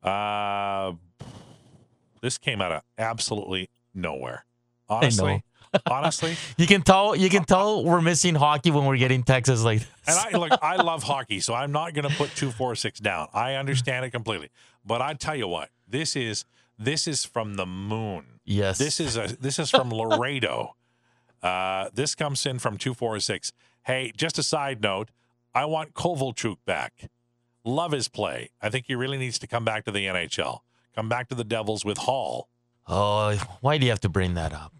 Uh, 0.02 0.92
this 2.22 2.38
came 2.38 2.60
out 2.60 2.72
of 2.72 2.82
absolutely 2.96 3.68
nowhere. 3.94 4.44
Honestly, 4.88 5.44
honestly. 5.88 6.36
You 6.56 6.66
can 6.66 6.82
tell. 6.82 7.14
You 7.14 7.28
can 7.28 7.44
tell 7.44 7.84
we're 7.84 8.00
missing 8.00 8.34
hockey 8.34 8.70
when 8.70 8.86
we're 8.86 8.96
getting 8.96 9.22
Texas 9.22 9.62
like. 9.62 9.82
And 10.06 10.18
I 10.18 10.38
look, 10.38 10.58
I 10.62 10.76
love 10.76 11.02
hockey, 11.02 11.40
so 11.40 11.54
I'm 11.54 11.70
not 11.70 11.92
going 11.94 12.08
to 12.08 12.16
put 12.16 12.34
two, 12.34 12.50
four, 12.50 12.74
six 12.74 12.98
down. 12.98 13.28
I 13.34 13.54
understand 13.54 14.06
it 14.06 14.10
completely, 14.10 14.48
but 14.84 15.02
I 15.02 15.12
tell 15.14 15.36
you 15.36 15.46
what, 15.46 15.68
this 15.86 16.16
is 16.16 16.46
this 16.78 17.06
is 17.08 17.24
from 17.24 17.54
the 17.54 17.66
moon. 17.66 18.40
yes. 18.44 18.78
This 18.78 19.00
is 19.00 19.16
a 19.16 19.36
this 19.40 19.58
is 19.58 19.70
from 19.70 19.90
Laredo. 19.90 20.74
Uh, 21.40 21.88
this 21.94 22.16
comes 22.16 22.44
in 22.46 22.58
from 22.58 22.76
two, 22.76 22.92
four, 22.92 23.16
six. 23.20 23.52
Hey, 23.84 24.12
just 24.16 24.38
a 24.38 24.42
side 24.42 24.82
note, 24.82 25.10
I 25.54 25.66
want 25.66 25.94
Kovalchuk 25.94 26.56
back. 26.66 27.08
Love 27.64 27.92
his 27.92 28.08
play. 28.08 28.50
I 28.60 28.70
think 28.70 28.86
he 28.88 28.96
really 28.96 29.18
needs 29.18 29.38
to 29.38 29.46
come 29.46 29.64
back 29.64 29.84
to 29.84 29.92
the 29.92 30.06
NHL. 30.06 30.62
Come 30.96 31.08
back 31.08 31.28
to 31.28 31.36
the 31.36 31.44
Devils 31.44 31.84
with 31.84 31.98
Hall. 31.98 32.48
Oh, 32.88 33.36
why 33.60 33.78
do 33.78 33.84
you 33.84 33.90
have 33.92 34.00
to 34.00 34.08
bring 34.08 34.34
that 34.34 34.52
up? 34.52 34.72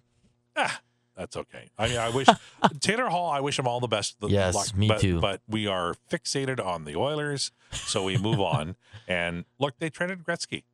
Ah, 0.57 0.81
that's 1.17 1.37
okay. 1.37 1.71
I 1.79 1.87
mean, 1.91 1.99
I 1.99 2.09
wish 2.09 2.27
Taylor 2.81 3.07
Hall. 3.09 3.31
I 3.31 3.39
wish 3.39 3.57
him 3.57 3.69
all 3.69 3.79
the 3.79 3.87
best. 3.87 4.17
of 4.21 4.29
Yes, 4.29 4.53
luck, 4.57 4.77
me 4.77 4.89
but, 4.89 4.99
too. 5.01 5.21
But 5.21 5.41
we 5.47 5.69
are 5.69 5.95
fixated 6.11 6.59
on 6.59 6.87
the 6.87 6.97
Oilers, 6.97 7.53
so 7.71 8.03
we 8.03 8.19
move 8.19 8.41
on. 8.41 8.75
And 9.07 9.45
look, 9.61 9.79
they 9.79 9.91
traded 9.91 10.25
Gretzky. 10.25 10.65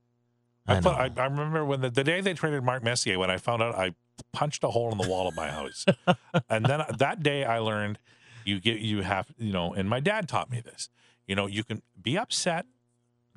I, 0.66 0.76
I 0.76 0.80
know. 0.80 0.90
I, 0.90 1.10
I 1.16 1.24
remember 1.24 1.64
when 1.64 1.80
the, 1.80 1.90
the 1.90 2.04
day 2.04 2.20
they 2.20 2.34
traded 2.34 2.62
Mark 2.62 2.82
Messier, 2.82 3.18
when 3.18 3.30
I 3.30 3.36
found 3.36 3.62
out, 3.62 3.74
I 3.74 3.94
punched 4.32 4.64
a 4.64 4.68
hole 4.68 4.90
in 4.92 4.98
the 4.98 5.08
wall 5.08 5.28
of 5.28 5.34
my 5.34 5.48
house. 5.48 5.84
and 6.48 6.64
then 6.64 6.82
that 6.98 7.22
day, 7.22 7.44
I 7.44 7.58
learned 7.58 7.98
you 8.44 8.60
get 8.60 8.80
you 8.80 9.02
have 9.02 9.26
you 9.38 9.52
know, 9.52 9.74
and 9.74 9.88
my 9.88 10.00
dad 10.00 10.28
taught 10.28 10.50
me 10.50 10.60
this. 10.60 10.88
You 11.26 11.34
know, 11.34 11.46
you 11.46 11.64
can 11.64 11.82
be 12.00 12.18
upset, 12.18 12.66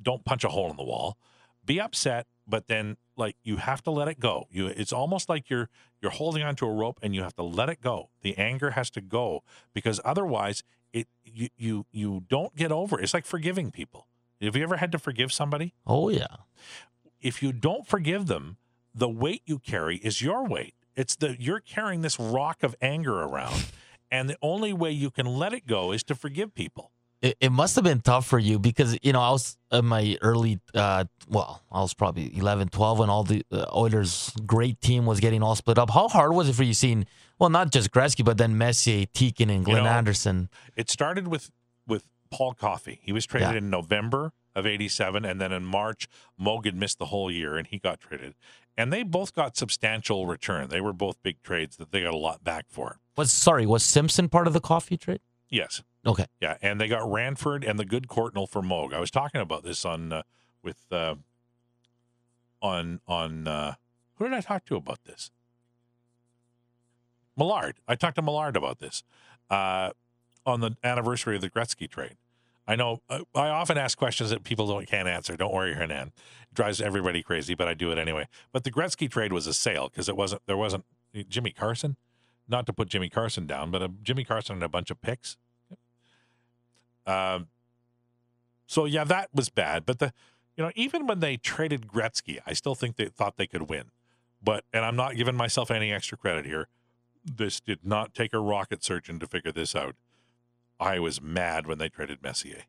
don't 0.02 0.24
punch 0.24 0.44
a 0.44 0.48
hole 0.48 0.70
in 0.70 0.76
the 0.76 0.84
wall. 0.84 1.16
Be 1.64 1.80
upset, 1.80 2.26
but 2.46 2.66
then 2.66 2.96
like 3.16 3.36
you 3.42 3.56
have 3.56 3.82
to 3.82 3.90
let 3.90 4.08
it 4.08 4.20
go. 4.20 4.46
You 4.50 4.66
it's 4.66 4.92
almost 4.92 5.28
like 5.28 5.50
you're 5.50 5.68
you're 6.00 6.10
holding 6.10 6.42
onto 6.42 6.66
a 6.66 6.72
rope 6.72 6.98
and 7.02 7.14
you 7.14 7.22
have 7.22 7.34
to 7.36 7.42
let 7.42 7.68
it 7.68 7.80
go. 7.82 8.10
The 8.22 8.38
anger 8.38 8.70
has 8.70 8.90
to 8.90 9.00
go 9.00 9.42
because 9.74 10.00
otherwise 10.04 10.62
it 10.92 11.08
you 11.24 11.48
you 11.56 11.86
you 11.90 12.24
don't 12.28 12.54
get 12.56 12.72
over. 12.72 12.98
it. 12.98 13.02
It's 13.02 13.14
like 13.14 13.26
forgiving 13.26 13.70
people. 13.70 14.06
Have 14.40 14.54
you 14.54 14.62
ever 14.62 14.76
had 14.76 14.92
to 14.92 14.98
forgive 14.98 15.32
somebody? 15.32 15.74
Oh 15.86 16.08
yeah. 16.08 16.26
If 17.20 17.42
you 17.42 17.52
don't 17.52 17.86
forgive 17.86 18.26
them, 18.26 18.56
the 18.94 19.08
weight 19.08 19.42
you 19.46 19.58
carry 19.58 19.96
is 19.98 20.22
your 20.22 20.46
weight. 20.46 20.74
It's 20.96 21.14
the 21.16 21.36
you're 21.38 21.60
carrying 21.60 22.00
this 22.02 22.18
rock 22.18 22.62
of 22.62 22.74
anger 22.80 23.20
around, 23.20 23.66
and 24.10 24.28
the 24.28 24.36
only 24.42 24.72
way 24.72 24.90
you 24.90 25.10
can 25.10 25.26
let 25.26 25.52
it 25.52 25.66
go 25.66 25.92
is 25.92 26.02
to 26.04 26.14
forgive 26.14 26.54
people. 26.54 26.90
It, 27.20 27.36
it 27.40 27.50
must 27.50 27.74
have 27.74 27.82
been 27.84 28.00
tough 28.00 28.26
for 28.26 28.38
you 28.38 28.58
because 28.60 28.96
you 29.02 29.12
know 29.12 29.20
I 29.20 29.30
was 29.30 29.56
in 29.72 29.86
my 29.86 30.16
early, 30.22 30.60
uh, 30.74 31.04
well, 31.28 31.62
I 31.70 31.80
was 31.80 31.92
probably 31.94 32.36
11, 32.36 32.68
12 32.68 32.98
when 33.00 33.10
all 33.10 33.24
the 33.24 33.44
uh, 33.50 33.66
Oilers' 33.74 34.32
great 34.46 34.80
team 34.80 35.04
was 35.04 35.18
getting 35.20 35.42
all 35.42 35.56
split 35.56 35.78
up. 35.78 35.90
How 35.90 36.06
hard 36.08 36.32
was 36.32 36.48
it 36.48 36.54
for 36.54 36.62
you 36.62 36.74
seeing, 36.74 37.06
well, 37.38 37.50
not 37.50 37.70
just 37.72 37.90
Gretzky, 37.90 38.24
but 38.24 38.38
then 38.38 38.56
Messier, 38.56 39.04
Teakin, 39.06 39.50
and 39.50 39.64
Glenn 39.64 39.82
know, 39.84 39.90
Anderson? 39.90 40.48
It 40.76 40.90
started 40.90 41.26
with 41.28 41.50
with 41.88 42.04
Paul 42.30 42.54
Coffey. 42.54 43.00
He 43.02 43.12
was 43.12 43.26
traded 43.26 43.50
Yeah. 43.50 43.58
in 43.58 43.70
November 43.70 44.32
of 44.54 44.66
'87, 44.66 45.24
and 45.24 45.40
then 45.40 45.52
in 45.52 45.64
March, 45.64 46.08
Mogan 46.36 46.78
missed 46.78 46.98
the 46.98 47.06
whole 47.06 47.30
year, 47.30 47.56
and 47.56 47.66
he 47.66 47.78
got 47.78 48.00
traded. 48.00 48.34
And 48.76 48.92
they 48.92 49.02
both 49.02 49.34
got 49.34 49.56
substantial 49.56 50.26
return. 50.26 50.68
They 50.68 50.80
were 50.80 50.92
both 50.92 51.22
big 51.22 51.42
trades 51.42 51.76
that 51.78 51.90
they 51.90 52.02
got 52.02 52.14
a 52.14 52.16
lot 52.16 52.44
back 52.44 52.66
for. 52.68 52.98
Was 53.16 53.32
sorry, 53.32 53.66
was 53.66 53.82
Simpson 53.82 54.28
part 54.28 54.46
of 54.46 54.52
the 54.52 54.60
Coffey 54.60 54.96
trade? 54.96 55.20
Yes. 55.48 55.82
Okay. 56.06 56.26
Yeah, 56.40 56.56
and 56.62 56.80
they 56.80 56.88
got 56.88 57.10
Ranford 57.10 57.64
and 57.64 57.78
the 57.78 57.84
good 57.84 58.06
Courtnall 58.06 58.48
for 58.48 58.62
Moog. 58.62 58.94
I 58.94 59.00
was 59.00 59.10
talking 59.10 59.40
about 59.40 59.64
this 59.64 59.84
on 59.84 60.12
uh, 60.12 60.22
with 60.62 60.78
uh, 60.92 61.16
on 62.62 63.00
on 63.06 63.48
uh, 63.48 63.74
who 64.14 64.24
did 64.24 64.34
I 64.34 64.40
talk 64.40 64.64
to 64.66 64.76
about 64.76 65.04
this? 65.04 65.30
Millard. 67.36 67.76
I 67.86 67.94
talked 67.94 68.16
to 68.16 68.22
Millard 68.22 68.56
about 68.56 68.78
this 68.80 69.02
uh, 69.48 69.90
on 70.44 70.60
the 70.60 70.76
anniversary 70.82 71.36
of 71.36 71.42
the 71.42 71.50
Gretzky 71.50 71.88
trade. 71.88 72.16
I 72.68 72.76
know 72.76 73.00
uh, 73.08 73.20
I 73.34 73.48
often 73.48 73.78
ask 73.78 73.96
questions 73.96 74.28
that 74.28 74.44
people 74.44 74.66
don't 74.66 74.86
can't 74.86 75.08
answer. 75.08 75.36
Don't 75.36 75.54
worry, 75.54 75.72
Hernan. 75.72 76.08
It 76.08 76.54
drives 76.54 76.82
everybody 76.82 77.22
crazy, 77.22 77.54
but 77.54 77.66
I 77.66 77.72
do 77.72 77.90
it 77.90 77.98
anyway. 77.98 78.28
But 78.52 78.64
the 78.64 78.70
Gretzky 78.70 79.10
trade 79.10 79.32
was 79.32 79.46
a 79.46 79.54
sale 79.54 79.88
because 79.88 80.06
it 80.06 80.16
wasn't 80.16 80.42
there 80.46 80.56
wasn't 80.56 80.84
Jimmy 81.28 81.50
Carson. 81.50 81.96
Not 82.46 82.66
to 82.66 82.74
put 82.74 82.88
Jimmy 82.88 83.08
Carson 83.08 83.46
down, 83.46 83.70
but 83.70 83.82
a 83.82 83.90
Jimmy 84.02 84.22
Carson 84.22 84.56
and 84.56 84.62
a 84.62 84.68
bunch 84.68 84.90
of 84.90 85.00
picks. 85.00 85.38
Um, 87.06 87.48
so 88.66 88.84
yeah, 88.84 89.04
that 89.04 89.30
was 89.34 89.48
bad. 89.48 89.86
But 89.86 89.98
the, 89.98 90.12
you 90.56 90.62
know, 90.62 90.70
even 90.74 91.06
when 91.06 91.20
they 91.20 91.38
traded 91.38 91.86
Gretzky, 91.86 92.38
I 92.46 92.52
still 92.52 92.74
think 92.74 92.96
they 92.96 93.06
thought 93.06 93.38
they 93.38 93.46
could 93.46 93.70
win. 93.70 93.84
But 94.42 94.64
and 94.74 94.84
I'm 94.84 94.96
not 94.96 95.16
giving 95.16 95.36
myself 95.36 95.70
any 95.70 95.90
extra 95.90 96.18
credit 96.18 96.44
here. 96.44 96.68
This 97.24 97.60
did 97.60 97.80
not 97.82 98.14
take 98.14 98.34
a 98.34 98.38
rocket 98.38 98.84
surgeon 98.84 99.18
to 99.20 99.26
figure 99.26 99.52
this 99.52 99.74
out. 99.74 99.96
I 100.80 100.98
was 100.98 101.20
mad 101.20 101.66
when 101.66 101.78
they 101.78 101.88
traded 101.88 102.22
Messier 102.22 102.62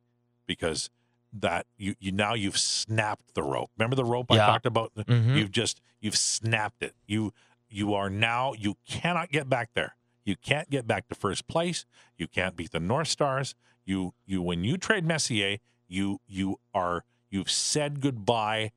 because 0.45 0.89
that 1.31 1.67
you 1.77 1.95
you 1.99 2.11
now 2.11 2.33
you've 2.33 2.57
snapped 2.57 3.35
the 3.35 3.43
rope. 3.43 3.69
Remember 3.77 3.95
the 3.95 4.05
rope 4.05 4.31
I 4.31 4.37
talked 4.47 4.65
about? 4.65 4.93
Mhm. 4.95 5.35
You've 5.37 5.51
just 5.51 5.79
you've 5.99 6.15
snapped 6.17 6.81
it. 6.81 6.95
You 7.05 7.33
you 7.69 7.93
are 7.93 8.09
now 8.09 8.53
you 8.53 8.77
cannot 8.87 9.29
get 9.31 9.47
back 9.47 9.69
there. 9.75 9.95
You 10.25 10.35
can't 10.35 10.69
get 10.69 10.87
back 10.87 11.07
to 11.09 11.15
first 11.15 11.47
place. 11.47 11.85
You 12.17 12.27
can't 12.27 12.55
beat 12.55 12.71
the 12.71 12.79
North 12.79 13.07
Stars. 13.09 13.53
You 13.85 14.13
you 14.25 14.41
when 14.41 14.63
you 14.63 14.77
trade 14.77 15.05
Messier, 15.05 15.57
you 15.87 16.19
you 16.27 16.59
are 16.73 17.03
you've 17.29 17.51
said 17.51 18.01
goodbye 18.01 18.71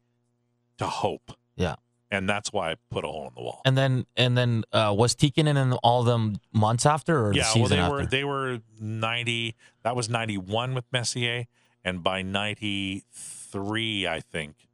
to 0.76 0.86
hope. 0.86 1.32
Yeah. 1.56 1.76
And 2.12 2.28
that's 2.28 2.52
why 2.52 2.72
I 2.72 2.76
put 2.90 3.04
a 3.04 3.08
hole 3.08 3.26
in 3.28 3.34
the 3.34 3.40
wall. 3.40 3.62
And 3.64 3.76
then 3.76 4.06
and 4.16 4.36
then 4.36 4.64
uh, 4.70 4.94
was 4.96 5.14
Teakin 5.16 5.48
in 5.48 5.72
all 5.82 6.04
them 6.04 6.36
months 6.52 6.84
after 6.84 7.26
or 7.26 7.32
the 7.32 7.38
yeah, 7.38 7.52
well 7.56 7.66
they 7.68 7.78
after? 7.78 7.94
were 7.94 8.06
they 8.06 8.22
were 8.22 8.60
90 8.78 9.56
that 9.82 9.96
was 9.96 10.10
91 10.10 10.74
with 10.74 10.84
Messier 10.92 11.46
and 11.82 12.02
by 12.02 12.20
93 12.20 14.06
I 14.06 14.20
think 14.20 14.68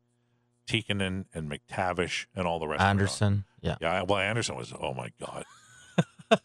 Tikkanen 0.69 1.27
and 1.33 1.51
McTavish 1.51 2.27
and 2.35 2.47
all 2.47 2.59
the 2.59 2.69
rest. 2.69 2.83
Anderson. 2.83 3.45
Yeah. 3.61 3.77
Yeah, 3.81 4.03
well, 4.03 4.19
Anderson 4.19 4.57
was. 4.57 4.73
Oh 4.79 4.93
my 4.93 5.11
God, 5.19 5.45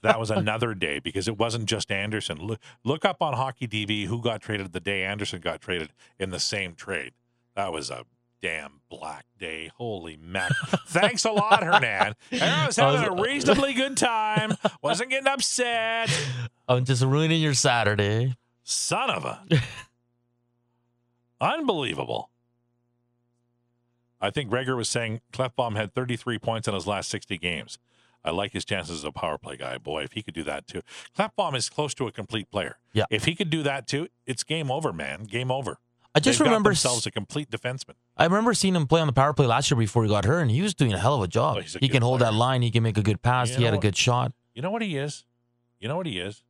that 0.01 0.19
was 0.19 0.31
another 0.31 0.73
day 0.73 0.99
because 0.99 1.27
it 1.27 1.37
wasn't 1.37 1.65
just 1.65 1.91
Anderson. 1.91 2.37
Look, 2.37 2.59
look 2.83 3.03
up 3.03 3.21
on 3.21 3.33
Hockey 3.33 3.67
DB 3.67 4.05
who 4.05 4.21
got 4.21 4.41
traded 4.41 4.71
the 4.73 4.79
day 4.79 5.03
Anderson 5.03 5.41
got 5.41 5.59
traded 5.59 5.91
in 6.17 6.29
the 6.29 6.39
same 6.39 6.73
trade. 6.73 7.13
That 7.55 7.73
was 7.73 7.89
a 7.89 8.05
damn 8.43 8.81
black 8.89 9.25
day. 9.39 9.71
Holy 9.77 10.17
mac! 10.17 10.51
Thanks 10.87 11.23
a 11.23 11.31
lot, 11.31 11.63
Hernan. 11.63 12.13
And 12.29 12.43
I 12.43 12.67
was 12.67 12.75
having 12.75 13.17
a 13.17 13.21
reasonably 13.21 13.73
good 13.73 13.95
time. 13.95 14.55
Wasn't 14.81 15.09
getting 15.09 15.27
upset. 15.27 16.09
I'm 16.67 16.83
just 16.83 17.03
ruining 17.03 17.41
your 17.41 17.53
Saturday. 17.53 18.35
Son 18.63 19.09
of 19.09 19.23
a. 19.23 19.45
Unbelievable. 21.41 22.29
I 24.19 24.29
think 24.29 24.49
Gregor 24.49 24.75
was 24.75 24.89
saying 24.89 25.21
Klefbom 25.31 25.75
had 25.75 25.93
33 25.93 26.37
points 26.37 26.67
in 26.67 26.73
his 26.73 26.85
last 26.85 27.09
60 27.09 27.37
games. 27.37 27.77
I 28.25 28.31
like 28.31 28.53
his 28.53 28.63
chances 28.63 28.99
as 28.99 29.03
a 29.03 29.11
power 29.11 29.37
play 29.37 29.57
guy. 29.57 29.77
Boy, 29.77 30.03
if 30.03 30.13
he 30.13 30.21
could 30.21 30.33
do 30.33 30.43
that 30.43 30.67
too. 30.67 30.81
Klefbom 31.17 31.55
is 31.55 31.69
close 31.69 31.93
to 31.95 32.07
a 32.07 32.11
complete 32.11 32.49
player. 32.51 32.77
Yeah. 32.93 33.05
If 33.09 33.25
he 33.25 33.35
could 33.35 33.49
do 33.49 33.63
that 33.63 33.87
too, 33.87 34.07
it's 34.25 34.43
game 34.43 34.69
over, 34.71 34.93
man. 34.93 35.23
Game 35.23 35.51
over. 35.51 35.79
I 36.15 36.19
just 36.19 36.37
They've 36.37 36.45
remember 36.45 36.69
themselves 36.69 37.07
a 37.07 37.11
complete 37.11 37.49
defenseman. 37.49 37.95
I 38.15 38.25
remember 38.25 38.53
seeing 38.53 38.75
him 38.75 38.85
play 38.85 39.01
on 39.01 39.07
the 39.07 39.13
power 39.13 39.33
play 39.33 39.47
last 39.47 39.71
year 39.71 39.77
before 39.77 40.03
he 40.03 40.09
got 40.09 40.25
hurt, 40.25 40.41
and 40.41 40.51
he 40.51 40.61
was 40.61 40.75
doing 40.75 40.93
a 40.93 40.99
hell 40.99 41.15
of 41.15 41.21
a 41.21 41.27
job. 41.27 41.57
Oh, 41.57 41.59
a 41.61 41.79
he 41.79 41.89
can 41.89 42.03
hold 42.03 42.21
that 42.21 42.33
line. 42.33 42.61
He 42.61 42.69
can 42.69 42.83
make 42.83 42.97
a 42.97 43.01
good 43.01 43.21
pass. 43.21 43.49
You 43.49 43.57
he 43.57 43.63
had 43.63 43.71
know 43.71 43.79
a 43.79 43.81
good 43.81 43.97
shot. 43.97 44.31
You 44.53 44.61
know 44.61 44.69
what 44.69 44.83
he 44.83 44.97
is? 44.97 45.25
You 45.79 45.87
know 45.87 45.97
what 45.97 46.05
he 46.05 46.19
is? 46.19 46.43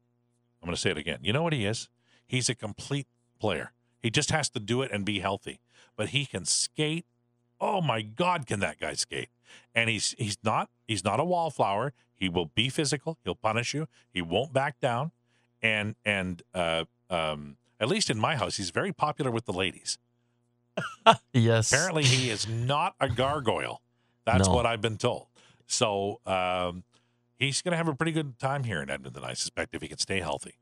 I'm 0.61 0.67
going 0.67 0.75
to 0.75 0.81
say 0.81 0.91
it 0.91 0.97
again. 0.97 1.19
You 1.21 1.33
know 1.33 1.43
what 1.43 1.53
he 1.53 1.65
is? 1.65 1.89
He's 2.27 2.49
a 2.49 2.55
complete 2.55 3.07
player. 3.39 3.71
He 4.01 4.09
just 4.09 4.31
has 4.31 4.49
to 4.49 4.59
do 4.59 4.81
it 4.81 4.91
and 4.91 5.05
be 5.05 5.19
healthy. 5.19 5.61
But 5.95 6.09
he 6.09 6.25
can 6.25 6.45
skate. 6.45 7.05
Oh 7.59 7.81
my 7.81 8.01
God, 8.01 8.45
can 8.45 8.59
that 8.59 8.79
guy 8.79 8.93
skate? 8.93 9.29
And 9.73 9.89
he's 9.89 10.15
he's 10.17 10.37
not 10.43 10.69
he's 10.87 11.03
not 11.03 11.19
a 11.19 11.23
wallflower. 11.23 11.93
He 12.13 12.27
will 12.27 12.47
be 12.47 12.69
physical. 12.69 13.17
He'll 13.23 13.35
punish 13.35 13.73
you. 13.73 13.87
He 14.11 14.21
won't 14.21 14.51
back 14.51 14.79
down. 14.79 15.11
And 15.61 15.95
and 16.03 16.41
uh, 16.53 16.85
um, 17.09 17.57
at 17.79 17.87
least 17.87 18.09
in 18.09 18.19
my 18.19 18.35
house, 18.35 18.57
he's 18.57 18.69
very 18.69 18.91
popular 18.93 19.31
with 19.31 19.45
the 19.45 19.53
ladies. 19.53 19.97
Yes. 21.33 21.71
Apparently, 21.71 22.03
he 22.03 22.29
is 22.29 22.47
not 22.47 22.95
a 22.99 23.09
gargoyle. 23.09 23.81
That's 24.25 24.47
No. 24.47 24.53
what 24.55 24.65
I've 24.65 24.81
been 24.81 24.97
told. 24.97 25.27
So 25.67 26.19
um, 26.25 26.83
he's 27.37 27.61
going 27.61 27.71
to 27.71 27.77
have 27.77 27.87
a 27.87 27.95
pretty 27.95 28.11
good 28.11 28.39
time 28.39 28.63
here 28.63 28.81
in 28.81 28.89
Edmonton, 28.89 29.23
I 29.23 29.33
suspect, 29.33 29.73
if 29.75 29.81
he 29.81 29.87
can 29.87 29.97
stay 29.97 30.19
healthy. 30.19 30.55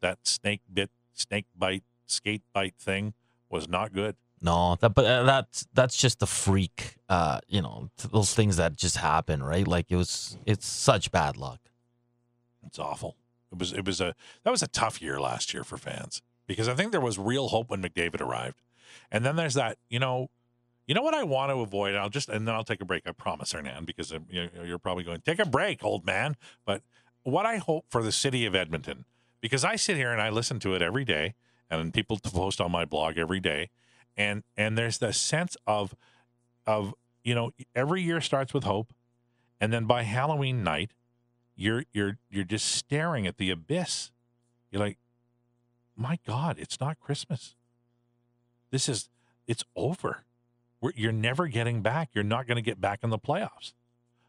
That 0.00 0.18
snake 0.24 0.60
bit, 0.72 0.90
snake 1.14 1.46
bite, 1.56 1.82
skate 2.06 2.42
bite 2.52 2.76
thing 2.78 3.14
was 3.50 3.68
not 3.68 3.92
good. 3.92 4.16
No, 4.40 4.76
that 4.76 4.90
but 4.94 5.04
uh, 5.04 5.24
that's 5.24 5.66
that's 5.74 5.96
just 5.96 6.22
a 6.22 6.26
freak. 6.26 6.94
Uh, 7.08 7.40
you 7.48 7.60
know, 7.60 7.90
those 8.12 8.32
things 8.34 8.56
that 8.56 8.76
just 8.76 8.96
happen, 8.98 9.42
right? 9.42 9.66
Like 9.66 9.86
it 9.90 9.96
was, 9.96 10.38
it's 10.46 10.64
such 10.64 11.10
bad 11.10 11.36
luck. 11.36 11.58
It's 12.64 12.78
awful. 12.78 13.16
It 13.50 13.58
was. 13.58 13.72
It 13.72 13.84
was 13.84 14.00
a. 14.00 14.14
That 14.44 14.50
was 14.52 14.62
a 14.62 14.68
tough 14.68 15.02
year 15.02 15.18
last 15.18 15.52
year 15.52 15.64
for 15.64 15.76
fans 15.76 16.22
because 16.48 16.66
I 16.66 16.74
think 16.74 16.90
there 16.90 17.00
was 17.00 17.16
real 17.16 17.46
hope 17.48 17.70
when 17.70 17.80
McDavid 17.80 18.20
arrived, 18.20 18.60
and 19.12 19.24
then 19.24 19.36
there's 19.36 19.54
that. 19.54 19.78
You 19.88 20.00
know, 20.00 20.28
You 20.88 20.94
know 20.94 21.02
what 21.02 21.12
I 21.14 21.22
want 21.22 21.50
to 21.52 21.60
avoid? 21.60 21.94
I'll 21.94 22.08
just 22.08 22.28
and 22.30 22.48
then 22.48 22.54
I'll 22.56 22.64
take 22.64 22.80
a 22.80 22.84
break. 22.86 23.06
I 23.06 23.12
promise, 23.12 23.52
Hernan, 23.52 23.84
because 23.84 24.10
um, 24.12 24.24
you- 24.30 24.50
you're 24.64 24.78
probably 24.78 25.04
going 25.04 25.20
take 25.20 25.38
a 25.38 25.46
break, 25.46 25.84
old 25.84 26.04
man. 26.06 26.34
But 26.64 26.82
what 27.22 27.44
I 27.46 27.58
hope 27.58 27.84
for 27.90 28.02
the 28.02 28.10
city 28.10 28.46
of 28.46 28.54
Edmonton, 28.54 29.04
because 29.42 29.64
I 29.64 29.76
sit 29.76 29.96
here 29.98 30.10
and 30.10 30.20
I 30.20 30.30
listen 30.30 30.58
to 30.60 30.74
it 30.74 30.80
every 30.82 31.04
day, 31.04 31.34
and 31.70 31.92
people 31.92 32.18
post 32.18 32.58
on 32.60 32.72
my 32.72 32.84
blog 32.86 33.18
every 33.18 33.38
day, 33.40 33.68
and 34.16 34.42
and 34.56 34.78
there's 34.78 34.96
the 34.98 35.12
sense 35.12 35.56
of 35.66 35.94
of 36.66 36.94
you 37.22 37.34
know 37.34 37.50
every 37.74 38.00
year 38.02 38.20
starts 38.22 38.54
with 38.54 38.64
hope, 38.64 38.94
and 39.60 39.70
then 39.72 39.84
by 39.84 40.04
Halloween 40.04 40.62
night, 40.64 40.92
you're 41.54 41.84
you're 41.92 42.16
you're 42.30 42.44
just 42.44 42.66
staring 42.66 43.26
at 43.26 43.36
the 43.36 43.50
abyss. 43.50 44.10
You're 44.70 44.80
like, 44.80 44.96
my 45.98 46.18
God, 46.26 46.56
it's 46.58 46.80
not 46.80 46.98
Christmas. 47.00 47.56
This 48.70 48.88
is 48.88 49.10
it's 49.46 49.64
over. 49.74 50.24
We're, 50.80 50.92
you're 50.94 51.12
never 51.12 51.48
getting 51.48 51.82
back. 51.82 52.10
You're 52.12 52.24
not 52.24 52.46
going 52.46 52.56
to 52.56 52.62
get 52.62 52.80
back 52.80 53.00
in 53.02 53.10
the 53.10 53.18
playoffs. 53.18 53.72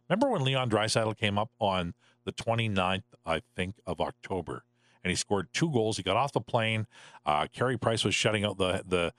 Remember 0.09 0.29
when 0.29 0.43
Leon 0.43 0.69
Draisaitl 0.71 1.15
came 1.17 1.37
up 1.37 1.51
on 1.59 1.93
the 2.25 2.31
29th, 2.31 3.03
I 3.25 3.41
think, 3.55 3.75
of 3.85 4.01
October, 4.01 4.63
and 5.03 5.09
he 5.09 5.15
scored 5.15 5.47
two 5.53 5.71
goals. 5.71 5.97
He 5.97 6.03
got 6.03 6.17
off 6.17 6.31
the 6.31 6.41
plane. 6.41 6.87
Uh, 7.25 7.47
Carey 7.51 7.77
Price 7.77 8.03
was 8.03 8.15
shutting 8.15 8.43
out 8.43 8.57
the 8.57 8.83
the 8.87 9.13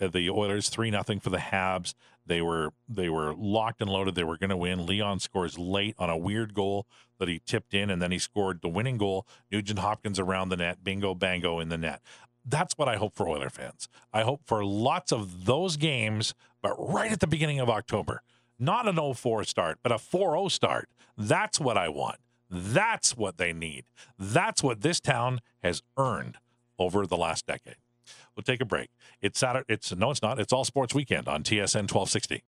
uh, 0.00 0.08
the 0.08 0.30
Oilers 0.30 0.68
three 0.68 0.90
nothing 0.90 1.20
for 1.20 1.30
the 1.30 1.38
Habs. 1.38 1.94
They 2.26 2.40
were 2.40 2.70
they 2.88 3.08
were 3.08 3.34
locked 3.34 3.80
and 3.80 3.90
loaded. 3.90 4.14
They 4.14 4.24
were 4.24 4.36
going 4.36 4.50
to 4.50 4.56
win. 4.56 4.86
Leon 4.86 5.20
scores 5.20 5.58
late 5.58 5.94
on 5.98 6.10
a 6.10 6.16
weird 6.16 6.54
goal 6.54 6.86
that 7.18 7.28
he 7.28 7.40
tipped 7.44 7.74
in, 7.74 7.90
and 7.90 8.00
then 8.00 8.10
he 8.10 8.18
scored 8.18 8.60
the 8.62 8.68
winning 8.68 8.98
goal. 8.98 9.26
Nugent 9.50 9.78
Hopkins 9.78 10.18
around 10.18 10.48
the 10.48 10.56
net. 10.56 10.82
Bingo 10.82 11.14
bango 11.14 11.60
in 11.60 11.68
the 11.68 11.78
net. 11.78 12.00
That's 12.44 12.76
what 12.76 12.88
I 12.88 12.96
hope 12.96 13.14
for 13.14 13.28
Oiler 13.28 13.50
fans. 13.50 13.88
I 14.12 14.22
hope 14.22 14.42
for 14.44 14.64
lots 14.64 15.12
of 15.12 15.46
those 15.46 15.76
games, 15.76 16.34
but 16.62 16.74
right 16.78 17.10
at 17.10 17.20
the 17.20 17.26
beginning 17.26 17.58
of 17.58 17.70
October. 17.70 18.22
Not 18.58 18.86
an 18.86 18.96
0-4 18.96 19.46
start, 19.46 19.78
but 19.82 19.90
a 19.90 19.96
4-0 19.96 20.50
start. 20.50 20.88
That's 21.16 21.58
what 21.58 21.76
I 21.76 21.88
want. 21.88 22.18
That's 22.54 23.16
what 23.16 23.36
they 23.36 23.52
need. 23.52 23.84
That's 24.18 24.62
what 24.62 24.82
this 24.82 25.00
town 25.00 25.40
has 25.62 25.82
earned 25.96 26.36
over 26.78 27.06
the 27.06 27.16
last 27.16 27.46
decade. 27.46 27.76
We'll 28.36 28.44
take 28.44 28.60
a 28.60 28.64
break. 28.64 28.90
It's 29.20 29.38
Saturday. 29.38 29.66
It's 29.68 29.94
no, 29.94 30.10
it's 30.10 30.22
not. 30.22 30.38
It's 30.38 30.52
all 30.52 30.64
sports 30.64 30.94
weekend 30.94 31.28
on 31.28 31.42
TSN 31.42 31.90
1260. 31.90 32.42